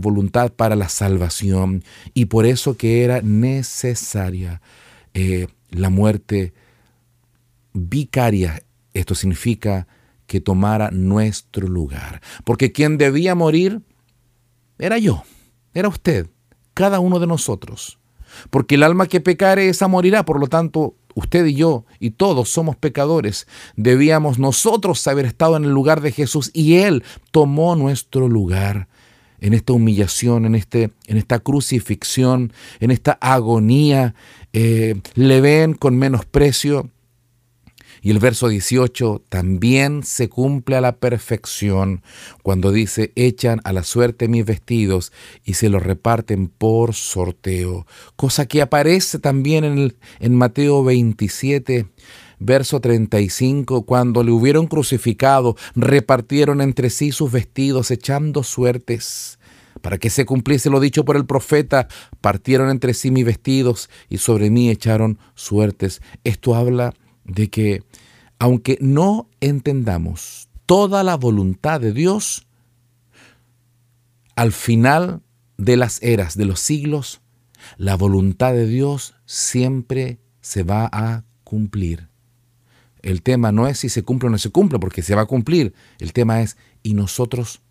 voluntad 0.01 0.51
para 0.51 0.75
la 0.75 0.89
salvación. 0.89 1.83
Y 2.13 2.25
por 2.25 2.45
eso 2.45 2.75
que 2.75 3.03
era 3.03 3.21
necesaria 3.21 4.61
la 5.71 5.89
muerte 5.89 6.53
vicaria 7.75 8.61
esto 8.95 9.13
significa 9.13 9.87
que 10.25 10.41
tomara 10.41 10.89
nuestro 10.91 11.67
lugar. 11.67 12.21
Porque 12.43 12.71
quien 12.71 12.97
debía 12.97 13.35
morir 13.35 13.81
era 14.79 14.97
yo, 14.97 15.23
era 15.73 15.87
usted, 15.87 16.29
cada 16.73 16.99
uno 16.99 17.19
de 17.19 17.27
nosotros. 17.27 17.99
Porque 18.49 18.75
el 18.75 18.83
alma 18.83 19.07
que 19.07 19.21
pecare, 19.21 19.69
esa 19.69 19.87
morirá. 19.87 20.25
Por 20.25 20.39
lo 20.39 20.47
tanto, 20.47 20.95
usted 21.13 21.45
y 21.45 21.55
yo 21.55 21.85
y 21.99 22.11
todos 22.11 22.49
somos 22.49 22.75
pecadores. 22.75 23.47
Debíamos 23.75 24.39
nosotros 24.39 25.05
haber 25.07 25.25
estado 25.25 25.57
en 25.57 25.65
el 25.65 25.71
lugar 25.71 26.01
de 26.01 26.11
Jesús 26.11 26.51
y 26.53 26.75
Él 26.77 27.03
tomó 27.31 27.75
nuestro 27.75 28.27
lugar 28.27 28.87
en 29.39 29.53
esta 29.53 29.73
humillación, 29.73 30.45
en, 30.45 30.55
este, 30.55 30.91
en 31.07 31.17
esta 31.17 31.39
crucifixión, 31.39 32.51
en 32.79 32.91
esta 32.91 33.13
agonía. 33.21 34.15
Eh, 34.53 34.95
le 35.15 35.41
ven 35.41 35.73
con 35.73 35.97
menosprecio, 35.97 36.89
y 38.05 38.11
el 38.11 38.19
verso 38.19 38.49
18 38.49 39.23
también 39.29 40.03
se 40.03 40.29
cumple 40.29 40.75
a 40.75 40.81
la 40.81 40.97
perfección 40.97 42.03
cuando 42.43 42.71
dice, 42.71 43.11
echan 43.15 43.61
a 43.63 43.73
la 43.73 43.83
suerte 43.83 44.27
mis 44.27 44.45
vestidos 44.45 45.11
y 45.43 45.55
se 45.55 45.69
los 45.69 45.81
reparten 45.81 46.47
por 46.47 46.93
sorteo, 46.93 47.87
cosa 48.15 48.45
que 48.45 48.61
aparece 48.61 49.17
también 49.17 49.63
en, 49.63 49.95
en 50.19 50.35
Mateo 50.35 50.83
27 50.83 51.87
verso 52.37 52.79
35, 52.79 53.87
cuando 53.87 54.23
le 54.23 54.29
hubieron 54.29 54.67
crucificado, 54.67 55.55
repartieron 55.73 56.61
entre 56.61 56.91
sí 56.91 57.11
sus 57.11 57.31
vestidos, 57.31 57.89
echando 57.89 58.43
suertes. 58.43 59.39
Para 59.81 59.97
que 59.97 60.11
se 60.11 60.25
cumpliese 60.25 60.69
lo 60.69 60.79
dicho 60.79 61.05
por 61.05 61.15
el 61.15 61.25
profeta, 61.25 61.87
partieron 62.21 62.69
entre 62.69 62.93
sí 62.93 63.09
mis 63.09 63.25
vestidos 63.25 63.89
y 64.09 64.19
sobre 64.19 64.51
mí 64.51 64.69
echaron 64.69 65.17
suertes. 65.33 66.03
Esto 66.23 66.53
habla 66.53 66.93
de 67.25 67.49
que 67.49 67.83
aunque 68.39 68.77
no 68.81 69.29
entendamos 69.41 70.49
toda 70.65 71.03
la 71.03 71.15
voluntad 71.15 71.81
de 71.81 71.93
Dios, 71.93 72.47
al 74.35 74.51
final 74.51 75.21
de 75.57 75.77
las 75.77 76.01
eras, 76.01 76.37
de 76.37 76.45
los 76.45 76.59
siglos, 76.59 77.21
la 77.77 77.95
voluntad 77.95 78.53
de 78.53 78.67
Dios 78.67 79.15
siempre 79.25 80.19
se 80.41 80.63
va 80.63 80.89
a 80.91 81.23
cumplir. 81.43 82.09
El 83.01 83.21
tema 83.21 83.51
no 83.51 83.67
es 83.67 83.79
si 83.79 83.89
se 83.89 84.03
cumple 84.03 84.27
o 84.27 84.31
no 84.31 84.37
se 84.37 84.49
cumple, 84.49 84.79
porque 84.79 85.01
se 85.01 85.15
va 85.15 85.21
a 85.21 85.27
cumplir. 85.27 85.73
El 85.99 86.11
tema 86.11 86.41
es, 86.41 86.57
¿y 86.83 86.93
nosotros 86.93 87.61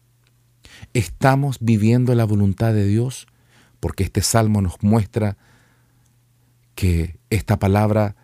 estamos 0.93 1.59
viviendo 1.61 2.15
la 2.15 2.25
voluntad 2.25 2.73
de 2.73 2.87
Dios? 2.87 3.27
Porque 3.81 4.05
este 4.05 4.23
salmo 4.23 4.63
nos 4.63 4.83
muestra 4.83 5.37
que 6.75 7.19
esta 7.31 7.59
palabra 7.59 8.17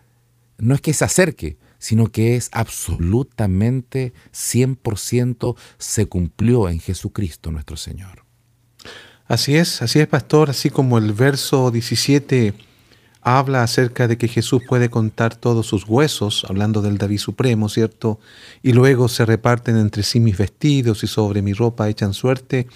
no 0.60 0.74
es 0.74 0.80
que 0.80 0.92
se 0.92 1.04
acerque, 1.04 1.56
sino 1.78 2.08
que 2.08 2.36
es 2.36 2.50
absolutamente 2.52 4.12
100% 4.32 5.56
se 5.78 6.06
cumplió 6.06 6.68
en 6.68 6.78
Jesucristo 6.78 7.50
nuestro 7.50 7.76
Señor. 7.76 8.24
Así 9.26 9.56
es, 9.56 9.80
así 9.80 10.00
es, 10.00 10.06
pastor, 10.06 10.50
así 10.50 10.70
como 10.70 10.98
el 10.98 11.12
verso 11.12 11.70
17 11.70 12.52
habla 13.22 13.62
acerca 13.62 14.08
de 14.08 14.18
que 14.18 14.28
Jesús 14.28 14.62
puede 14.66 14.90
contar 14.90 15.36
todos 15.36 15.66
sus 15.66 15.84
huesos, 15.84 16.44
hablando 16.48 16.82
del 16.82 16.98
David 16.98 17.18
Supremo, 17.18 17.68
¿cierto? 17.68 18.18
Y 18.62 18.72
luego 18.72 19.08
se 19.08 19.24
reparten 19.24 19.76
entre 19.76 20.02
sí 20.02 20.20
mis 20.20 20.36
vestidos 20.36 21.04
y 21.04 21.06
sobre 21.06 21.42
mi 21.42 21.52
ropa 21.52 21.88
echan 21.88 22.14
suerte. 22.14 22.66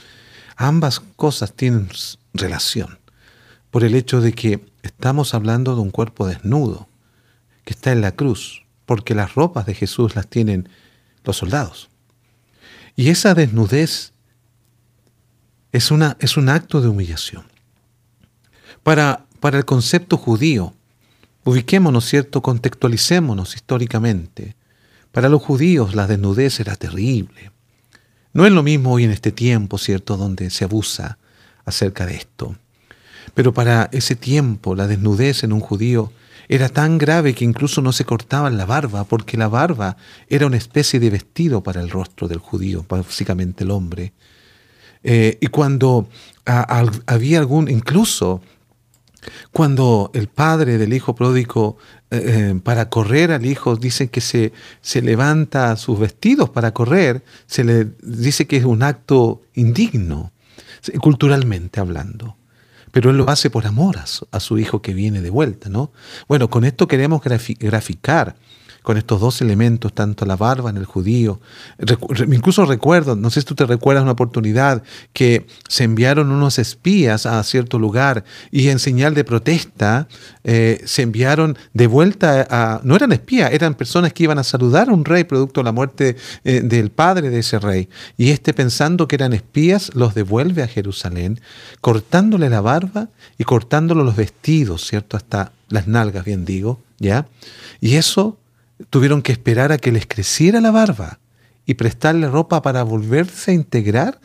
Ambas 0.56 1.00
cosas 1.16 1.52
tienen 1.54 1.88
relación 2.32 2.98
por 3.70 3.84
el 3.84 3.94
hecho 3.94 4.20
de 4.20 4.32
que 4.32 4.64
estamos 4.82 5.34
hablando 5.34 5.74
de 5.74 5.80
un 5.80 5.90
cuerpo 5.90 6.26
desnudo 6.26 6.88
que 7.64 7.72
está 7.72 7.92
en 7.92 8.00
la 8.00 8.12
cruz, 8.12 8.64
porque 8.86 9.14
las 9.14 9.34
ropas 9.34 9.66
de 9.66 9.74
Jesús 9.74 10.14
las 10.14 10.26
tienen 10.28 10.68
los 11.24 11.36
soldados. 11.36 11.88
Y 12.96 13.08
esa 13.08 13.34
desnudez 13.34 14.12
es, 15.72 15.90
una, 15.90 16.16
es 16.20 16.36
un 16.36 16.48
acto 16.48 16.80
de 16.80 16.88
humillación. 16.88 17.44
Para, 18.82 19.24
para 19.40 19.58
el 19.58 19.64
concepto 19.64 20.16
judío, 20.16 20.74
ubiquémonos, 21.44 22.04
¿cierto? 22.04 22.42
Contextualicémonos 22.42 23.56
históricamente. 23.56 24.54
Para 25.10 25.28
los 25.28 25.42
judíos 25.42 25.94
la 25.94 26.06
desnudez 26.06 26.60
era 26.60 26.76
terrible. 26.76 27.50
No 28.32 28.46
es 28.46 28.52
lo 28.52 28.62
mismo 28.62 28.92
hoy 28.92 29.04
en 29.04 29.10
este 29.10 29.32
tiempo, 29.32 29.78
¿cierto?, 29.78 30.16
donde 30.16 30.50
se 30.50 30.64
abusa 30.64 31.18
acerca 31.64 32.04
de 32.04 32.16
esto. 32.16 32.56
Pero 33.32 33.54
para 33.54 33.88
ese 33.92 34.16
tiempo 34.16 34.74
la 34.74 34.86
desnudez 34.86 35.44
en 35.44 35.52
un 35.52 35.60
judío 35.60 36.12
era 36.48 36.68
tan 36.68 36.98
grave 36.98 37.34
que 37.34 37.44
incluso 37.44 37.80
no 37.80 37.92
se 37.92 38.04
cortaban 38.04 38.56
la 38.56 38.66
barba, 38.66 39.04
porque 39.04 39.36
la 39.36 39.48
barba 39.48 39.96
era 40.28 40.46
una 40.46 40.56
especie 40.56 41.00
de 41.00 41.10
vestido 41.10 41.62
para 41.62 41.80
el 41.80 41.90
rostro 41.90 42.28
del 42.28 42.38
judío, 42.38 42.84
básicamente 42.88 43.64
el 43.64 43.70
hombre. 43.70 44.12
Eh, 45.02 45.38
y 45.40 45.46
cuando 45.48 46.08
había 46.44 47.38
algún, 47.38 47.70
incluso 47.70 48.42
cuando 49.52 50.10
el 50.14 50.28
padre 50.28 50.76
del 50.76 50.92
hijo 50.92 51.14
pródigo, 51.14 51.78
eh, 52.10 52.52
eh, 52.52 52.60
para 52.62 52.90
correr 52.90 53.32
al 53.32 53.46
hijo, 53.46 53.76
dice 53.76 54.08
que 54.08 54.20
se, 54.20 54.52
se 54.82 55.00
levanta 55.00 55.76
sus 55.76 55.98
vestidos 55.98 56.50
para 56.50 56.74
correr, 56.74 57.24
se 57.46 57.64
le 57.64 57.88
dice 58.02 58.46
que 58.46 58.58
es 58.58 58.64
un 58.64 58.82
acto 58.82 59.42
indigno, 59.54 60.32
culturalmente 61.00 61.80
hablando 61.80 62.36
pero 62.94 63.10
él 63.10 63.16
lo 63.16 63.28
hace 63.28 63.50
por 63.50 63.66
amor 63.66 63.96
a 63.98 64.40
su, 64.40 64.56
hijo 64.56 64.80
que 64.80 64.94
viene 64.94 65.20
de 65.20 65.28
vuelta, 65.28 65.68
¿no? 65.68 65.90
Bueno, 66.28 66.48
con 66.48 66.64
esto 66.64 66.86
queremos 66.86 67.22
graficar 67.24 68.36
con 68.84 68.98
estos 68.98 69.18
dos 69.18 69.40
elementos, 69.40 69.94
tanto 69.94 70.26
la 70.26 70.36
barba 70.36 70.68
en 70.68 70.76
el 70.76 70.84
judío. 70.84 71.40
incluso 72.30 72.66
recuerdo, 72.66 73.16
no 73.16 73.30
sé 73.30 73.40
si 73.40 73.46
tú 73.46 73.54
te 73.54 73.64
recuerdas 73.64 74.02
una 74.02 74.12
oportunidad 74.12 74.82
que 75.14 75.46
se 75.68 75.84
enviaron 75.84 76.30
unos 76.30 76.58
espías 76.58 77.24
a 77.24 77.42
cierto 77.44 77.78
lugar 77.78 78.24
y 78.50 78.68
en 78.68 78.78
señal 78.78 79.14
de 79.14 79.24
protesta 79.24 80.06
eh, 80.44 80.82
se 80.84 81.00
enviaron 81.00 81.56
de 81.72 81.86
vuelta 81.86 82.46
a... 82.50 82.82
No 82.84 82.94
eran 82.94 83.12
espías, 83.12 83.54
eran 83.54 83.74
personas 83.74 84.12
que 84.12 84.24
iban 84.24 84.38
a 84.38 84.44
saludar 84.44 84.90
a 84.90 84.92
un 84.92 85.06
rey 85.06 85.24
producto 85.24 85.60
de 85.60 85.64
la 85.64 85.72
muerte 85.72 86.16
eh, 86.44 86.60
del 86.60 86.90
padre 86.90 87.30
de 87.30 87.38
ese 87.38 87.58
rey. 87.58 87.88
Y 88.18 88.32
este 88.32 88.52
pensando 88.52 89.08
que 89.08 89.16
eran 89.16 89.32
espías 89.32 89.94
los 89.94 90.14
devuelve 90.14 90.62
a 90.62 90.68
Jerusalén, 90.68 91.40
cortándole 91.80 92.50
la 92.50 92.60
barba 92.60 93.08
y 93.38 93.44
cortándole 93.44 94.04
los 94.04 94.14
vestidos, 94.14 94.86
¿cierto? 94.86 95.16
Hasta 95.16 95.52
las 95.70 95.88
nalgas, 95.88 96.26
bien 96.26 96.44
digo, 96.44 96.82
¿ya? 96.98 97.26
Y 97.80 97.94
eso 97.94 98.36
tuvieron 98.90 99.22
que 99.22 99.32
esperar 99.32 99.72
a 99.72 99.78
que 99.78 99.92
les 99.92 100.06
creciera 100.06 100.60
la 100.60 100.70
barba 100.70 101.20
y 101.66 101.74
prestarle 101.74 102.28
ropa 102.28 102.62
para 102.62 102.82
volverse 102.82 103.50
a 103.50 103.54
integrar 103.54 104.20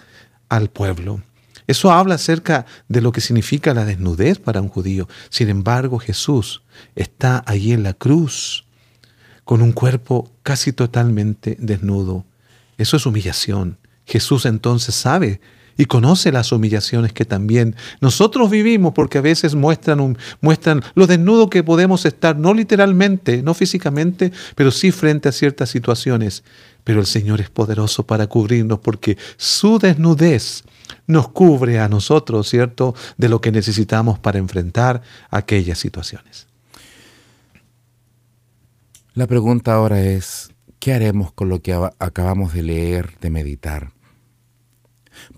al 0.49 0.69
pueblo. 0.69 1.21
Eso 1.67 1.91
habla 1.91 2.15
acerca 2.15 2.65
de 2.87 3.01
lo 3.01 3.11
que 3.11 3.21
significa 3.21 3.73
la 3.73 3.85
desnudez 3.85 4.39
para 4.39 4.59
un 4.59 4.69
judío. 4.69 5.07
Sin 5.29 5.49
embargo, 5.49 5.99
Jesús 5.99 6.63
está 6.95 7.43
allí 7.45 7.73
en 7.73 7.83
la 7.83 7.93
cruz 7.93 8.65
con 9.45 9.61
un 9.61 9.71
cuerpo 9.71 10.31
casi 10.41 10.73
totalmente 10.73 11.57
desnudo. 11.59 12.25
Eso 12.77 12.97
es 12.97 13.05
humillación. 13.05 13.77
Jesús 14.05 14.45
entonces 14.45 14.95
sabe 14.95 15.41
y 15.79 15.85
conoce 15.85 16.33
las 16.33 16.51
humillaciones 16.51 17.13
que 17.13 17.23
también 17.23 17.73
nosotros 18.01 18.49
vivimos, 18.49 18.91
porque 18.93 19.19
a 19.19 19.21
veces 19.21 19.55
muestran, 19.55 20.01
un, 20.01 20.17
muestran 20.41 20.83
lo 20.93 21.07
desnudo 21.07 21.49
que 21.49 21.63
podemos 21.63 22.05
estar, 22.05 22.37
no 22.37 22.53
literalmente, 22.53 23.41
no 23.43 23.53
físicamente, 23.53 24.33
pero 24.55 24.71
sí 24.71 24.91
frente 24.91 25.29
a 25.29 25.31
ciertas 25.31 25.69
situaciones. 25.69 26.43
Pero 26.83 26.99
el 26.99 27.05
Señor 27.05 27.39
es 27.39 27.49
poderoso 27.49 28.05
para 28.05 28.27
cubrirnos 28.27 28.79
porque 28.79 29.17
su 29.37 29.79
desnudez 29.79 30.65
nos 31.07 31.29
cubre 31.29 31.79
a 31.79 31.87
nosotros, 31.87 32.49
¿cierto?, 32.49 32.93
de 33.17 33.29
lo 33.29 33.39
que 33.39 33.53
necesitamos 33.53 34.19
para 34.19 34.37
enfrentar 34.37 35.01
aquellas 35.29 35.79
situaciones. 35.79 36.47
La 39.13 39.27
pregunta 39.27 39.75
ahora 39.75 40.01
es, 40.01 40.51
¿qué 40.79 40.91
haremos 40.91 41.31
con 41.31 41.47
lo 41.47 41.61
que 41.61 41.73
acabamos 41.99 42.51
de 42.51 42.63
leer, 42.63 43.17
de 43.21 43.29
meditar? 43.29 43.93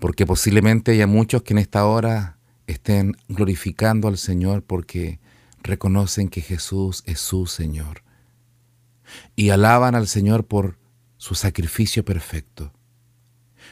Porque 0.02 0.26
posiblemente 0.26 0.90
haya 0.90 1.06
muchos 1.06 1.44
que 1.44 1.54
en 1.54 1.58
esta 1.58 1.86
hora 1.86 2.36
estén 2.66 3.16
glorificando 3.28 4.08
al 4.08 4.18
Señor 4.18 4.64
porque 4.64 5.20
reconocen 5.62 6.28
que 6.28 6.40
Jesús 6.40 7.04
es 7.06 7.20
su 7.20 7.46
Señor 7.46 8.02
y 9.36 9.50
alaban 9.50 9.94
al 9.94 10.08
Señor 10.08 10.44
por 10.44 10.76
su 11.18 11.36
sacrificio 11.36 12.04
perfecto. 12.04 12.72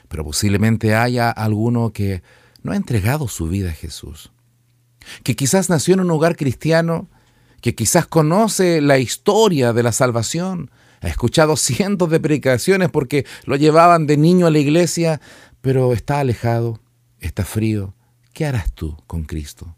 Pero 0.07 0.23
posiblemente 0.23 0.95
haya 0.95 1.33
alguno 1.33 1.93
que 1.93 2.23
no 2.63 2.71
ha 2.71 2.77
entregado 2.77 3.27
su 3.27 3.49
vida 3.49 3.71
a 3.71 3.75
Jesús, 3.75 4.31
que 5.25 5.35
quizás 5.35 5.69
nació 5.69 5.95
en 5.95 6.01
un 6.01 6.13
hogar 6.13 6.37
cristiano, 6.37 7.09
que 7.61 7.75
quizás 7.75 8.07
conoce 8.07 8.81
la 8.81 8.99
historia 8.99 9.73
de 9.73 9.83
la 9.83 9.91
salvación, 9.91 10.71
ha 11.01 11.09
escuchado 11.09 11.57
cientos 11.57 12.11
de 12.11 12.21
predicaciones 12.21 12.91
porque 12.91 13.27
lo 13.47 13.57
llevaban 13.57 14.07
de 14.07 14.17
niño 14.17 14.47
a 14.47 14.51
la 14.51 14.59
iglesia, 14.59 15.21
pero 15.61 15.93
está 15.93 16.21
alejado, 16.21 16.81
está 17.19 17.45
frío. 17.45 17.95
¿Qué 18.33 18.47
harás 18.47 18.73
tú 18.73 18.97
con 19.07 19.25
Cristo? 19.25 19.75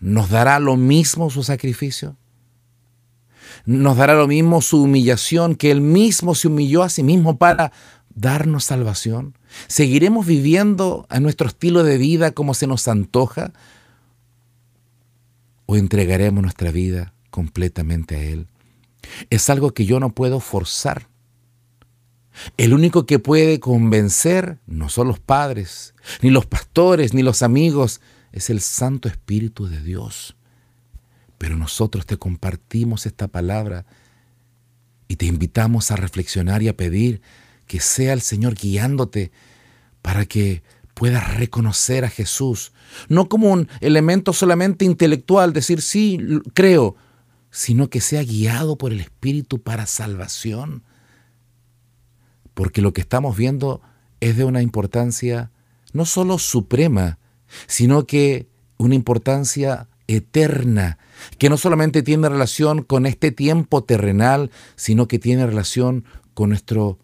¿Nos 0.00 0.30
dará 0.30 0.58
lo 0.58 0.76
mismo 0.76 1.30
su 1.30 1.42
sacrificio? 1.42 2.16
¿Nos 3.64 3.96
dará 3.96 4.14
lo 4.14 4.26
mismo 4.26 4.62
su 4.62 4.82
humillación, 4.82 5.54
que 5.54 5.70
Él 5.70 5.80
mismo 5.80 6.34
se 6.34 6.48
humilló 6.48 6.82
a 6.82 6.88
sí 6.88 7.02
mismo 7.02 7.36
para 7.36 7.72
darnos 8.14 8.64
salvación? 8.64 9.36
¿Seguiremos 9.66 10.26
viviendo 10.26 11.06
a 11.08 11.20
nuestro 11.20 11.48
estilo 11.48 11.84
de 11.84 11.98
vida 11.98 12.32
como 12.32 12.54
se 12.54 12.66
nos 12.66 12.88
antoja? 12.88 13.52
¿O 15.66 15.76
entregaremos 15.76 16.42
nuestra 16.42 16.70
vida 16.70 17.12
completamente 17.30 18.16
a 18.16 18.22
Él? 18.22 18.46
Es 19.30 19.50
algo 19.50 19.72
que 19.72 19.84
yo 19.84 20.00
no 20.00 20.10
puedo 20.10 20.40
forzar. 20.40 21.08
El 22.56 22.74
único 22.74 23.06
que 23.06 23.18
puede 23.18 23.60
convencer 23.60 24.58
no 24.66 24.88
son 24.88 25.08
los 25.08 25.20
padres, 25.20 25.94
ni 26.22 26.30
los 26.30 26.46
pastores, 26.46 27.14
ni 27.14 27.22
los 27.22 27.42
amigos, 27.42 28.00
es 28.32 28.50
el 28.50 28.60
Santo 28.60 29.08
Espíritu 29.08 29.66
de 29.66 29.80
Dios. 29.82 30.36
Pero 31.38 31.56
nosotros 31.56 32.06
te 32.06 32.16
compartimos 32.16 33.06
esta 33.06 33.28
palabra 33.28 33.84
y 35.08 35.16
te 35.16 35.26
invitamos 35.26 35.90
a 35.90 35.96
reflexionar 35.96 36.62
y 36.62 36.68
a 36.68 36.76
pedir 36.76 37.20
que 37.66 37.80
sea 37.80 38.12
el 38.12 38.22
Señor 38.22 38.54
guiándote 38.54 39.32
para 40.00 40.24
que 40.24 40.62
puedas 40.94 41.36
reconocer 41.36 42.04
a 42.04 42.10
Jesús, 42.10 42.72
no 43.08 43.28
como 43.28 43.50
un 43.50 43.68
elemento 43.80 44.32
solamente 44.32 44.84
intelectual, 44.84 45.52
decir 45.52 45.80
sí, 45.80 46.18
creo, 46.54 46.96
sino 47.50 47.90
que 47.90 48.00
sea 48.00 48.22
guiado 48.22 48.76
por 48.76 48.92
el 48.92 49.00
Espíritu 49.00 49.60
para 49.60 49.86
salvación 49.86 50.84
porque 52.54 52.82
lo 52.82 52.92
que 52.92 53.00
estamos 53.00 53.36
viendo 53.36 53.80
es 54.20 54.36
de 54.36 54.44
una 54.44 54.62
importancia 54.62 55.50
no 55.92 56.06
solo 56.06 56.38
suprema, 56.38 57.18
sino 57.66 58.06
que 58.06 58.48
una 58.78 58.94
importancia 58.94 59.88
eterna, 60.06 60.98
que 61.38 61.48
no 61.48 61.56
solamente 61.56 62.02
tiene 62.02 62.28
relación 62.28 62.82
con 62.82 63.06
este 63.06 63.30
tiempo 63.30 63.84
terrenal, 63.84 64.50
sino 64.76 65.08
que 65.08 65.18
tiene 65.18 65.46
relación 65.46 66.04
con, 66.34 66.48
nuestro, 66.48 66.98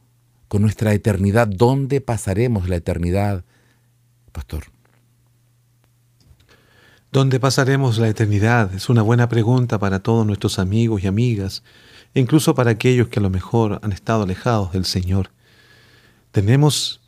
con 0.49 0.63
nuestra 0.63 0.93
eternidad. 0.93 1.49
¿Dónde 1.49 2.01
pasaremos 2.01 2.69
la 2.69 2.77
eternidad, 2.77 3.45
pastor? 4.33 4.65
¿Dónde 7.11 7.41
pasaremos 7.41 7.99
la 7.99 8.09
eternidad? 8.09 8.75
Es 8.75 8.91
una 8.91 9.03
buena 9.03 9.29
pregunta 9.29 9.79
para 9.79 10.01
todos 10.01 10.27
nuestros 10.27 10.59
amigos 10.59 11.03
y 11.03 11.07
amigas, 11.07 11.63
incluso 12.13 12.55
para 12.55 12.73
aquellos 12.73 13.09
que 13.09 13.19
a 13.19 13.23
lo 13.23 13.31
mejor 13.31 13.81
han 13.83 13.93
estado 13.93 14.25
alejados 14.25 14.73
del 14.73 14.85
Señor. 14.85 15.31
Tenemos 16.39 17.01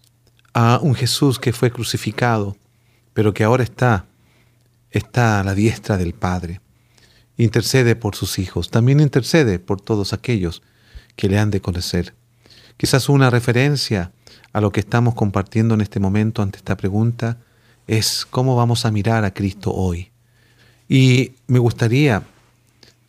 a 0.54 0.80
un 0.82 0.96
Jesús 0.96 1.38
que 1.38 1.52
fue 1.52 1.70
crucificado, 1.70 2.56
pero 3.14 3.32
que 3.32 3.44
ahora 3.44 3.62
está, 3.62 4.06
está 4.90 5.38
a 5.38 5.44
la 5.44 5.54
diestra 5.54 5.96
del 5.96 6.14
Padre. 6.14 6.60
Intercede 7.36 7.94
por 7.94 8.16
sus 8.16 8.40
hijos, 8.40 8.72
también 8.72 8.98
intercede 8.98 9.60
por 9.60 9.80
todos 9.80 10.12
aquellos 10.12 10.62
que 11.14 11.28
le 11.28 11.38
han 11.38 11.52
de 11.52 11.60
conocer. 11.60 12.12
Quizás 12.76 13.08
una 13.08 13.30
referencia 13.30 14.10
a 14.52 14.60
lo 14.60 14.72
que 14.72 14.80
estamos 14.80 15.14
compartiendo 15.14 15.74
en 15.74 15.82
este 15.82 16.00
momento 16.00 16.42
ante 16.42 16.58
esta 16.58 16.76
pregunta 16.76 17.38
es 17.86 18.26
cómo 18.28 18.56
vamos 18.56 18.84
a 18.84 18.90
mirar 18.90 19.24
a 19.24 19.32
Cristo 19.32 19.72
hoy. 19.72 20.10
Y 20.88 21.34
me 21.46 21.60
gustaría 21.60 22.24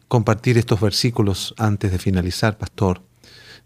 compartir 0.08 0.60
estos 0.60 0.80
versículos 0.80 1.56
antes 1.58 1.92
de 1.92 1.98
finalizar, 1.98 2.60
pastor, 2.60 3.02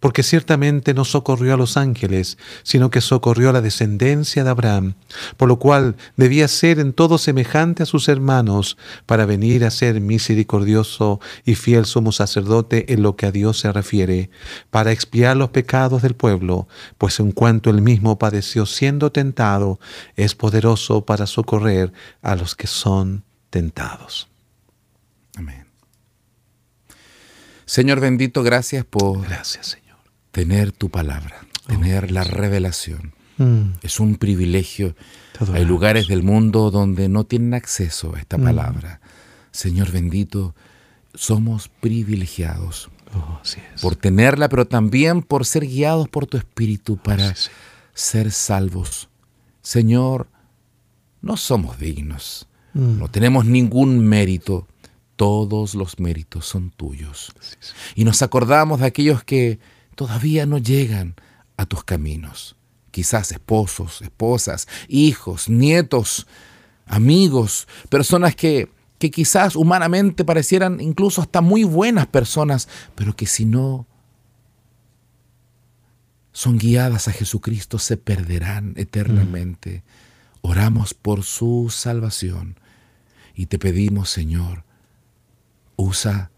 porque 0.00 0.22
ciertamente 0.22 0.94
no 0.94 1.04
socorrió 1.04 1.54
a 1.54 1.56
los 1.56 1.76
ángeles, 1.76 2.38
sino 2.62 2.90
que 2.90 3.00
socorrió 3.00 3.50
a 3.50 3.52
la 3.52 3.60
descendencia 3.60 4.44
de 4.44 4.50
Abraham, 4.50 4.94
por 5.36 5.48
lo 5.48 5.58
cual 5.58 5.96
debía 6.16 6.48
ser 6.48 6.78
en 6.78 6.92
todo 6.92 7.18
semejante 7.18 7.82
a 7.82 7.86
sus 7.86 8.08
hermanos, 8.08 8.76
para 9.06 9.26
venir 9.26 9.64
a 9.64 9.70
ser 9.70 10.00
misericordioso 10.00 11.20
y 11.44 11.54
fiel 11.54 11.86
sumo 11.86 12.12
sacerdote 12.12 12.92
en 12.92 13.02
lo 13.02 13.16
que 13.16 13.26
a 13.26 13.32
Dios 13.32 13.58
se 13.58 13.72
refiere, 13.72 14.30
para 14.70 14.92
expiar 14.92 15.36
los 15.36 15.50
pecados 15.50 16.02
del 16.02 16.14
pueblo, 16.14 16.68
pues 16.98 17.20
en 17.20 17.32
cuanto 17.32 17.70
él 17.70 17.82
mismo 17.82 18.18
padeció 18.18 18.66
siendo 18.66 19.12
tentado, 19.12 19.78
es 20.16 20.34
poderoso 20.34 21.04
para 21.04 21.26
socorrer 21.26 21.92
a 22.22 22.36
los 22.36 22.54
que 22.54 22.66
son 22.66 23.24
tentados. 23.50 24.28
Amén. 25.36 25.65
Señor 27.66 27.98
bendito, 27.98 28.44
gracias 28.44 28.84
por 28.84 29.22
gracias, 29.22 29.66
Señor. 29.66 29.98
tener 30.30 30.70
tu 30.70 30.88
palabra, 30.88 31.44
oh, 31.64 31.66
tener 31.66 32.12
la 32.12 32.22
revelación. 32.22 33.12
Mm. 33.38 33.72
Es 33.82 34.00
un 34.00 34.16
privilegio. 34.16 34.94
Hay 35.52 35.64
lugares 35.64 36.06
del 36.06 36.22
mundo 36.22 36.70
donde 36.70 37.08
no 37.08 37.24
tienen 37.24 37.54
acceso 37.54 38.14
a 38.14 38.20
esta 38.20 38.38
mm. 38.38 38.44
palabra. 38.44 39.00
Señor 39.50 39.90
bendito, 39.90 40.54
somos 41.14 41.68
privilegiados 41.68 42.88
oh, 43.14 43.40
por 43.82 43.96
tenerla, 43.96 44.48
pero 44.48 44.66
también 44.66 45.22
por 45.22 45.44
ser 45.44 45.66
guiados 45.66 46.08
por 46.08 46.26
tu 46.26 46.36
Espíritu 46.36 46.96
para 46.96 47.34
ser 47.94 48.30
salvos. 48.30 49.08
Señor, 49.60 50.28
no 51.20 51.36
somos 51.36 51.80
dignos, 51.80 52.46
mm. 52.74 52.98
no 52.98 53.10
tenemos 53.10 53.44
ningún 53.44 54.06
mérito, 54.06 54.68
todos 55.16 55.74
los 55.74 55.98
méritos 55.98 56.46
son 56.46 56.70
tuyos. 56.70 57.32
Y 57.94 58.04
nos 58.04 58.22
acordamos 58.22 58.80
de 58.80 58.86
aquellos 58.86 59.24
que 59.24 59.58
todavía 59.94 60.46
no 60.46 60.58
llegan 60.58 61.16
a 61.56 61.66
tus 61.66 61.82
caminos. 61.82 62.56
Quizás 62.90 63.32
esposos, 63.32 64.02
esposas, 64.02 64.68
hijos, 64.88 65.48
nietos, 65.48 66.26
amigos, 66.86 67.66
personas 67.88 68.36
que, 68.36 68.70
que 68.98 69.10
quizás 69.10 69.56
humanamente 69.56 70.24
parecieran 70.24 70.80
incluso 70.80 71.22
hasta 71.22 71.40
muy 71.40 71.64
buenas 71.64 72.06
personas, 72.06 72.68
pero 72.94 73.16
que 73.16 73.26
si 73.26 73.44
no 73.44 73.86
son 76.36 76.58
guiadas 76.58 77.08
a 77.08 77.12
Jesucristo 77.12 77.78
se 77.78 77.96
perderán 77.96 78.74
eternamente. 78.76 79.82
Mm. 80.42 80.48
Oramos 80.48 80.92
por 80.92 81.22
su 81.22 81.68
salvación 81.70 82.60
y 83.34 83.46
te 83.46 83.58
pedimos, 83.58 84.10
Señor, 84.10 84.65
usa 85.76 86.30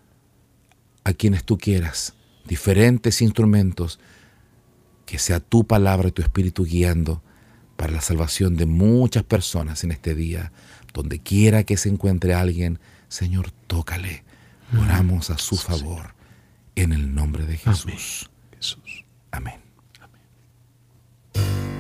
a 1.05 1.13
quienes 1.13 1.45
tú 1.45 1.59
quieras, 1.59 2.15
diferentes 2.45 3.23
instrumentos, 3.23 3.99
que 5.07 5.19
sea 5.19 5.41
tu 5.41 5.67
palabra 5.67 6.09
y 6.09 6.13
tu 6.13 6.23
espíritu 6.23 6.65
guiando 6.65 7.23
para 7.77 7.93
la 7.93 8.01
salvación 8.01 8.57
de 8.57 8.67
muchas 8.67 9.23
personas 9.23 9.85
en 9.85 9.93
este 9.93 10.15
día, 10.15 10.53
donde 10.93 11.21
quiera 11.21 11.65
que 11.65 11.77
se 11.77 11.89
encuentre 11.89 12.35
alguien, 12.35 12.79
Señor, 13.09 13.53
tócale. 13.67 14.25
Mm. 14.73 14.81
Oramos 14.81 15.31
a 15.31 15.39
su 15.39 15.57
favor 15.57 16.15
en 16.75 16.93
el 16.93 17.15
nombre 17.15 17.47
de 17.47 17.57
Jesús. 17.57 18.29
Amén. 19.31 19.61
Amén. 20.01 21.78